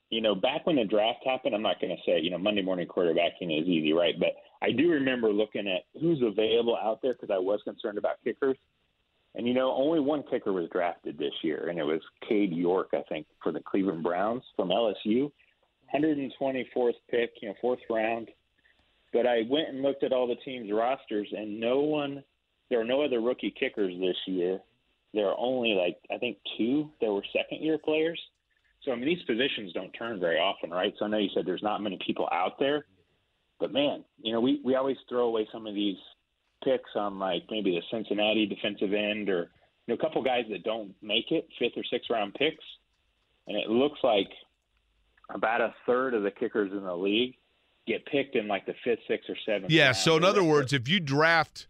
you 0.10 0.22
know, 0.22 0.36
back 0.36 0.66
when 0.66 0.78
the 0.78 0.86
draft 0.86 1.20
happened, 1.26 1.54
I'm 1.54 1.62
not 1.62 1.82
going 1.82 1.96
to 1.96 2.02
say 2.06 2.20
you 2.22 2.30
know 2.30 2.38
Monday 2.38 2.62
morning 2.62 2.88
quarterbacking 2.88 3.62
is 3.62 3.68
easy, 3.68 3.94
right? 3.94 4.16
But 4.20 4.36
I 4.62 4.72
do 4.72 4.90
remember 4.90 5.30
looking 5.32 5.68
at 5.68 5.84
who's 6.00 6.22
available 6.22 6.78
out 6.82 7.02
there 7.02 7.14
because 7.14 7.34
I 7.34 7.40
was 7.40 7.60
concerned 7.64 7.98
about 7.98 8.16
kickers. 8.24 8.58
And 9.36 9.48
you 9.48 9.54
know, 9.54 9.72
only 9.72 10.00
one 10.00 10.24
kicker 10.30 10.52
was 10.52 10.68
drafted 10.72 11.18
this 11.18 11.34
year, 11.44 11.68
and 11.70 11.78
it 11.78 11.84
was 11.84 12.02
Cade 12.28 12.52
York, 12.52 12.90
I 12.94 13.04
think, 13.08 13.28
for 13.44 13.52
the 13.52 13.60
Cleveland 13.60 14.02
Browns 14.02 14.42
from 14.56 14.70
LSU, 14.70 15.32
124th 15.94 16.94
pick, 17.10 17.34
you 17.42 17.50
know, 17.50 17.56
fourth 17.62 17.80
round. 17.90 18.30
But 19.14 19.28
I 19.28 19.44
went 19.50 19.70
and 19.70 19.84
looked 19.84 20.04
at 20.04 20.12
all 20.12 20.28
the 20.28 20.36
teams' 20.44 20.72
rosters, 20.72 21.28
and 21.38 21.60
no 21.60 21.82
one, 21.82 22.24
there 22.70 22.82
are 22.82 22.86
no 22.86 23.04
other 23.04 23.22
rookie 23.22 23.54
kickers 23.58 23.94
this 24.00 24.18
year. 24.26 24.60
There 25.18 25.28
are 25.28 25.36
only 25.40 25.74
like 25.74 25.98
I 26.14 26.20
think 26.20 26.38
two 26.60 26.92
that 27.02 27.12
were 27.12 27.24
second-year 27.36 27.80
players. 27.84 28.22
So 28.84 28.92
I 28.92 28.96
mean, 28.96 29.06
these 29.06 29.24
positions 29.26 29.74
don't 29.74 29.92
turn 29.94 30.20
very 30.20 30.38
often, 30.38 30.70
right? 30.70 30.94
So 31.00 31.06
I 31.06 31.08
know 31.08 31.18
you 31.18 31.30
said 31.34 31.44
there's 31.44 31.64
not 31.64 31.82
many 31.82 31.98
people 32.06 32.30
out 32.32 32.60
there, 32.60 32.86
but 33.60 33.74
man, 33.74 34.04
you 34.22 34.32
know, 34.32 34.40
we 34.40 34.62
we 34.64 34.76
always 34.76 34.98
throw 35.10 35.26
away 35.26 35.48
some 35.52 35.66
of 35.66 35.74
these 35.74 35.98
picks 36.64 36.92
on 36.96 37.18
like 37.18 37.44
maybe 37.50 37.72
the 37.72 37.82
Cincinnati 37.90 38.46
defensive 38.46 38.94
end 38.94 39.28
or 39.28 39.50
you 39.88 39.96
know, 39.96 39.96
a 39.96 39.98
couple 39.98 40.22
guys 40.22 40.46
that 40.52 40.64
don't 40.64 40.94
make 41.02 41.32
it, 41.32 41.48
fifth 41.58 41.74
or 41.76 41.84
sixth 41.90 42.12
round 42.12 42.36
picks. 42.36 42.64
And 43.48 43.58
it 43.58 43.70
looks 43.70 44.00
like 44.04 44.30
about 45.34 45.62
a 45.62 45.74
third 45.88 46.14
of 46.14 46.22
the 46.22 46.32
kickers 46.32 46.72
in 46.72 46.84
the 46.84 46.96
league 46.96 47.36
get 47.88 48.06
picked 48.06 48.36
in 48.36 48.48
like 48.48 48.66
the 48.66 48.76
fifth, 48.84 49.00
sixth, 49.08 49.30
or 49.30 49.38
seventh. 49.46 49.72
Yeah, 49.72 49.94
so 49.94 50.18
in 50.18 50.24
other 50.24 50.44
words, 50.44 50.74
if 50.74 50.88
you 50.88 51.00
draft, 51.00 51.68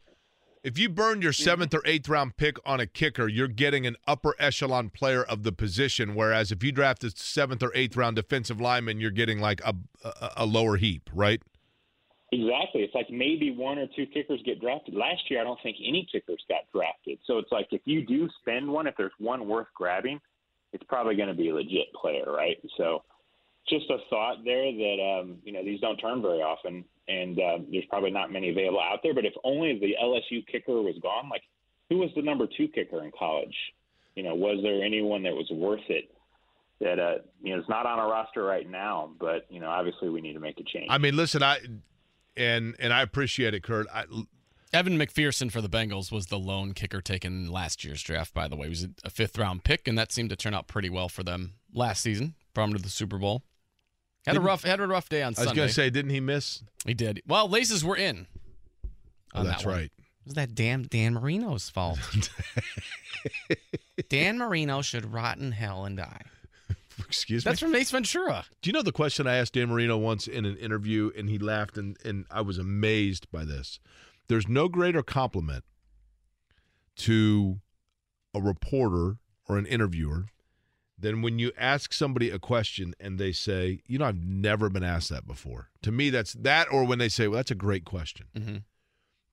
if 0.67 0.77
you 0.77 0.89
burn 0.89 1.21
your 1.21 1.31
mm-hmm. 1.31 1.43
seventh 1.45 1.73
or 1.73 1.81
eighth 1.85 2.09
round 2.09 2.35
pick 2.35 2.57
on 2.65 2.81
a 2.81 2.85
kicker, 2.85 3.29
you're 3.29 3.47
getting 3.47 3.87
an 3.87 3.95
upper 4.05 4.35
echelon 4.37 4.89
player 4.89 5.23
of 5.23 5.43
the 5.43 5.53
position. 5.53 6.13
Whereas 6.13 6.51
if 6.51 6.61
you 6.61 6.73
draft 6.73 7.05
a 7.05 7.11
seventh 7.11 7.63
or 7.63 7.71
eighth 7.73 7.95
round 7.95 8.17
defensive 8.17 8.59
lineman, 8.59 8.99
you're 8.99 9.09
getting 9.09 9.39
like 9.39 9.61
a, 9.63 9.73
a, 10.03 10.31
a 10.37 10.45
lower 10.45 10.75
heap, 10.75 11.09
right? 11.13 11.41
Exactly. 12.33 12.81
It's 12.81 12.93
like 12.93 13.09
maybe 13.09 13.51
one 13.51 13.79
or 13.79 13.87
two 13.95 14.05
kickers 14.07 14.41
get 14.43 14.59
drafted. 14.59 14.93
Last 14.93 15.21
year, 15.29 15.39
I 15.39 15.45
don't 15.45 15.59
think 15.63 15.77
any 15.79 16.05
kickers 16.11 16.43
got 16.49 16.63
drafted. 16.73 17.19
So 17.25 17.37
it's 17.37 17.51
like 17.53 17.67
if 17.71 17.81
you 17.85 18.05
do 18.05 18.27
spend 18.41 18.67
one, 18.67 18.87
if 18.87 18.95
there's 18.97 19.13
one 19.19 19.47
worth 19.47 19.67
grabbing, 19.73 20.19
it's 20.73 20.83
probably 20.89 21.15
going 21.15 21.29
to 21.29 21.33
be 21.33 21.47
a 21.47 21.55
legit 21.55 21.93
player, 21.93 22.25
right? 22.27 22.57
So 22.75 23.03
just 23.69 23.89
a 23.89 23.97
thought 24.09 24.43
there 24.43 24.71
that 24.71 25.19
um, 25.21 25.37
you 25.43 25.51
know 25.51 25.63
these 25.63 25.79
don't 25.79 25.97
turn 25.97 26.21
very 26.21 26.41
often, 26.41 26.83
and 27.07 27.39
uh, 27.39 27.59
there's 27.71 27.85
probably 27.89 28.11
not 28.11 28.31
many 28.31 28.49
available 28.49 28.79
out 28.79 28.99
there. 29.03 29.13
But 29.13 29.25
if 29.25 29.33
only 29.43 29.79
the 29.79 29.95
LSU 30.01 30.45
kicker 30.47 30.81
was 30.81 30.95
gone, 31.01 31.29
like 31.29 31.43
who 31.89 31.97
was 31.97 32.09
the 32.15 32.21
number 32.21 32.47
two 32.57 32.67
kicker 32.67 33.03
in 33.03 33.11
college? 33.17 33.55
You 34.15 34.23
know, 34.23 34.35
was 34.35 34.59
there 34.63 34.83
anyone 34.83 35.23
that 35.23 35.33
was 35.33 35.47
worth 35.51 35.87
it? 35.89 36.11
That 36.79 36.99
uh, 36.99 37.15
you 37.41 37.55
know 37.55 37.61
is 37.61 37.69
not 37.69 37.85
on 37.85 37.99
a 37.99 38.03
roster 38.03 38.43
right 38.43 38.69
now, 38.69 39.11
but 39.19 39.47
you 39.49 39.59
know 39.59 39.69
obviously 39.69 40.09
we 40.09 40.21
need 40.21 40.33
to 40.33 40.39
make 40.39 40.59
a 40.59 40.63
change. 40.63 40.87
I 40.89 40.99
mean, 40.99 41.15
listen, 41.15 41.41
I 41.41 41.57
and 42.35 42.75
and 42.79 42.93
I 42.93 43.01
appreciate 43.01 43.53
it, 43.53 43.63
Kurt. 43.63 43.87
I, 43.93 44.05
Evan 44.73 44.97
McPherson 44.97 45.51
for 45.51 45.61
the 45.61 45.69
Bengals 45.69 46.11
was 46.11 46.27
the 46.27 46.37
lone 46.37 46.73
kicker 46.73 47.01
taken 47.01 47.49
last 47.49 47.83
year's 47.83 48.03
draft, 48.03 48.33
by 48.33 48.47
the 48.47 48.55
way. 48.55 48.65
He 48.67 48.69
was 48.69 48.87
a 49.03 49.09
fifth 49.09 49.37
round 49.37 49.63
pick, 49.63 49.87
and 49.87 49.97
that 49.97 50.11
seemed 50.11 50.29
to 50.29 50.35
turn 50.35 50.53
out 50.53 50.67
pretty 50.67 50.89
well 50.89 51.09
for 51.09 51.23
them 51.23 51.53
last 51.73 52.03
season. 52.03 52.35
Brought 52.53 52.69
him 52.69 52.75
to 52.75 52.81
the 52.83 52.89
Super 52.89 53.17
Bowl. 53.17 53.43
Had 54.27 54.35
a 54.35 54.39
Didn't- 54.39 54.45
rough 54.45 54.63
had 54.63 54.79
a 54.81 54.87
rough 54.87 55.07
day 55.09 55.23
on 55.23 55.33
Sunday. 55.35 55.47
I 55.47 55.51
was 55.51 55.55
going 55.55 55.67
to 55.69 55.73
say, 55.73 55.89
didn't 55.89 56.11
he 56.11 56.19
miss? 56.19 56.61
he 56.85 56.93
did. 56.93 57.21
Well, 57.25 57.47
laces 57.49 57.83
were 57.83 57.95
in. 57.95 58.27
Oh, 59.33 59.43
that's 59.43 59.63
that 59.63 59.69
right. 59.69 59.85
It 59.85 59.91
was 60.25 60.33
that 60.33 60.53
damn 60.53 60.83
Dan 60.83 61.13
Marino's 61.13 61.69
fault. 61.69 61.99
Dan 64.09 64.37
Marino 64.37 64.81
should 64.81 65.13
rot 65.13 65.37
in 65.37 65.53
hell 65.53 65.85
and 65.85 65.95
die. 65.97 66.21
Excuse 66.99 67.45
me. 67.45 67.49
That's 67.49 67.59
from 67.61 67.73
Ace 67.75 67.91
Ventura. 67.91 68.45
Do 68.61 68.69
you 68.69 68.73
know 68.73 68.81
the 68.81 68.91
question 68.91 69.27
I 69.27 69.35
asked 69.37 69.53
Dan 69.53 69.69
Marino 69.69 69.97
once 69.97 70.27
in 70.27 70.45
an 70.45 70.57
interview, 70.57 71.11
and 71.17 71.29
he 71.29 71.37
laughed, 71.37 71.77
and, 71.77 71.95
and 72.03 72.25
I 72.29 72.41
was 72.41 72.57
amazed 72.57 73.31
by 73.31 73.45
this. 73.45 73.79
There's 74.27 74.47
no 74.47 74.67
greater 74.67 75.03
compliment 75.03 75.63
to 76.97 77.59
a 78.33 78.41
reporter 78.41 79.17
or 79.47 79.57
an 79.57 79.65
interviewer 79.65 80.25
than 80.99 81.21
when 81.21 81.37
you 81.39 81.51
ask 81.57 81.93
somebody 81.93 82.29
a 82.29 82.39
question 82.39 82.93
and 82.99 83.19
they 83.19 83.31
say, 83.31 83.81
"You 83.87 83.99
know, 83.99 84.05
I've 84.05 84.23
never 84.23 84.69
been 84.69 84.83
asked 84.83 85.09
that 85.09 85.27
before." 85.27 85.69
To 85.83 85.91
me, 85.91 86.09
that's 86.09 86.33
that, 86.33 86.71
or 86.71 86.83
when 86.85 86.99
they 86.99 87.09
say, 87.09 87.27
"Well, 87.27 87.37
that's 87.37 87.51
a 87.51 87.55
great 87.55 87.85
question." 87.85 88.27
Mhm. 88.35 88.63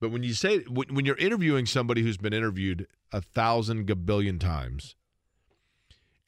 But 0.01 0.11
when 0.11 0.23
you 0.23 0.35
say 0.35 0.61
when, 0.65 0.95
when 0.95 1.05
you're 1.07 1.17
interviewing 1.17 1.67
somebody 1.67 2.03
who's 2.03 2.19
been 2.19 2.33
interviewed 2.35 2.87
a 3.13 3.21
thousand 3.21 3.87
gabillion 3.87 4.39
times, 4.39 4.95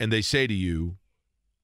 and 0.00 0.12
they 0.12 0.22
say 0.22 0.46
to 0.46 0.54
you, 0.54 0.96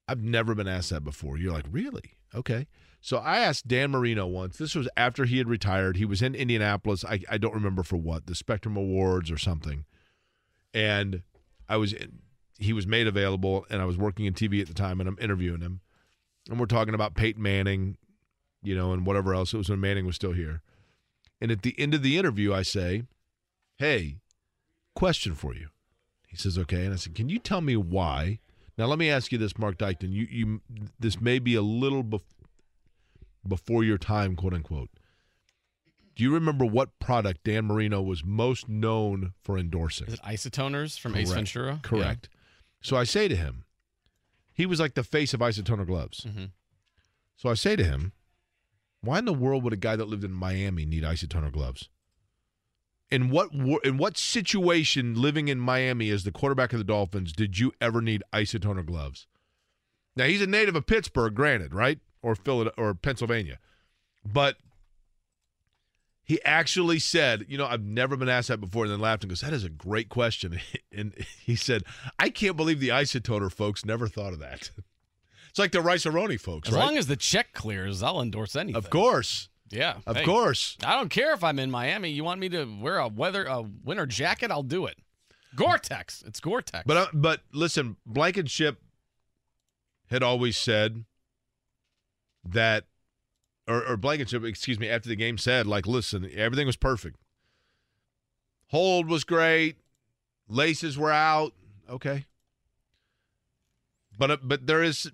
"I've 0.07 0.21
never 0.21 0.53
been 0.53 0.67
asked 0.67 0.89
that 0.91 1.03
before," 1.03 1.37
you're 1.37 1.53
like, 1.53 1.65
"Really? 1.69 2.17
Okay." 2.35 2.67
So 3.01 3.17
I 3.17 3.39
asked 3.39 3.67
Dan 3.67 3.91
Marino 3.91 4.25
once. 4.27 4.57
This 4.57 4.75
was 4.75 4.87
after 4.95 5.25
he 5.25 5.37
had 5.37 5.49
retired. 5.49 5.97
He 5.97 6.05
was 6.05 6.21
in 6.21 6.35
Indianapolis. 6.35 7.03
I, 7.03 7.19
I 7.29 7.37
don't 7.37 7.53
remember 7.53 7.83
for 7.83 7.97
what, 7.97 8.27
the 8.27 8.35
Spectrum 8.35 8.77
Awards 8.77 9.29
or 9.29 9.37
something. 9.37 9.83
And 10.73 11.23
I 11.67 11.75
was 11.75 11.91
in, 11.91 12.19
he 12.59 12.73
was 12.73 12.85
made 12.87 13.07
available, 13.07 13.65
and 13.69 13.81
I 13.81 13.85
was 13.85 13.97
working 13.97 14.25
in 14.25 14.33
TV 14.33 14.61
at 14.61 14.67
the 14.67 14.73
time, 14.73 14.99
and 14.99 15.09
I'm 15.09 15.17
interviewing 15.19 15.61
him, 15.61 15.81
and 16.49 16.59
we're 16.59 16.65
talking 16.65 16.93
about 16.93 17.15
Peyton 17.15 17.41
Manning, 17.41 17.97
you 18.61 18.75
know, 18.75 18.93
and 18.93 19.05
whatever 19.05 19.33
else. 19.33 19.53
It 19.53 19.57
was 19.57 19.69
when 19.69 19.79
Manning 19.81 20.05
was 20.05 20.15
still 20.15 20.33
here. 20.33 20.61
And 21.41 21.51
at 21.51 21.61
the 21.61 21.75
end 21.77 21.93
of 21.93 22.03
the 22.03 22.17
interview, 22.17 22.53
I 22.53 22.61
say, 22.61 23.03
"Hey, 23.77 24.17
question 24.95 25.35
for 25.35 25.53
you." 25.53 25.69
He 26.27 26.37
says, 26.37 26.57
"Okay," 26.57 26.85
and 26.85 26.93
I 26.93 26.97
said, 26.97 27.15
"Can 27.15 27.29
you 27.29 27.39
tell 27.39 27.61
me 27.61 27.75
why?" 27.75 28.39
Now 28.77 28.85
let 28.85 28.97
me 28.97 29.09
ask 29.09 29.31
you 29.31 29.37
this, 29.37 29.57
Marc 29.57 29.77
Dykton. 29.77 30.11
You 30.11 30.27
you 30.29 30.61
this 30.99 31.19
may 31.19 31.39
be 31.39 31.55
a 31.55 31.61
little 31.61 32.03
bef- 32.03 32.21
before 33.47 33.83
your 33.83 33.97
time, 33.97 34.35
quote 34.35 34.53
unquote. 34.53 34.89
Do 36.15 36.23
you 36.23 36.33
remember 36.33 36.65
what 36.65 36.99
product 36.99 37.43
Dan 37.43 37.65
Marino 37.65 38.01
was 38.01 38.23
most 38.23 38.69
known 38.69 39.33
for 39.41 39.57
endorsing? 39.57 40.07
Is 40.07 40.13
it 40.15 40.21
isotoners 40.21 40.99
from 40.99 41.15
Ace 41.15 41.31
Ventura? 41.31 41.79
Correct. 41.81 42.29
So 42.83 42.95
I 42.97 43.05
say 43.05 43.27
to 43.27 43.35
him, 43.35 43.63
he 44.53 44.67
was 44.67 44.79
like 44.79 44.93
the 44.93 45.03
face 45.03 45.33
of 45.33 45.39
isotoner 45.39 45.87
gloves. 45.87 46.25
Mhm. 46.25 46.51
So 47.35 47.49
I 47.49 47.55
say 47.55 47.75
to 47.75 47.83
him, 47.83 48.11
why 49.01 49.19
in 49.19 49.25
the 49.25 49.33
world 49.33 49.63
would 49.63 49.73
a 49.73 49.77
guy 49.77 49.95
that 49.95 50.05
lived 50.07 50.23
in 50.23 50.31
Miami 50.31 50.85
need 50.85 51.03
isotoner 51.03 51.51
gloves? 51.51 51.89
In 53.09 53.29
what 53.29 53.51
in 53.83 53.97
what 53.97 54.17
situation 54.17 55.15
living 55.15 55.47
in 55.47 55.59
Miami 55.59 56.09
as 56.09 56.23
the 56.23 56.31
quarterback 56.31 56.73
of 56.73 56.79
the 56.79 56.83
Dolphins 56.85 57.31
did 57.31 57.57
you 57.59 57.73
ever 57.81 58.01
need 58.01 58.23
isotoner 58.31 58.85
gloves? 58.85 59.27
Now 60.15 60.25
he's 60.25 60.41
a 60.41 60.47
native 60.47 60.75
of 60.75 60.85
Pittsburgh, 60.85 61.33
granted, 61.33 61.73
right? 61.73 61.99
Or 62.21 62.35
Philadelphia 62.35 62.83
or 62.83 62.93
Pennsylvania. 62.93 63.59
But 64.25 64.57
he 66.23 66.41
actually 66.43 66.99
said, 66.99 67.45
you 67.49 67.57
know, 67.57 67.65
I've 67.65 67.83
never 67.83 68.15
been 68.15 68.29
asked 68.29 68.47
that 68.47 68.61
before, 68.61 68.85
and 68.85 68.93
then 68.93 68.99
laughed 69.01 69.23
and 69.23 69.29
goes, 69.29 69.41
That 69.41 69.53
is 69.53 69.63
a 69.63 69.69
great 69.69 70.09
question. 70.09 70.59
And 70.95 71.13
he 71.43 71.55
said, 71.55 71.83
I 72.19 72.29
can't 72.29 72.55
believe 72.55 72.79
the 72.79 72.89
isotoner 72.89 73.51
folks 73.51 73.83
never 73.83 74.07
thought 74.07 74.33
of 74.33 74.39
that. 74.39 74.69
It's 75.49 75.59
like 75.59 75.71
the 75.71 75.81
rice 75.81 76.03
folks, 76.03 76.67
As 76.69 76.73
right? 76.73 76.83
long 76.83 76.97
as 76.97 77.05
the 77.05 77.15
check 77.15 77.53
clears, 77.53 78.01
I'll 78.01 78.21
endorse 78.21 78.55
anything. 78.55 78.75
of 78.75 78.89
course. 78.89 79.49
Yeah. 79.69 79.97
Of 80.07 80.17
Hey, 80.17 80.25
course. 80.25 80.77
I 80.83 80.95
don't 80.95 81.09
care 81.09 81.31
if 81.33 81.43
I'm 81.43 81.59
in 81.59 81.69
Miami. 81.69 82.09
You 82.09 82.23
want 82.23 82.39
me 82.39 82.49
to 82.49 82.65
wear 82.65 82.97
a 82.97 83.07
weather 83.07 83.45
a 83.45 83.61
winter 83.61 84.07
jacket? 84.07 84.49
I'll 84.49 84.63
do 84.63 84.87
it. 84.87 84.97
Gore-Tex. 85.55 86.23
It's 86.25 86.39
Gore-Tex. 86.39 86.85
But 86.87 86.97
uh, 86.97 87.05
but 87.13 87.41
listen, 87.51 87.97
Blankenship 88.03 88.81
had 90.09 90.23
always 90.23 90.57
said 90.57 91.05
that, 92.45 92.85
or, 93.67 93.85
or 93.85 93.97
Blankenship, 93.97 94.43
excuse 94.43 94.79
me, 94.79 94.89
after 94.89 95.09
the 95.09 95.15
game 95.15 95.37
said, 95.37 95.67
like, 95.67 95.85
listen, 95.85 96.29
everything 96.35 96.67
was 96.67 96.75
perfect. 96.75 97.17
Hold 98.67 99.07
was 99.07 99.23
great, 99.23 99.77
laces 100.47 100.97
were 100.97 101.11
out, 101.11 101.53
okay. 101.89 102.25
But 104.17 104.31
uh, 104.31 104.37
but 104.43 104.67
there 104.67 104.83
is, 104.83 105.11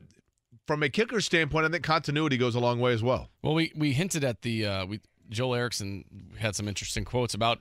from 0.65 0.83
a 0.83 0.89
kicker 0.89 1.21
standpoint, 1.21 1.65
I 1.65 1.69
think 1.69 1.83
continuity 1.83 2.37
goes 2.37 2.55
a 2.55 2.59
long 2.59 2.79
way 2.79 2.93
as 2.93 3.03
well. 3.03 3.29
Well, 3.41 3.53
we 3.53 3.71
we 3.75 3.93
hinted 3.93 4.23
at 4.23 4.41
the 4.41 4.65
uh, 4.65 4.85
we 4.85 5.01
Joel 5.29 5.55
Erickson 5.55 6.05
had 6.37 6.55
some 6.55 6.67
interesting 6.67 7.05
quotes 7.05 7.33
about 7.33 7.59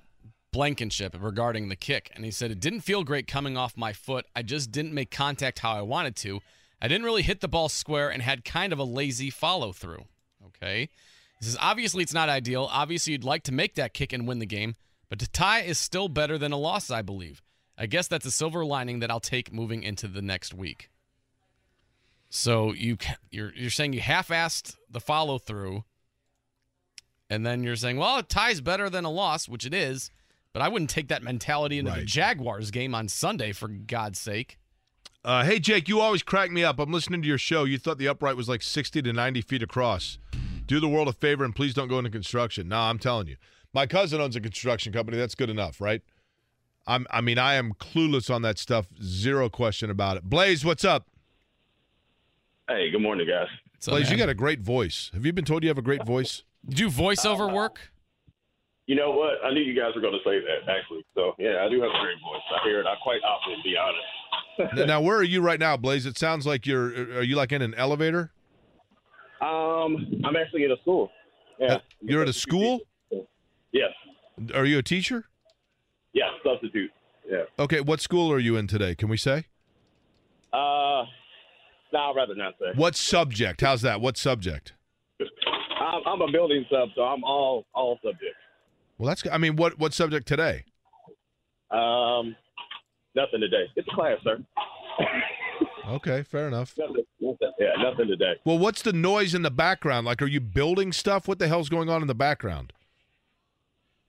Blankenship 0.53 1.17
regarding 1.19 1.69
the 1.69 1.77
kick, 1.77 2.11
and 2.15 2.25
he 2.25 2.31
said 2.31 2.51
it 2.51 2.61
didn't 2.61 2.81
feel 2.81 3.05
great 3.05 3.27
coming 3.27 3.57
off 3.57 3.77
my 3.77 3.93
foot. 3.93 4.27
I 4.35 4.43
just 4.43 4.73
didn't 4.73 4.95
make 4.95 5.11
contact 5.11 5.61
how 5.61 5.73
I 5.73 5.83
wanted 5.83 6.17
to. 6.17 6.41
I 6.81 6.89
didn't 6.89 7.05
really 7.05 7.23
hit 7.23 7.41
the 7.41 7.49
ball 7.49 7.69
square 7.69 8.09
and 8.09 8.23
had 8.23 8.45
kind 8.45 8.73
of 8.73 8.79
a 8.79 8.85
lazy 8.85 9.31
follow 9.31 9.73
through. 9.73 10.05
Okay, 10.61 10.89
he 11.39 11.45
says 11.45 11.57
obviously 11.61 12.03
it's 12.03 12.15
not 12.15 12.29
ideal. 12.29 12.69
Obviously 12.71 13.13
you'd 13.13 13.25
like 13.25 13.45
to 13.45 13.53
make 13.53 13.75
that 13.77 13.95
kick 13.95 14.13
and 14.13 14.27
win 14.27 14.39
the 14.39 14.47
game, 14.47 14.75
but 15.09 15.19
to 15.21 15.31
tie 15.31 15.61
is 15.61 15.79
still 15.79 16.09
better 16.09 16.37
than 16.39 16.53
a 16.53 16.59
loss, 16.59 16.91
I 16.91 17.03
believe. 17.03 17.43
I 17.77 17.87
guess 17.87 18.09
that's 18.09 18.27
a 18.27 18.31
silver 18.31 18.65
lining 18.65 18.99
that 18.99 19.11
I'll 19.11 19.21
take 19.21 19.53
moving 19.53 19.85
into 19.85 20.09
the 20.09 20.23
next 20.23 20.53
week. 20.53 20.91
So 22.29 22.73
you 22.73 22.99
you're 23.31 23.53
you're 23.55 23.71
saying 23.71 23.93
you 23.93 24.01
half-assed 24.01 24.77
the 24.91 25.01
follow 25.01 25.39
through, 25.39 25.85
and 27.31 27.47
then 27.47 27.63
you're 27.63 27.77
saying, 27.77 27.97
well, 27.97 28.19
a 28.19 28.23
tie's 28.23 28.61
better 28.61 28.91
than 28.91 29.05
a 29.05 29.11
loss, 29.11 29.49
which 29.49 29.65
it 29.65 29.73
is, 29.73 30.11
but 30.53 30.61
I 30.61 30.69
wouldn't 30.69 30.91
take 30.91 31.09
that 31.09 31.23
mentality 31.23 31.79
into 31.79 31.93
the 31.93 32.05
Jaguars 32.05 32.71
game 32.71 32.95
on 32.95 33.09
Sunday 33.09 33.53
for 33.53 33.69
God's 33.69 34.19
sake. 34.19 34.59
Uh, 35.25 35.45
hey, 35.45 35.59
Jake, 35.59 35.89
you 35.89 36.01
always 36.01 36.23
crack 36.23 36.51
me 36.51 36.65
up. 36.65 36.79
I'm 36.79 36.93
listening 36.93 37.23
to 37.23 37.29
your 37.29 37.39
show. 37.39 37.65
You 37.65 37.79
thought 37.79 37.99
the 37.99 38.09
upright 38.09 38.37
was 38.37 38.49
like 38.49 38.63
60 38.63 39.03
to 39.03 39.13
90 39.13 39.41
feet 39.43 39.63
across. 39.63 40.19
Do 40.69 40.81
the 40.81 40.89
world 40.89 41.09
a 41.09 41.13
favor 41.13 41.45
and 41.45 41.57
please 41.57 41.73
don't 41.73 41.89
go 41.89 41.99
into 41.99 42.11
construction. 42.11 42.69
No, 42.69 42.79
I'm 42.79 42.99
telling 42.99 43.27
you. 43.27 43.37
My 43.73 43.87
cousin 43.87 44.21
owns 44.21 44.37
a 44.37 44.41
construction 44.41 44.93
company. 44.93 45.17
That's 45.17 45.35
good 45.35 45.49
enough, 45.49 45.81
right? 45.81 46.03
I'm, 46.87 47.07
I 47.11 47.23
mean, 47.23 47.39
I 47.39 47.55
am 47.55 47.73
clueless 47.73 48.33
on 48.33 48.43
that 48.43 48.59
stuff. 48.59 48.87
Zero 49.03 49.49
question 49.49 49.91
about 49.91 50.19
it. 50.19 50.25
Blaze, 50.25 50.67
what's 50.67 50.85
up? 50.85 51.07
Hey, 52.69 52.91
good 52.91 53.01
morning, 53.01 53.27
guys. 53.27 53.49
So, 53.79 53.93
Blaze, 53.93 54.11
you 54.11 54.19
got 54.19 54.29
a 54.29 54.35
great 54.35 54.61
voice. 54.61 55.11
Have 55.15 55.25
you 55.25 55.33
been 55.33 55.47
told 55.47 55.63
you 55.63 55.71
have 55.71 55.79
a 55.79 55.83
great 55.83 56.05
voice? 56.05 56.45
you 56.69 56.75
do 56.75 56.91
voiceover 56.91 57.51
uh, 57.51 57.55
work? 57.55 57.91
You 58.87 58.97
know 58.97 59.11
what? 59.11 59.37
I 59.43 59.53
knew 59.53 59.61
you 59.61 59.75
guys 59.75 59.95
were 59.95 60.03
going 60.03 60.15
to 60.15 60.25
say 60.25 60.39
that, 60.39 60.71
actually. 60.71 61.05
So, 61.15 61.35
yeah, 61.39 61.65
I 61.65 61.71
do 61.71 61.81
have 61.81 61.91
a 61.91 62.01
great 62.03 62.21
voice. 62.21 62.43
I 62.55 62.69
hear 62.69 62.81
it. 62.81 62.87
I 62.87 62.95
quite 63.03 63.21
often, 63.23 63.57
to 63.57 63.63
be 63.63 63.75
honest. 63.77 64.87
Now, 64.87 65.01
where 65.01 65.17
are 65.17 65.25
you 65.25 65.41
right 65.41 65.61
now, 65.61 65.79
Blaze? 65.79 66.05
It 66.05 66.19
sounds 66.19 66.47
like 66.47 66.67
you're. 66.67 67.19
Are 67.19 67.23
you 67.23 67.37
like 67.37 67.53
in 67.53 67.63
an 67.63 67.75
elevator? 67.75 68.33
Um, 69.41 70.23
I'm 70.25 70.37
actually 70.37 70.65
at 70.65 70.71
a 70.71 70.77
school. 70.83 71.11
Yeah. 71.59 71.75
Uh, 71.75 71.79
You're 72.01 72.23
at 72.23 72.29
a 72.29 72.33
school? 72.33 72.81
Yes. 73.73 73.91
Are 74.55 74.65
you 74.65 74.79
a 74.79 74.83
teacher? 74.83 75.25
Yeah, 76.13 76.31
substitute. 76.45 76.91
Yeah. 77.29 77.43
Okay, 77.59 77.81
what 77.81 78.01
school 78.01 78.33
are 78.33 78.39
you 78.39 78.57
in 78.57 78.67
today? 78.67 78.95
Can 78.95 79.09
we 79.09 79.17
say? 79.17 79.47
Uh, 80.53 81.05
no, 81.93 81.99
I'd 81.99 82.15
rather 82.17 82.35
not 82.35 82.55
say. 82.59 82.67
What 82.75 82.97
subject? 82.97 83.61
How's 83.61 83.83
that? 83.83 84.01
What 84.01 84.17
subject? 84.17 84.73
I'm, 85.81 86.03
I'm 86.07 86.21
a 86.23 86.31
building 86.33 86.65
sub, 86.71 86.89
so 86.95 87.03
I'm 87.03 87.23
all 87.25 87.67
all 87.75 87.99
subjects. 88.03 88.37
Well, 88.99 89.09
that's. 89.09 89.25
I 89.31 89.39
mean, 89.39 89.57
what 89.57 89.79
what 89.79 89.93
subject 89.93 90.27
today? 90.27 90.65
Um, 91.71 92.35
nothing 93.15 93.41
today. 93.41 93.65
It's 93.77 93.87
a 93.89 93.95
class, 93.95 94.19
sir. 94.25 94.39
Okay, 95.89 96.23
fair 96.23 96.49
enough. 96.49 96.75
Nothing, 96.79 96.98
nothing, 97.83 98.09
today. 98.09 98.35
Well, 98.45 98.59
what's 98.59 98.83
the 98.83 98.93
noise 98.93 99.35
in 99.35 99.43
the 99.43 99.51
background? 99.51 100.07
Like, 100.07 100.23
are 100.23 100.27
you 100.27 100.41
building 100.41 100.93
stuff? 100.93 101.29
What 101.29 101.39
the 101.39 101.49
hell's 101.49 101.69
going 101.69 101.89
on 101.89 102.03
in 102.03 102.09
the 102.09 102.15
background? 102.15 102.73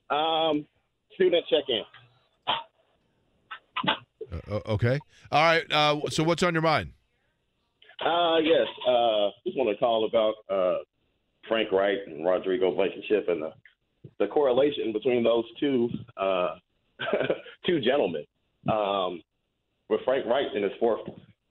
Um, 0.09 0.65
student 1.15 1.45
check-in. 1.49 1.83
Uh, 4.31 4.55
uh, 4.55 4.59
okay, 4.73 4.99
all 5.31 5.43
right. 5.43 5.63
Uh, 5.71 5.99
so, 6.09 6.23
what's 6.23 6.43
on 6.43 6.53
your 6.53 6.61
mind? 6.61 6.91
Uh, 8.05 8.37
yes. 8.37 8.67
Uh, 8.87 9.29
just 9.45 9.57
want 9.57 9.69
to 9.69 9.77
call 9.77 10.05
about 10.05 10.33
uh, 10.49 10.79
Frank 11.47 11.71
Reich 11.71 11.97
and 12.07 12.25
Rodrigo 12.25 12.73
Blankenship 12.73 13.27
and 13.27 13.41
the 13.41 13.53
the 14.19 14.27
correlation 14.27 14.93
between 14.93 15.23
those 15.23 15.43
two 15.59 15.89
uh, 16.17 16.55
two 17.65 17.81
gentlemen. 17.81 18.25
Um, 18.71 19.21
with 19.89 20.01
Frank 20.05 20.25
Reich 20.27 20.47
in 20.55 20.63
his 20.63 20.71
fourth 20.79 21.01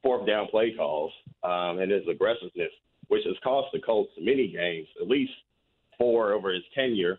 fourth 0.02 0.26
down 0.26 0.46
play 0.48 0.74
calls 0.76 1.12
um, 1.42 1.78
and 1.78 1.90
his 1.90 2.06
aggressiveness, 2.08 2.72
which 3.08 3.24
has 3.24 3.36
cost 3.42 3.68
the 3.72 3.80
Colts 3.80 4.12
many 4.20 4.48
games, 4.48 4.88
at 5.00 5.08
least 5.08 5.32
four 5.98 6.32
over 6.32 6.52
his 6.52 6.62
tenure 6.74 7.18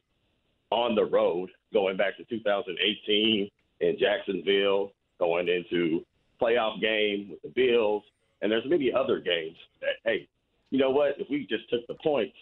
on 0.71 0.95
the 0.95 1.05
road, 1.05 1.49
going 1.73 1.97
back 1.97 2.17
to 2.17 2.23
2018 2.25 3.49
in 3.81 3.97
Jacksonville, 3.99 4.91
going 5.19 5.47
into 5.47 6.05
playoff 6.41 6.79
game 6.79 7.29
with 7.31 7.41
the 7.41 7.49
Bills, 7.49 8.03
and 8.41 8.51
there's 8.51 8.65
many 8.65 8.91
other 8.93 9.19
games 9.19 9.57
that, 9.81 9.95
hey, 10.05 10.27
you 10.69 10.79
know 10.79 10.91
what? 10.91 11.19
If 11.19 11.29
we 11.29 11.45
just 11.47 11.69
took 11.69 11.85
the 11.87 11.95
points, 11.95 12.35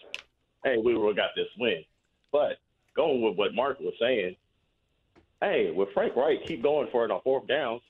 hey, 0.64 0.76
we 0.76 0.96
would 0.96 1.08
have 1.08 1.16
got 1.16 1.30
this 1.34 1.48
win. 1.58 1.82
But 2.30 2.58
going 2.94 3.22
with 3.22 3.36
what 3.36 3.54
Marc 3.54 3.80
was 3.80 3.94
saying, 4.00 4.36
hey, 5.40 5.72
with 5.74 5.88
Frank 5.94 6.14
Reich 6.14 6.46
keep 6.46 6.62
going 6.62 6.88
for 6.92 7.04
it 7.04 7.10
on 7.10 7.20
fourth 7.22 7.46
downs, 7.46 7.80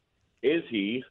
is 0.42 0.62
he 0.70 1.02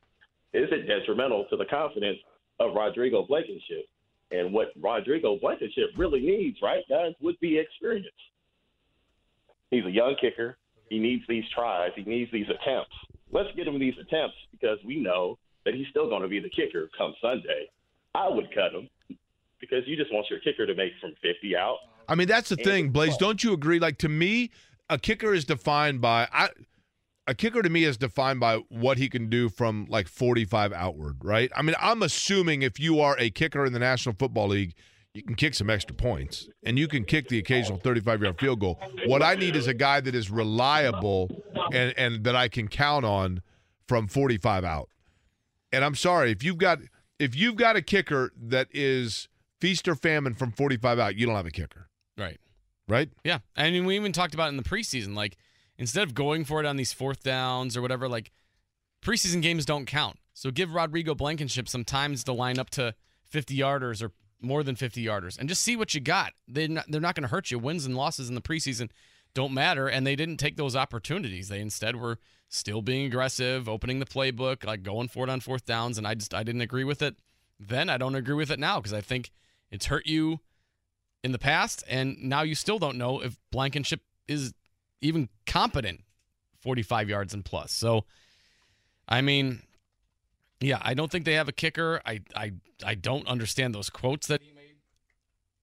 is 0.58 0.70
it 0.72 0.88
detrimental 0.88 1.46
to 1.50 1.58
the 1.58 1.66
confidence 1.66 2.18
of 2.60 2.74
Rodrigo 2.76 3.26
Blankenship? 3.26 3.86
And 4.32 4.52
what 4.52 4.68
Rodrigo 4.82 5.38
Blankenship 5.40 5.90
really 5.96 6.20
needs, 6.20 6.58
right, 6.62 6.84
guys, 6.90 7.14
would 7.22 7.40
be 7.40 7.58
experience. 7.58 8.08
He's 9.72 9.86
a 9.86 9.92
young 9.92 10.16
kicker. 10.20 10.58
He 10.90 11.00
needs 11.00 11.24
these 11.28 11.44
tries. 11.54 11.92
He 11.96 12.04
needs 12.04 12.32
these 12.32 12.48
attempts. 12.50 12.96
Let's 13.32 13.50
get 13.56 13.68
him 13.68 13.80
these 13.80 13.94
attempts 14.00 14.36
because 14.52 14.80
we 14.86 15.00
know 15.00 15.38
that 15.66 15.76
he's 15.76 15.88
still 15.90 16.10
going 16.10 16.22
to 16.22 16.28
be 16.28 16.40
the 16.40 16.50
kicker 16.50 16.90
come 16.98 17.14
Sunday. 17.22 17.70
I 18.16 18.30
would 18.30 18.54
cut 18.54 18.74
him 18.74 18.90
because 19.60 19.84
you 19.86 19.96
just 19.96 20.14
want 20.14 20.28
your 20.30 20.40
kicker 20.40 20.66
to 20.66 20.76
make 20.76 20.94
from 21.00 21.14
50 21.22 21.56
out. 21.56 21.78
I 22.08 22.16
mean, 22.16 22.28
that's 22.28 22.50
the 22.50 22.56
thing, 22.56 22.90
Blaze. 22.90 23.18
Don't 23.18 23.44
you 23.44 23.54
agree? 23.54 23.80
Like 23.80 23.98
to 24.00 24.10
me, 24.10 24.52
a 24.90 24.98
kicker 24.98 25.34
is 25.34 25.46
defined 25.46 26.02
by 26.02 26.28
I. 26.32 26.50
A 27.28 27.36
kicker 27.36 27.62
to 27.62 27.70
me 27.70 27.84
is 27.84 27.98
defined 27.98 28.40
by 28.40 28.58
what 28.70 28.98
he 28.98 29.10
can 29.10 29.30
do 29.30 29.50
from 29.50 29.86
like 29.90 30.08
45 30.08 30.72
outward, 30.72 31.18
right? 31.24 31.52
I 31.56 31.62
mean, 31.62 31.76
I'm 31.80 32.02
assuming 32.02 32.62
if 32.62 32.80
you 32.80 33.02
are 33.02 33.18
a 33.20 33.30
kicker 33.30 33.66
in 33.66 33.74
the 33.74 33.80
National 33.80 34.16
Football 34.18 34.48
League, 34.48 34.74
you 35.14 35.24
can 35.24 35.36
kick 35.36 35.54
some 35.56 35.70
extra 35.70 35.94
points 35.96 36.48
and 36.64 36.78
you 36.80 36.88
can 36.88 37.04
kick 37.04 37.28
the 37.28 37.38
occasional 37.40 37.80
35 37.80 38.22
yard 38.22 38.40
field 38.40 38.60
goal. 38.60 38.80
What 39.08 39.22
I 39.24 39.36
need 39.36 39.56
is 39.56 39.68
a 39.68 39.74
guy 39.74 40.00
that 40.00 40.16
is 40.16 40.30
reliable 40.32 41.30
and, 41.74 41.94
and 41.98 42.24
that 42.24 42.36
I 42.36 42.48
can 42.48 42.68
count 42.68 43.04
on 43.04 43.42
from 43.88 44.08
45 44.08 44.64
out. 44.64 44.90
And 45.74 45.84
I'm 45.84 45.96
sorry 45.96 46.32
if 46.32 46.44
you've 46.44 46.58
got 46.60 46.80
if 47.20 47.36
you've 47.36 47.56
got 47.56 47.76
a 47.76 47.82
kicker 47.82 48.32
that 48.40 48.68
is 48.72 49.28
feast 49.60 49.88
or 49.88 49.96
famine 49.96 50.34
from 50.36 50.52
45 50.52 51.00
out, 51.00 51.16
you 51.16 51.26
don't 51.26 51.36
have 51.36 51.48
a 51.48 51.52
kicker, 51.52 51.90
Right. 52.18 52.40
right? 52.88 53.10
Yeah. 53.24 53.40
I 53.56 53.72
mean, 53.72 53.86
we 53.86 53.96
even 53.96 54.12
talked 54.14 54.36
about 54.36 54.50
in 54.50 54.58
the 54.58 54.64
preseason. 54.64 55.16
Like, 55.16 55.36
instead 55.78 56.04
of 56.04 56.14
going 56.14 56.46
for 56.46 56.60
it 56.60 56.66
on 56.66 56.78
these 56.78 56.94
fourth 56.94 57.24
downs 57.24 57.76
or 57.76 57.82
whatever, 57.82 58.08
like, 58.08 58.32
preseason 59.02 59.42
games 59.42 59.66
don't 59.66 59.86
count. 59.86 60.18
So 60.34 60.52
give 60.52 60.74
Rodrigo 60.74 61.16
Blankenship 61.16 61.68
some 61.68 61.84
times 61.84 62.24
to 62.26 62.34
line 62.34 62.60
up 62.60 62.70
to 62.72 62.96
50 63.26 63.58
yarders 63.58 64.04
or 64.04 64.12
more 64.40 64.64
than 64.64 64.76
50 64.76 65.04
yarders 65.04 65.40
and 65.40 65.50
just 65.50 65.62
see 65.62 65.76
what 65.76 65.94
you 65.94 66.02
got. 66.02 66.34
They're 66.48 66.68
not, 66.68 66.86
they're 66.88 67.02
not 67.02 67.16
going 67.16 67.24
to 67.24 67.30
hurt 67.30 67.50
you. 67.50 67.58
Wins 67.60 67.86
and 67.86 67.96
losses 67.96 68.30
in 68.30 68.36
the 68.36 68.42
preseason 68.42 68.90
don't 69.34 69.54
matter. 69.54 69.88
And 69.88 70.06
they 70.06 70.16
didn't 70.16 70.38
take 70.38 70.58
those 70.58 70.76
opportunities. 70.76 71.50
They 71.50 71.60
instead 71.60 71.96
were 71.96 72.20
still 72.50 72.82
being 72.82 73.06
aggressive, 73.06 73.68
opening 73.68 74.00
the 74.00 74.06
playbook, 74.06 74.64
like 74.64 74.84
going 74.84 75.08
for 75.08 75.24
it 75.24 75.30
on 75.30 75.40
fourth 75.40 75.66
downs. 75.66 75.98
And 75.98 76.08
I 76.08 76.14
just, 76.14 76.34
I 76.34 76.44
didn't 76.44 76.62
agree 76.62 76.84
with 76.84 77.02
it 77.02 77.16
then. 77.60 77.90
I 77.90 77.98
don't 77.98 78.16
agree 78.16 78.36
with 78.36 78.52
it 78.52 78.60
now 78.60 78.80
because 78.80 78.94
I 78.94 79.02
think 79.02 79.32
it's 79.72 79.88
hurt 79.88 80.06
you 80.06 80.40
in 81.24 81.32
the 81.32 81.40
past, 81.40 81.84
and 81.90 82.16
now 82.24 82.42
you 82.42 82.56
still 82.56 82.80
don't 82.80 82.98
know 82.98 83.20
if 83.22 83.38
Blankenship 83.52 84.02
is 84.28 84.54
even 85.02 85.30
competent 85.46 86.02
45 86.62 87.10
yards 87.10 87.34
and 87.34 87.46
plus. 87.46 87.72
So, 87.72 88.06
I 89.08 89.22
mean, 89.22 89.62
yeah, 90.60 90.80
I 90.82 90.94
don't 90.94 91.12
think 91.12 91.26
they 91.26 91.34
have 91.34 91.48
a 91.48 91.54
kicker. 91.54 92.02
I 92.06 92.22
I 92.36 92.54
I 92.84 92.96
don't 92.96 93.28
understand 93.28 93.76
those 93.76 93.90
quotes 93.90 94.28
that 94.28 94.42
he 94.42 94.52
made. 94.54 94.76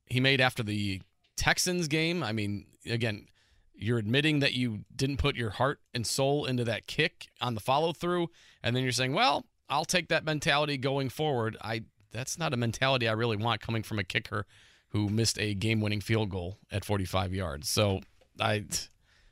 He 0.07 0.21
made 0.21 0.41
after 0.41 0.63
the 0.63 1.03
Texans 1.37 1.89
game. 1.89 2.23
I 2.23 2.33
mean, 2.33 2.67
again, 2.87 3.27
you're 3.75 3.99
admitting 3.99 4.39
that 4.41 4.55
you 4.55 4.85
didn't 4.95 5.17
put 5.17 5.37
your 5.37 5.51
heart 5.51 5.81
and 5.93 6.07
soul 6.07 6.47
into 6.47 6.65
that 6.65 6.87
kick 6.87 7.29
on 7.41 7.55
the 7.55 7.61
follow 7.61 7.93
through, 7.93 8.29
and 8.63 8.77
then 8.77 8.83
you're 8.83 8.93
saying, 8.93 9.15
"Well, 9.15 9.47
I'll 9.69 9.85
take 9.85 10.09
that 10.09 10.25
mentality 10.25 10.77
going 10.77 11.09
forward." 11.09 11.57
I 11.61 11.83
that's 12.13 12.39
not 12.39 12.55
a 12.55 12.57
mentality 12.57 13.09
I 13.09 13.13
really 13.13 13.37
want 13.37 13.61
coming 13.61 13.83
from 13.83 13.99
a 13.99 14.05
kicker 14.05 14.47
who 14.91 15.09
missed 15.09 15.37
a 15.41 15.55
game-winning 15.55 16.01
field 16.01 16.31
goal 16.31 16.59
at 16.71 16.85
45 16.85 17.35
yards. 17.35 17.69
So 17.69 18.01
I, 18.39 18.65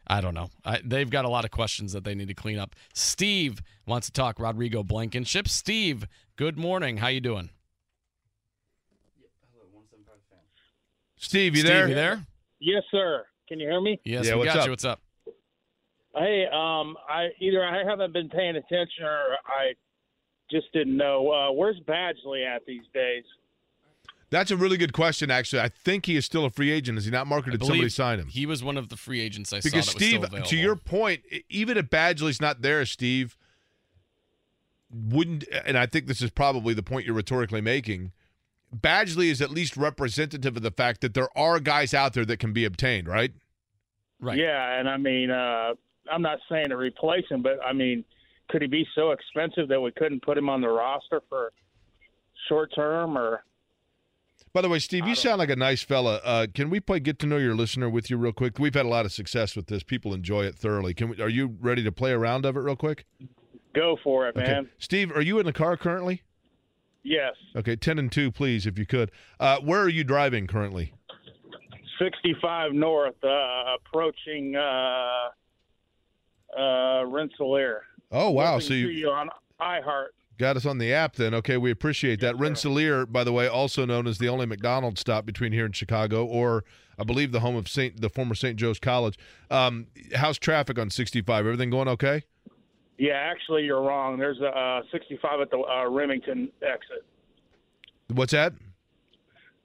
I 0.07 0.21
don't 0.21 0.35
know. 0.35 0.51
I, 0.65 0.81
they've 0.85 1.09
got 1.09 1.25
a 1.25 1.29
lot 1.29 1.45
of 1.45 1.51
questions 1.51 1.93
that 1.93 2.05
they 2.05 2.15
need 2.15 2.29
to 2.29 2.35
clean 2.35 2.59
up. 2.59 2.75
Steve 2.93 3.63
wants 3.87 4.07
to 4.09 4.13
talk 4.13 4.39
Rodrigo 4.39 4.83
Blankenship. 4.83 5.49
Steve, 5.49 6.07
good 6.37 6.59
morning. 6.59 6.99
How 6.99 7.09
you 7.09 7.21
doing? 7.21 7.51
Steve, 11.17 11.55
you 11.55 11.61
Steve, 11.61 11.73
there? 11.73 11.89
you 11.89 11.95
there? 11.95 12.27
Yes, 12.59 12.83
sir. 12.91 13.25
Can 13.49 13.61
you 13.61 13.69
hear 13.69 13.81
me? 13.81 14.01
Yes, 14.05 14.27
Yeah, 14.27 14.37
we 14.37 14.45
got 14.45 14.59
up? 14.59 14.65
you. 14.67 14.71
What's 14.73 14.85
up? 14.85 15.01
Hey, 16.17 16.45
um, 16.53 16.97
I 17.09 17.29
either 17.41 17.65
I 17.65 17.85
haven't 17.89 18.13
been 18.13 18.29
paying 18.29 18.57
attention 18.57 19.05
or 19.05 19.37
I 19.47 19.73
just 20.51 20.67
didn't 20.73 20.97
know. 20.97 21.31
Uh, 21.31 21.53
where's 21.53 21.79
Badgley 21.89 22.45
at 22.45 22.67
these 22.67 22.83
days? 22.93 23.25
That's 24.33 24.51
a 24.51 24.57
really 24.57 24.79
good 24.79 24.95
question, 24.95 25.31
actually. 25.31 25.61
I 25.61 25.69
think 25.69 26.07
he 26.07 26.17
is 26.17 26.25
still 26.25 26.47
a 26.47 26.51
free 26.51 26.71
agent. 26.71 26.97
Is 26.97 27.05
he 27.05 27.11
not 27.11 27.27
marketed? 27.27 27.53
I 27.53 27.57
Did 27.59 27.67
somebody 27.67 27.81
believe 27.81 27.93
sign 27.93 28.19
him? 28.19 28.29
He 28.29 28.47
was 28.47 28.65
one 28.65 28.79
of 28.79 28.89
the 28.89 28.97
free 28.97 29.21
agents 29.21 29.53
I 29.53 29.61
saw. 29.61 29.69
Because 29.69 29.87
that 29.87 29.95
was 29.95 30.07
still 30.07 30.25
Steve, 30.25 30.45
to 30.45 30.57
your 30.57 30.75
point, 30.75 31.21
even 31.51 31.77
if 31.77 31.91
Badgley's 31.91 32.41
not 32.41 32.63
there, 32.63 32.87
Steve, 32.87 33.37
wouldn't 34.91 35.45
and 35.67 35.77
I 35.77 35.85
think 35.85 36.07
this 36.07 36.23
is 36.23 36.31
probably 36.31 36.73
the 36.73 36.83
point 36.83 37.05
you're 37.05 37.15
rhetorically 37.15 37.61
making. 37.61 38.13
Badgley 38.75 39.27
is 39.27 39.43
at 39.43 39.51
least 39.51 39.77
representative 39.77 40.57
of 40.57 40.63
the 40.63 40.71
fact 40.71 41.03
that 41.03 41.13
there 41.13 41.29
are 41.37 41.61
guys 41.61 41.93
out 41.93 42.15
there 42.15 42.25
that 42.25 42.39
can 42.39 42.55
be 42.55 42.65
obtained, 42.65 43.09
right? 43.09 43.33
right? 44.19 44.39
Yeah, 44.39 44.81
and 44.81 44.89
I 44.89 44.97
mean, 44.97 45.31
uh, 45.31 45.75
I'm 46.11 46.23
not 46.23 46.39
saying 46.51 46.71
to 46.71 46.79
replace 46.79 47.27
him, 47.31 47.43
but 47.43 47.59
I 47.63 47.75
mean, 47.75 48.03
could 48.49 48.63
he 48.63 48.69
be 48.69 48.87
so 48.95 49.11
expensive 49.11 49.69
that 49.69 49.81
we 49.81 49.93
couldn't 49.93 50.23
put 50.23 50.39
him 50.39 50.49
on 50.49 50.63
the 50.63 50.69
roster 50.69 51.21
for 51.29 51.53
short 52.49 52.75
term 52.75 53.19
or? 53.19 53.45
By 54.55 54.61
the 54.61 54.69
way, 54.69 54.81
Steve, 54.81 55.07
you 55.07 55.15
sound 55.15 55.39
like 55.39 55.49
a 55.49 55.57
nice 55.57 55.83
fella. 55.83 56.21
Uh, 56.23 56.47
can 56.53 56.69
we 56.69 56.79
play 56.79 57.01
get 57.01 57.19
to 57.21 57.27
know 57.27 57.39
your 57.39 57.55
listener 57.55 57.89
with 57.89 58.11
you 58.11 58.19
real 58.19 58.33
quick? 58.33 58.59
We've 58.59 58.75
had 58.75 58.85
a 58.85 58.89
lot 58.89 59.07
of 59.07 59.13
success 59.13 59.57
with 59.57 59.69
this. 59.69 59.83
People 59.83 60.13
enjoy 60.13 60.45
it 60.45 60.57
thoroughly. 60.57 60.93
Can 60.93 61.09
we, 61.09 61.21
are 61.23 61.29
you 61.29 61.57
ready 61.61 61.83
to 61.83 61.91
play 61.91 62.13
a 62.13 62.19
round 62.19 62.45
of 62.45 62.55
it 62.57 62.61
real 62.61 62.77
quick? 62.77 63.07
Go 63.75 63.97
for 64.05 64.29
it, 64.29 64.37
man. 64.37 64.69
Steve, 64.79 65.11
are 65.13 65.23
you 65.23 65.39
in 65.39 65.47
the 65.47 65.55
car 65.55 65.79
currently? 65.79 66.23
Yes, 67.05 67.33
Okay, 67.57 67.75
10 67.75 67.99
and 67.99 68.13
2, 68.13 68.31
please, 68.31 68.65
if 68.65 68.79
you 68.79 68.87
could. 68.87 69.11
Uh, 69.41 69.59
where 69.59 69.81
are 69.81 69.89
you 69.89 70.05
driving 70.05 70.47
currently? 70.47 70.93
65 71.99 72.73
north, 72.75 73.17
uh, 73.25 73.75
approaching 73.75 74.55
uh, 74.55 75.31
uh, 76.57 77.05
Rensselaer. 77.07 77.83
Oh, 78.13 78.31
wow. 78.31 78.57
Listening 78.57 78.85
So 78.85 78.89
you 78.89 78.89
you 78.89 79.11
on 79.11 79.31
iHeart. 79.61 80.11
Got 80.43 80.57
us 80.57 80.67
on 80.67 80.79
the 80.79 80.93
app 80.93 81.15
then. 81.15 81.33
Okay, 81.35 81.57
we 81.57 81.71
appreciate 81.71 82.21
that. 82.21 82.37
Rensselaer, 82.37 83.07
by 83.07 83.23
the 83.25 83.33
way, 83.33 83.47
also 83.47 83.87
known 83.87 84.07
as 84.09 84.19
the 84.19 84.29
only 84.29 84.45
McDonald's 84.45 85.01
stop 85.01 85.25
between 85.25 85.53
here 85.53 85.65
and 85.65 85.75
Chicago, 85.75 86.25
or 86.27 86.65
I 86.99 87.05
believe 87.05 87.31
the 87.33 87.41
home 87.41 87.55
of 87.57 87.69
Saint, 87.69 88.01
the 88.01 88.11
former 88.11 88.35
St. 88.35 88.57
Joe's 88.57 88.79
College. 88.81 89.17
Um, 89.51 89.87
how's 90.17 90.39
traffic 90.39 90.79
on 90.79 90.91
65? 90.91 91.47
Everything 91.47 91.71
going 91.71 91.89
okay? 91.89 92.25
Yeah, 92.99 93.13
actually, 93.15 93.63
you're 93.65 93.81
wrong. 93.83 94.19
There's 94.19 94.41
a 94.41 94.49
uh, 94.49 94.83
65 94.93 95.41
at 95.41 95.51
the 95.51 95.59
uh, 95.59 95.89
Remington 95.89 96.51
exit. 96.61 97.05
What's 98.09 98.33
that? 98.33 98.53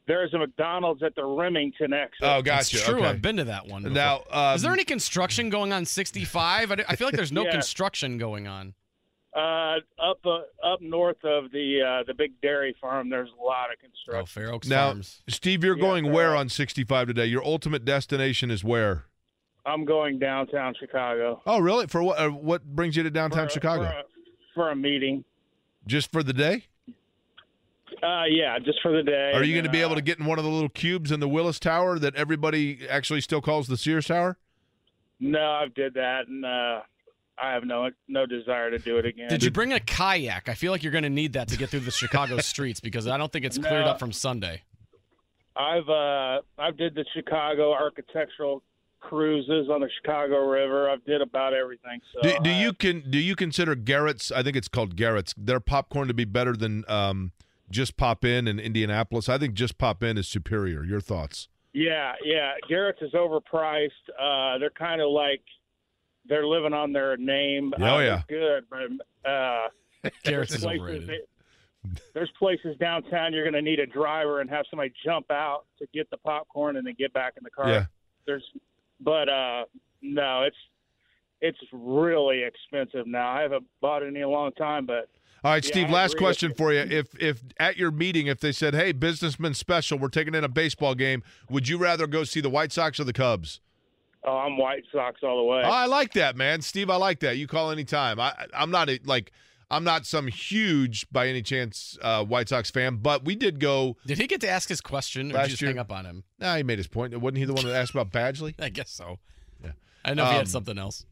There's 0.07 0.33
a 0.33 0.37
McDonald's 0.37 1.03
at 1.03 1.15
the 1.15 1.25
Remington 1.25 1.91
exit. 1.91 2.19
Oh, 2.21 2.41
That's 2.41 2.71
gotcha. 2.71 2.85
true. 2.85 2.99
Okay. 2.99 3.07
I've 3.07 3.21
been 3.21 3.35
to 3.37 3.43
that 3.43 3.67
one. 3.67 3.83
before. 3.83 3.93
Now, 3.95 4.21
um, 4.31 4.55
is 4.55 4.61
there 4.61 4.71
any 4.71 4.85
construction 4.85 5.49
going 5.49 5.73
on 5.73 5.85
65? 5.85 6.71
I, 6.71 6.75
I 6.87 6.95
feel 6.95 7.07
like 7.07 7.15
there's 7.15 7.31
no 7.33 7.43
Yeah. 7.45 7.51
construction 7.51 8.17
going 8.17 8.47
on. 8.47 8.73
Uh, 9.37 9.75
up 10.03 10.17
uh, 10.25 10.39
up 10.67 10.81
north 10.81 11.23
of 11.23 11.51
the 11.51 11.79
uh, 11.81 12.03
the 12.07 12.13
big 12.13 12.31
dairy 12.41 12.75
farm, 12.81 13.07
there's 13.07 13.29
a 13.39 13.43
lot 13.43 13.69
of 13.69 13.75
Oh, 13.77 13.85
construction. 13.85 14.25
Fair 14.25 14.51
Oaks 14.51 14.67
now, 14.67 14.87
Farms. 14.87 15.21
Steve, 15.27 15.63
you're 15.63 15.75
Yeah, 15.77 15.81
going 15.81 16.11
where 16.11 16.35
uh, 16.35 16.39
on 16.39 16.49
65 16.49 17.07
today? 17.09 17.27
Your 17.27 17.45
ultimate 17.45 17.85
destination 17.85 18.49
is 18.49 18.63
where? 18.63 19.05
I'm 19.63 19.85
going 19.85 20.17
downtown 20.17 20.73
Chicago. 20.79 21.41
Oh, 21.45 21.59
really? 21.59 21.85
For 21.85 22.01
what? 22.01 22.17
Uh, 22.17 22.29
what 22.29 22.65
brings 22.65 22.95
you 22.95 23.03
to 23.03 23.11
downtown 23.11 23.47
for, 23.47 23.53
Chicago? 23.53 23.83
for 23.83 23.89
a, 23.89 24.03
for 24.55 24.71
a 24.71 24.75
meeting. 24.75 25.23
Just 25.85 26.11
for 26.11 26.23
the 26.23 26.33
day? 26.33 26.65
Uh, 28.01 28.23
yeah, 28.29 28.57
just 28.59 28.79
for 28.81 28.91
the 28.91 29.03
day. 29.03 29.31
Are 29.35 29.43
you 29.43 29.53
going 29.53 29.65
to 29.65 29.69
be 29.71 29.77
then, 29.79 29.85
able 29.87 29.95
to 29.95 30.01
uh, 30.01 30.05
get 30.05 30.19
in 30.19 30.25
one 30.25 30.39
of 30.39 30.45
the 30.45 30.51
little 30.51 30.69
cubes 30.69 31.11
in 31.11 31.19
the 31.19 31.27
Willis 31.29 31.59
Tower 31.59 31.99
that 31.99 32.15
everybody 32.15 32.87
actually 32.89 33.21
still 33.21 33.41
calls 33.41 33.67
the 33.67 33.77
Sears 33.77 34.07
Tower? 34.07 34.37
No, 35.19 35.39
I've 35.39 35.73
did 35.73 35.93
that, 35.95 36.27
and 36.27 36.43
uh, 36.45 36.81
I 37.41 37.51
have 37.53 37.63
no 37.65 37.89
no 38.07 38.25
desire 38.25 38.71
to 38.71 38.79
do 38.79 38.97
it 38.97 39.05
again. 39.05 39.29
Did 39.29 39.43
you 39.43 39.51
bring 39.51 39.73
a 39.73 39.79
kayak? 39.79 40.49
I 40.49 40.53
feel 40.55 40.71
like 40.71 40.81
you're 40.83 40.91
going 40.91 41.03
to 41.03 41.09
need 41.09 41.33
that 41.33 41.47
to 41.49 41.57
get 41.57 41.69
through 41.69 41.81
the 41.81 41.91
Chicago 41.91 42.37
streets 42.39 42.79
because 42.79 43.07
I 43.07 43.17
don't 43.17 43.31
think 43.31 43.45
it's 43.45 43.57
cleared 43.57 43.85
No. 43.85 43.91
up 43.91 43.99
from 43.99 44.11
Sunday. 44.11 44.63
I've 45.55 45.89
uh 45.89 46.41
I've 46.59 46.77
did 46.77 46.95
the 46.95 47.05
Chicago 47.15 47.73
architectural 47.73 48.63
cruises 48.99 49.69
on 49.69 49.81
the 49.81 49.89
Chicago 50.01 50.39
River. 50.47 50.89
I've 50.89 51.03
did 51.05 51.21
about 51.21 51.53
everything. 51.53 51.99
So 52.13 52.21
Do, 52.21 52.35
do 52.43 52.49
I- 52.49 52.61
you 52.61 52.73
can 52.73 53.03
do 53.09 53.17
you 53.17 53.35
consider 53.35 53.75
Garrett's? 53.75 54.31
I 54.31 54.43
think 54.43 54.55
it's 54.55 54.67
called 54.67 54.95
Garrett's. 54.95 55.33
Their 55.37 55.59
popcorn 55.59 56.07
to 56.07 56.13
be 56.13 56.25
better 56.25 56.55
than 56.55 56.83
um, 56.87 57.31
just 57.71 57.97
pop 57.97 58.23
in 58.25 58.47
in 58.47 58.59
Indianapolis. 58.59 59.29
I 59.29 59.37
think 59.37 59.53
just 59.55 59.77
pop 59.77 60.03
in 60.03 60.17
is 60.17 60.27
superior. 60.27 60.83
Your 60.83 61.01
thoughts? 61.01 61.47
Yeah, 61.73 62.13
yeah. 62.23 62.53
Garrett's 62.67 63.01
is 63.01 63.11
overpriced. 63.13 63.89
Uh, 64.19 64.57
they're 64.57 64.69
kind 64.71 65.01
of 65.01 65.09
like 65.09 65.41
they're 66.27 66.47
living 66.47 66.73
on 66.73 66.93
their 66.93 67.17
name. 67.17 67.73
Oh, 67.79 67.97
uh, 67.97 67.99
yeah. 67.99 68.21
good, 68.27 68.65
but 68.69 69.29
uh, 69.29 69.67
Garrett's 70.23 70.53
is 70.55 70.63
places 70.63 70.81
overrated. 70.81 71.07
that- 71.09 71.27
there's 72.13 72.31
places 72.37 72.75
downtown 72.79 73.33
you're 73.33 73.43
going 73.43 73.53
to 73.53 73.61
need 73.61 73.79
a 73.79 73.85
driver 73.85 74.41
and 74.41 74.49
have 74.49 74.65
somebody 74.69 74.91
jump 75.05 75.31
out 75.31 75.65
to 75.79 75.87
get 75.93 76.09
the 76.09 76.17
popcorn 76.17 76.75
and 76.77 76.85
then 76.85 76.95
get 76.97 77.13
back 77.13 77.33
in 77.37 77.43
the 77.43 77.49
car. 77.49 77.69
Yeah. 77.69 77.85
There's, 78.25 78.43
but 78.99 79.29
uh, 79.29 79.65
no, 80.01 80.43
it's 80.43 80.57
it's 81.39 81.57
really 81.71 82.43
expensive 82.43 83.05
now. 83.07 83.31
I 83.31 83.41
haven't 83.41 83.65
bought 83.79 84.03
any 84.03 84.19
in 84.19 84.25
a 84.25 84.29
long 84.29 84.51
time, 84.53 84.85
but 84.85 85.09
All 85.43 85.51
right, 85.51 85.63
Yeah, 85.63 85.71
Steve. 85.71 85.87
I 85.87 85.91
Last 85.91 86.17
question 86.17 86.53
for 86.53 86.73
you. 86.73 86.79
If 86.79 87.17
if 87.21 87.43
at 87.59 87.77
your 87.77 87.91
meeting, 87.91 88.27
if 88.27 88.39
they 88.39 88.51
said, 88.51 88.73
"Hey, 88.73 88.91
businessman 88.91 89.53
special, 89.53 89.97
we're 89.97 90.09
taking 90.09 90.35
in 90.35 90.43
a 90.43 90.49
baseball 90.49 90.95
game," 90.95 91.23
would 91.49 91.67
you 91.69 91.77
rather 91.77 92.07
go 92.07 92.23
see 92.23 92.41
the 92.41 92.49
White 92.49 92.71
Sox 92.71 92.99
or 92.99 93.03
the 93.03 93.13
Cubs? 93.13 93.61
Oh, 94.23 94.37
I'm 94.37 94.57
White 94.57 94.83
Sox 94.91 95.21
all 95.23 95.37
the 95.37 95.43
way. 95.43 95.61
Oh, 95.63 95.69
I 95.69 95.85
like 95.85 96.13
that, 96.13 96.35
man, 96.35 96.61
Steve. 96.61 96.89
I 96.89 96.95
like 96.97 97.19
that. 97.21 97.37
You 97.37 97.47
call 97.47 97.71
anytime. 97.71 98.19
I, 98.19 98.33
I'm 98.53 98.71
not 98.71 98.89
a, 98.89 98.99
like 99.05 99.31
I'm 99.69 99.83
not 99.83 100.05
some 100.05 100.27
huge 100.27 101.07
by 101.11 101.27
any 101.27 101.41
chance 101.41 101.97
uh, 102.01 102.23
White 102.25 102.49
Sox 102.49 102.69
fan, 102.71 102.97
but 102.97 103.23
we 103.25 103.35
did 103.35 103.59
go. 103.59 103.95
Did 104.05 104.17
he 104.17 104.27
get 104.27 104.41
to 104.41 104.49
ask 104.49 104.67
his 104.69 104.81
question, 104.81 105.27
or 105.27 105.33
did 105.33 105.35
Last 105.35 105.45
you 105.45 105.49
just 105.51 105.61
year- 105.61 105.71
hang 105.71 105.79
up 105.79 105.91
on 105.91 106.05
him? 106.05 106.23
Nah, 106.39 106.55
he 106.57 106.63
made 106.63 106.77
his 106.79 106.87
point. 106.87 107.15
Wasn't 107.17 107.37
he 107.37 107.45
the 107.45 107.53
one 107.53 107.65
that 107.65 107.75
asked 107.75 107.91
about 107.91 108.11
Badgley? 108.11 108.55
I 108.59 108.69
guess 108.69 108.89
so. 108.91 109.19
Yeah. 109.63 109.71
I 110.03 110.13
know 110.13 110.23
if 110.23 110.29
he 110.29 110.33
Um, 110.35 110.39
had 110.39 110.47
something 110.49 110.77
else. 110.77 111.05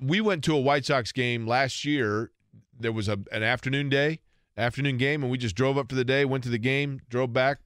we 0.00 0.20
went 0.20 0.42
to 0.44 0.54
a 0.56 0.60
White 0.60 0.86
Sox 0.86 1.12
game 1.12 1.46
last 1.46 1.84
year. 1.84 2.30
There 2.78 2.92
was 2.92 3.08
a 3.08 3.18
an 3.30 3.42
afternoon 3.42 3.90
day, 3.90 4.20
afternoon 4.56 4.96
game, 4.96 5.22
and 5.22 5.30
we 5.30 5.36
just 5.38 5.54
drove 5.54 5.76
up 5.76 5.88
for 5.90 5.94
the 5.94 6.04
day, 6.04 6.24
went 6.24 6.42
to 6.44 6.50
the 6.50 6.58
game, 6.58 7.02
drove 7.10 7.32
back, 7.32 7.58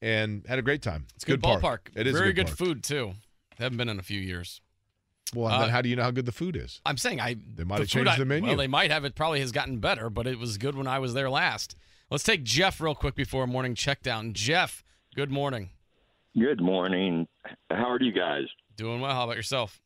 and 0.00 0.44
had 0.46 0.58
a 0.58 0.62
great 0.62 0.80
time. 0.82 1.06
It's 1.16 1.24
a 1.24 1.26
good, 1.26 1.42
park. 1.42 1.60
ballpark. 1.62 1.78
It 1.96 2.06
is 2.06 2.14
a 2.14 2.18
very 2.18 2.32
good, 2.32 2.46
good, 2.46 2.56
park. 2.56 2.58
food 2.58 2.82
too. 2.84 3.12
Haven't 3.58 3.78
been 3.78 3.88
in 3.88 3.98
a 3.98 4.02
few 4.02 4.20
years. 4.20 4.60
Well, 5.34 5.48
then 5.58 5.68
Uh, 5.68 5.72
how 5.72 5.80
do 5.82 5.88
you 5.88 5.96
know 5.96 6.02
how 6.02 6.10
good 6.10 6.26
the 6.26 6.32
food 6.32 6.56
is? 6.56 6.80
I'm 6.84 6.96
saying 6.96 7.20
I 7.20 7.34
They 7.34 7.64
might 7.64 7.76
the 7.76 7.82
have 7.82 7.88
changed 7.88 8.10
I- 8.10 8.18
the 8.18 8.24
menu. 8.24 8.48
Well, 8.48 8.56
they 8.56 8.66
might 8.66 8.90
have. 8.90 9.04
It 9.04 9.14
probably 9.14 9.40
has 9.40 9.52
gotten 9.52 9.78
better, 9.78 10.10
but 10.10 10.26
it 10.26 10.38
was 10.38 10.58
good 10.58 10.74
when 10.76 10.86
I 10.86 10.98
was 10.98 11.14
there 11.14 11.30
last. 11.30 11.76
Let's 12.10 12.24
take 12.24 12.44
Jeff 12.44 12.80
real 12.80 12.94
quick 12.94 13.14
before 13.14 13.46
morning 13.46 13.74
check 13.74 14.02
down. 14.02 14.34
Jeff, 14.34 14.84
good 15.14 15.30
morning. 15.30 15.70
Good 16.38 16.60
morning. 16.60 17.26
How 17.70 17.90
are 17.90 18.00
you 18.02 18.12
guys? 18.12 18.44
Doing 18.76 19.00
well. 19.00 19.14
How 19.14 19.24
about 19.24 19.36
yourself? 19.36 19.80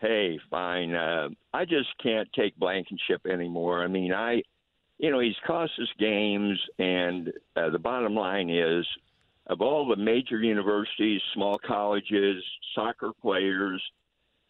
Hey, 0.00 0.38
fine. 0.50 0.94
Uh, 0.94 1.28
I 1.52 1.64
just 1.66 1.88
can't 2.02 2.32
take 2.32 2.56
Blankenship 2.56 3.26
anymore. 3.26 3.84
I 3.84 3.88
mean, 3.88 4.14
I, 4.14 4.42
you 4.98 5.10
know, 5.10 5.18
he's 5.20 5.34
cost 5.46 5.72
us 5.80 5.88
games, 5.98 6.58
and 6.78 7.32
uh, 7.56 7.68
the 7.70 7.78
bottom 7.78 8.14
line 8.14 8.48
is, 8.48 8.86
of 9.50 9.60
all 9.60 9.86
the 9.88 9.96
major 9.96 10.40
universities, 10.40 11.20
small 11.34 11.58
colleges, 11.66 12.42
soccer 12.72 13.10
players, 13.20 13.82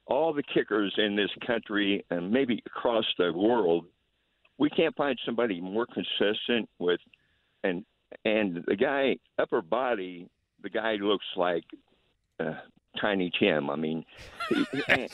all 0.06 0.34
the 0.34 0.42
kickers 0.42 0.94
in 0.98 1.16
this 1.16 1.30
country, 1.46 2.04
and 2.10 2.30
maybe 2.30 2.62
across 2.66 3.06
the 3.16 3.32
world, 3.32 3.86
we 4.58 4.68
can't 4.68 4.94
find 4.94 5.18
somebody 5.24 5.58
more 5.58 5.86
consistent 5.86 6.68
with, 6.78 7.00
and 7.64 7.84
and 8.26 8.62
the 8.66 8.76
guy 8.76 9.16
upper 9.38 9.62
body, 9.62 10.28
the 10.62 10.68
guy 10.68 10.96
looks 11.00 11.24
like. 11.34 11.64
Uh, 12.38 12.52
Tiny 13.00 13.30
Tim. 13.38 13.70
I 13.70 13.76
mean, 13.76 14.04
Now, 14.50 15.06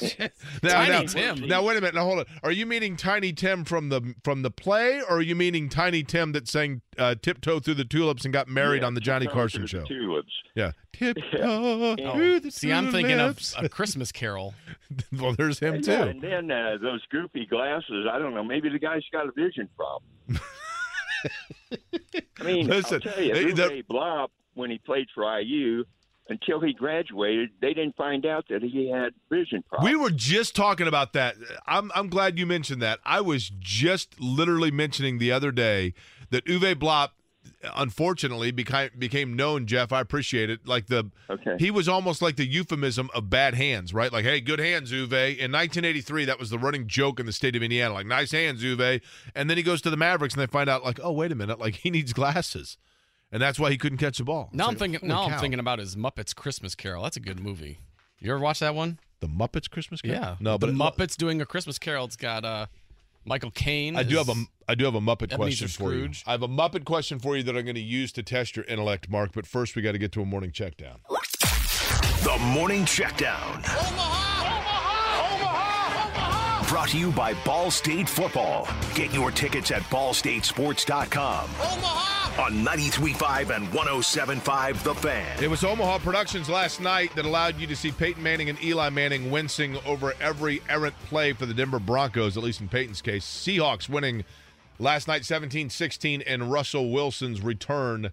Tiny 0.62 0.91
now, 0.91 1.03
Tim. 1.03 1.41
Now 1.47 1.62
wait 1.62 1.77
a 1.77 1.81
minute. 1.81 1.95
Now 1.95 2.05
hold 2.05 2.20
on. 2.20 2.24
Are 2.43 2.51
you 2.51 2.64
meaning 2.66 2.97
Tiny 2.97 3.33
Tim 3.33 3.64
from 3.64 3.91
the 3.91 4.14
from 4.24 4.43
the 4.43 4.51
play, 4.51 5.01
or 5.03 5.18
are 5.18 5.22
you 5.22 5.35
meaning 5.35 5.68
Tiny 5.68 6.03
Tim 6.03 6.33
that 6.33 6.49
sang 6.49 6.81
uh, 6.99 7.14
"Tiptoe 7.20 7.61
Through 7.61 7.74
the 7.74 7.85
Tulips" 7.85 8.24
and 8.24 8.33
got 8.33 8.49
married 8.49 8.81
Yeah, 8.83 8.87
on 8.89 8.95
the 8.95 9.01
Johnny 9.01 9.27
Carson 9.27 9.66
show? 9.66 9.81
the 9.81 9.87
Tulips. 9.87 10.33
Yeah, 10.55 10.72
tiptoe 10.95 11.97
Yeah. 11.99 12.14
through 12.14 12.41
the 12.41 12.51
See, 12.51 12.72
I'm 12.72 12.91
thinking 12.91 13.20
of 13.20 13.39
a 13.59 13.68
Christmas 13.68 14.11
Carol. 14.11 14.55
well, 15.12 15.35
there's 15.35 15.59
him 15.59 15.74
Yeah, 15.77 15.81
too. 16.05 16.11
and 16.11 16.22
then 16.22 16.51
uh, 16.51 16.79
those 16.81 17.03
goofy 17.11 17.45
glasses. 17.45 18.07
I 18.11 18.18
don't 18.18 18.33
know. 18.33 18.43
Maybe 18.43 18.70
the 18.70 18.79
guy's 18.79 19.03
got 19.12 19.27
a 19.29 19.33
vision 19.33 19.68
problem. 19.77 20.03
I 22.41 22.43
mean, 22.43 22.66
Listen, 22.68 23.03
I'll 23.05 23.12
tell 23.12 23.22
you, 23.22 23.35
they- 23.35 23.53
the- 23.53 23.68
Uwe 23.68 23.87
Blab, 23.87 24.31
when 24.55 24.70
he 24.70 24.79
played 24.79 25.09
for 25.14 25.24
IU, 25.41 25.85
until 26.29 26.61
he 26.61 26.72
graduated, 26.72 27.51
they 27.61 27.72
didn't 27.74 27.97
find 27.97 28.27
out 28.27 28.47
that 28.49 28.62
he 28.62 28.91
had 28.91 29.14
vision 29.31 29.62
problems. 29.62 29.91
We 29.93 29.97
were 29.97 30.11
just 30.11 30.57
talking 30.57 30.87
about 30.89 31.12
that. 31.12 31.37
I'm 31.66 31.91
I'm 31.95 32.09
glad 32.09 32.39
you 32.39 32.47
mentioned 32.47 32.83
that. 32.83 32.99
I 33.05 33.20
was 33.20 33.51
just 33.59 34.20
literally 34.20 34.70
mentioning 34.70 35.18
the 35.18 35.33
other 35.33 35.53
day 35.53 35.95
that 36.31 36.45
Uwe 36.47 36.79
Blab 36.79 37.11
unfortunately 37.77 38.51
became 38.51 38.91
became 38.99 39.35
known, 39.35 39.66
Jeff. 39.66 39.93
I 39.93 40.01
appreciate 40.01 40.51
it. 40.51 40.66
Like 40.66 40.87
the 40.87 41.11
Okay. 41.31 41.57
he 41.59 41.70
was 41.70 41.89
almost 41.89 42.22
like 42.22 42.37
the 42.37 42.47
euphemism 42.47 43.11
of 43.14 43.31
bad 43.31 43.55
hands, 43.55 43.93
right? 43.95 44.12
Like, 44.12 44.24
hey, 44.24 44.41
good 44.41 44.59
hands, 44.59 44.93
Uwe. 44.93 45.37
In 45.39 45.53
1983, 45.53 46.24
that 46.27 46.39
was 46.39 46.51
the 46.51 46.59
running 46.59 46.87
joke 46.87 47.20
in 47.20 47.27
the 47.27 47.33
state 47.33 47.57
of 47.57 47.62
Indiana. 47.62 47.95
Like, 47.95 48.07
nice 48.07 48.33
hands, 48.33 48.62
Uwe. 48.62 49.01
And 49.35 49.49
then 49.51 49.57
he 49.57 49.62
goes 49.62 49.81
to 49.83 49.91
the 49.91 49.97
Mavericks, 49.97 50.35
and 50.35 50.43
they 50.43 50.47
find 50.47 50.68
out, 50.68 50.85
like, 50.85 51.01
oh, 51.03 51.12
wait 51.12 51.33
a 51.33 51.35
minute, 51.35 51.59
like 51.59 51.77
he 51.77 51.91
needs 51.91 52.12
glasses, 52.12 52.79
and 53.37 53.43
that's 53.43 53.59
why 53.59 53.70
he 53.70 53.76
couldn't 53.76 53.99
catch 53.99 54.16
the 54.16 54.24
ball. 54.24 54.49
Now 54.51 54.64
It's 54.64 54.68
I'm 54.68 54.72
like, 54.72 54.78
thinking. 54.78 55.11
holy 55.11 55.28
Now 55.28 55.34
I'm 55.34 55.39
thinking 55.41 55.61
about 55.61 55.78
his 55.78 55.95
Muppets 55.95 56.34
Christmas 56.34 56.74
Carol. 56.74 57.03
That's 57.03 57.18
a 57.18 57.20
good 57.20 57.39
movie. 57.39 57.80
You 58.18 58.32
ever 58.32 58.41
watch 58.41 58.61
that 58.61 58.74
one? 58.74 58.99
the 59.20 59.26
Muppets 59.28 59.68
Christmas 59.68 60.01
Carol. 60.01 60.18
Yeah. 60.20 60.37
no, 60.41 60.53
the 60.53 60.59
but 60.59 60.68
it- 60.70 60.74
Muppets 60.76 61.16
doing 61.18 61.43
a 61.43 61.47
Christmas 61.47 61.78
Carol. 61.78 62.07
It's 62.07 62.16
got 62.16 62.47
uh, 62.47 62.64
Michael 63.26 63.51
Caine. 63.51 63.95
I 63.97 64.05
do 64.05 64.16
have 64.16 64.28
a 64.30 64.32
as- 64.32 64.47
I 64.68 64.74
do 64.74 64.84
have 64.87 64.95
a 64.95 65.01
Muppet 65.01 65.32
Ebenezer 65.32 65.37
question 65.39 65.68
for 65.68 65.93
you. 65.93 65.99
Scrooge. 66.05 66.24
I 66.26 66.30
have 66.32 66.43
a 66.43 66.49
Muppet 66.49 66.84
question 66.87 67.18
for 67.18 67.37
you 67.37 67.43
that 67.43 67.55
I'm 67.57 67.64
going 67.64 67.74
to 67.74 67.80
use 67.80 68.11
to 68.12 68.22
test 68.22 68.57
your 68.57 68.64
intellect, 68.64 69.11
Marc. 69.11 69.32
But 69.32 69.47
first, 69.47 69.76
we 69.76 69.82
got 69.82 69.93
to 69.93 69.99
get 69.99 70.12
to 70.12 70.22
a 70.22 70.24
morning 70.24 70.51
check 70.51 70.78
down. 70.78 71.01
The 72.22 72.39
Morning 72.41 72.84
Checkdown. 72.87 73.59
Omaha, 73.59 74.41
Omaha, 74.41 75.34
Omaha, 75.34 76.09
Omaha. 76.09 76.64
Brought 76.68 76.89
to 76.89 76.99
you 76.99 77.12
by 77.12 77.34
Ball 77.45 77.70
State 77.70 78.09
Football. 78.09 78.66
Get 78.95 79.12
your 79.14 79.30
tickets 79.30 79.70
at 79.70 79.82
ballstatesports.com. 79.82 81.49
On 82.39 82.53
93.5 82.64 83.57
and 83.57 83.66
107.5 83.68 84.82
The 84.82 84.95
Fan. 84.95 85.43
It 85.43 85.49
was 85.49 85.64
Omaha 85.64 85.99
Productions 85.99 86.51
last 86.51 86.82
night 86.82 87.14
that 87.16 87.24
allowed 87.24 87.59
you 87.59 87.66
to 87.66 87.74
see 87.74 87.91
Peyton 87.93 88.22
Manning 88.22 88.51
and 88.51 88.62
Eli 88.62 88.91
Manning 88.91 89.30
wincing 89.30 89.78
over 89.87 90.12
every 90.20 90.61
errant 90.68 90.95
play 91.07 91.32
for 91.32 91.47
the 91.47 91.55
Denver 91.55 91.78
Broncos, 91.78 92.37
at 92.37 92.43
least 92.43 92.61
in 92.61 92.68
Peyton's 92.68 93.01
case. 93.01 93.24
Seahawks 93.24 93.89
winning 93.89 94.22
last 94.78 95.09
night 95.09 95.24
17 95.24 95.70
16, 95.70 96.20
and 96.22 96.53
Russell 96.53 96.91
Wilson's 96.91 97.41
return 97.41 98.12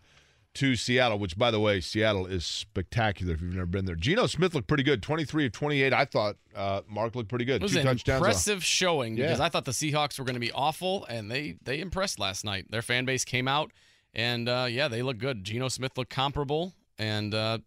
to 0.53 0.75
Seattle, 0.77 1.19
which, 1.19 1.37
by 1.37 1.51
the 1.51 1.59
way, 1.59 1.81
Seattle 1.81 2.25
is 2.25 2.45
spectacular 2.45 3.33
if 3.33 3.41
you've 3.41 3.55
never 3.55 3.65
been 3.65 3.83
there. 3.83 3.95
Geno 3.95 4.27
Smith 4.27 4.55
looked 4.55 4.67
pretty 4.69 4.83
good 4.83 5.01
23 5.03 5.47
of 5.47 5.51
28. 5.51 5.91
I 5.91 6.05
thought 6.05 6.37
uh, 6.55 6.81
Marc 6.87 7.15
looked 7.15 7.27
pretty 7.27 7.43
good. 7.43 7.55
It 7.57 7.63
was 7.63 7.73
Two 7.73 7.79
an 7.79 7.85
touchdowns. 7.87 8.19
impressive 8.19 8.63
showing 8.63 9.15
because 9.15 9.39
Yeah. 9.39 9.45
I 9.45 9.49
thought 9.49 9.65
the 9.65 9.71
Seahawks 9.71 10.17
were 10.17 10.23
going 10.23 10.35
to 10.35 10.39
be 10.39 10.51
awful, 10.53 11.03
and 11.09 11.29
they 11.29 11.55
they 11.63 11.81
impressed 11.81 12.19
last 12.19 12.45
night. 12.45 12.67
Their 12.71 12.81
fan 12.83 13.03
base 13.03 13.25
came 13.25 13.47
out, 13.49 13.71
and 14.13 14.47
uh, 14.47 14.67
yeah, 14.69 14.87
they 14.87 15.01
look 15.01 15.17
good. 15.17 15.43
Geno 15.43 15.67
Smith 15.67 15.97
looked 15.97 16.11
comparable, 16.11 16.73
and 16.97 17.33
uh, 17.33 17.59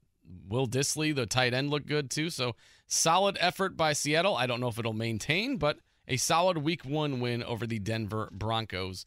Will 0.49 0.67
Dissly, 0.67 1.15
the 1.15 1.27
tight 1.27 1.55
end, 1.55 1.71
looked 1.71 1.87
good 1.87 2.11
too. 2.11 2.31
So 2.31 2.55
solid 2.87 3.37
effort 3.41 3.77
by 3.77 3.93
Seattle. 3.93 4.37
I 4.37 4.47
don't 4.47 4.61
know 4.61 4.69
if 4.69 4.79
it'll 4.79 4.93
maintain, 4.93 5.57
but 5.57 5.79
a 6.09 6.17
solid 6.17 6.59
Week 6.59 6.85
One 6.85 7.21
win 7.21 7.43
over 7.43 7.67
the 7.67 7.79
Denver 7.79 8.29
Broncos. 8.33 9.07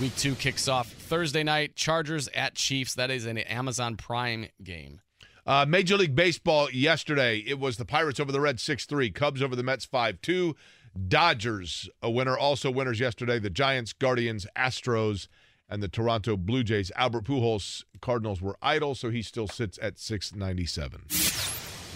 Week 0.00 0.14
Two 0.16 0.34
kicks 0.34 0.68
off 0.68 0.88
Thursday 0.88 1.42
night. 1.42 1.74
Chargers 1.74 2.28
at 2.34 2.54
Chiefs. 2.54 2.94
That 2.94 3.10
is 3.10 3.26
an 3.26 3.38
Amazon 3.38 3.96
Prime 3.96 4.46
game. 4.62 5.00
Uh, 5.48 5.64
Major 5.66 5.96
League 5.96 6.14
Baseball 6.14 6.70
yesterday, 6.70 7.38
it 7.38 7.58
was 7.58 7.78
the 7.78 7.86
Pirates 7.86 8.20
over 8.20 8.30
the 8.30 8.38
Reds 8.38 8.62
6 8.62 8.84
3, 8.84 9.10
Cubs 9.10 9.42
over 9.42 9.56
the 9.56 9.62
Mets 9.62 9.86
5 9.86 10.20
2, 10.20 10.54
Dodgers 11.08 11.88
a 12.02 12.10
winner, 12.10 12.36
also 12.36 12.70
winners 12.70 13.00
yesterday, 13.00 13.38
the 13.38 13.48
Giants, 13.48 13.94
Guardians, 13.94 14.46
Astros, 14.54 15.26
and 15.68 15.82
the 15.82 15.88
Toronto 15.88 16.36
Blue 16.36 16.62
Jays. 16.62 16.90
Albert 16.96 17.24
Pujols, 17.24 17.84
Cardinals 18.00 18.40
were 18.40 18.56
idle, 18.62 18.94
so 18.94 19.10
he 19.10 19.22
still 19.22 19.48
sits 19.48 19.78
at 19.82 19.98
697. 19.98 21.02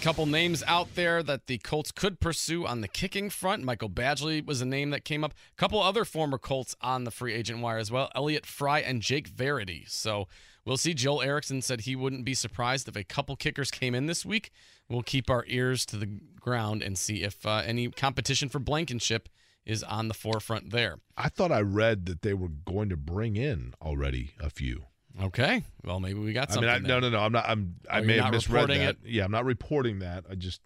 couple 0.02 0.26
names 0.26 0.64
out 0.66 0.92
there 0.96 1.22
that 1.22 1.46
the 1.46 1.58
Colts 1.58 1.92
could 1.92 2.18
pursue 2.18 2.66
on 2.66 2.80
the 2.80 2.88
kicking 2.88 3.30
front. 3.30 3.62
Michael 3.62 3.88
Badgley 3.88 4.44
was 4.44 4.60
a 4.60 4.64
name 4.66 4.90
that 4.90 5.04
came 5.04 5.22
up. 5.22 5.32
A 5.32 5.56
couple 5.56 5.80
other 5.80 6.04
former 6.04 6.38
Colts 6.38 6.74
on 6.80 7.04
the 7.04 7.12
free 7.12 7.32
agent 7.32 7.60
wire 7.60 7.78
as 7.78 7.88
well. 7.88 8.10
Elliott 8.16 8.44
Fry 8.44 8.80
and 8.80 9.00
Jake 9.00 9.28
Verity. 9.28 9.84
So 9.86 10.26
we'll 10.64 10.76
see. 10.76 10.92
Joel 10.92 11.22
Erickson 11.22 11.62
said 11.62 11.82
he 11.82 11.94
wouldn't 11.94 12.24
be 12.24 12.34
surprised 12.34 12.88
if 12.88 12.96
a 12.96 13.04
couple 13.04 13.36
kickers 13.36 13.70
came 13.70 13.94
in 13.94 14.06
this 14.06 14.26
week. 14.26 14.50
We'll 14.88 15.02
keep 15.02 15.30
our 15.30 15.44
ears 15.46 15.86
to 15.86 15.96
the 15.96 16.18
ground 16.40 16.82
and 16.82 16.98
see 16.98 17.22
if 17.22 17.46
uh, 17.46 17.62
any 17.64 17.88
competition 17.88 18.48
for 18.48 18.58
Blankenship 18.58 19.28
is 19.64 19.82
on 19.82 20.08
the 20.08 20.14
forefront 20.14 20.70
there. 20.70 20.96
I 21.16 21.28
thought 21.28 21.52
I 21.52 21.60
read 21.60 22.06
that 22.06 22.22
they 22.22 22.34
were 22.34 22.48
going 22.48 22.88
to 22.88 22.96
bring 22.96 23.36
in 23.36 23.74
already 23.80 24.32
a 24.40 24.50
few. 24.50 24.84
Okay. 25.22 25.62
Well, 25.84 26.00
maybe 26.00 26.18
we 26.20 26.32
got 26.32 26.50
I 26.50 26.54
something. 26.54 26.72
mean, 26.72 26.84
I, 26.86 26.88
no, 26.88 26.98
no, 27.00 27.10
no. 27.10 27.18
I'm 27.20 27.32
not. 27.32 27.44
I'm. 27.48 27.76
I 27.90 28.00
Oh, 28.00 28.04
may 28.04 28.18
have 28.18 28.32
misread 28.32 28.68
that. 28.70 28.80
it? 28.80 28.96
Yeah, 29.04 29.24
I'm 29.24 29.30
not 29.30 29.44
reporting 29.44 29.98
that. 29.98 30.24
I 30.30 30.34
just 30.34 30.60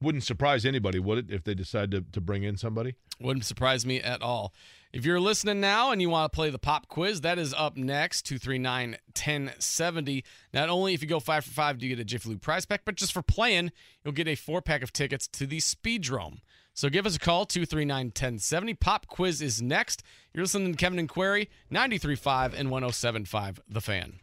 wouldn't 0.00 0.24
surprise 0.24 0.64
anybody, 0.64 0.98
would 0.98 1.18
it, 1.18 1.26
if 1.30 1.44
they 1.44 1.54
decide 1.54 1.90
to, 1.90 2.00
to 2.12 2.20
bring 2.20 2.42
in 2.42 2.56
somebody? 2.56 2.94
Wouldn't 3.20 3.44
surprise 3.44 3.84
me 3.84 4.00
at 4.00 4.22
all. 4.22 4.54
If 4.94 5.04
you're 5.04 5.20
listening 5.20 5.60
now 5.60 5.92
and 5.92 6.00
you 6.00 6.08
want 6.08 6.32
to 6.32 6.34
play 6.34 6.48
the 6.48 6.58
pop 6.58 6.88
quiz, 6.88 7.20
that 7.20 7.38
is 7.38 7.52
up 7.54 7.76
next, 7.76 8.22
239 8.24 8.96
1070. 9.14 10.24
Not 10.54 10.68
only 10.68 10.94
if 10.94 11.02
you 11.02 11.06
go 11.08 11.20
five 11.20 11.44
for 11.44 11.50
five, 11.50 11.78
do 11.78 11.86
you 11.86 11.94
get 11.94 12.00
a 12.00 12.04
Jiffy 12.04 12.30
Lube 12.30 12.40
prize 12.40 12.64
pack, 12.64 12.82
but 12.84 12.96
just 12.96 13.12
for 13.12 13.22
playing, 13.22 13.70
you'll 14.04 14.14
get 14.14 14.26
a 14.26 14.34
four 14.34 14.62
pack 14.62 14.82
of 14.82 14.92
tickets 14.92 15.28
to 15.28 15.46
the 15.46 15.58
Speedrome. 15.58 16.38
So 16.80 16.88
give 16.88 17.04
us 17.04 17.16
a 17.16 17.18
call, 17.18 17.44
239 17.44 18.06
1070. 18.06 18.72
Pop 18.72 19.06
quiz 19.06 19.42
is 19.42 19.60
next. 19.60 20.02
You're 20.32 20.44
listening 20.44 20.72
to 20.72 20.78
Kevin 20.78 20.98
and 20.98 21.10
Query, 21.10 21.50
93.5 21.70 22.58
and 22.58 22.70
107.5 22.70 23.58
The 23.68 23.82
Fan. 23.82 24.20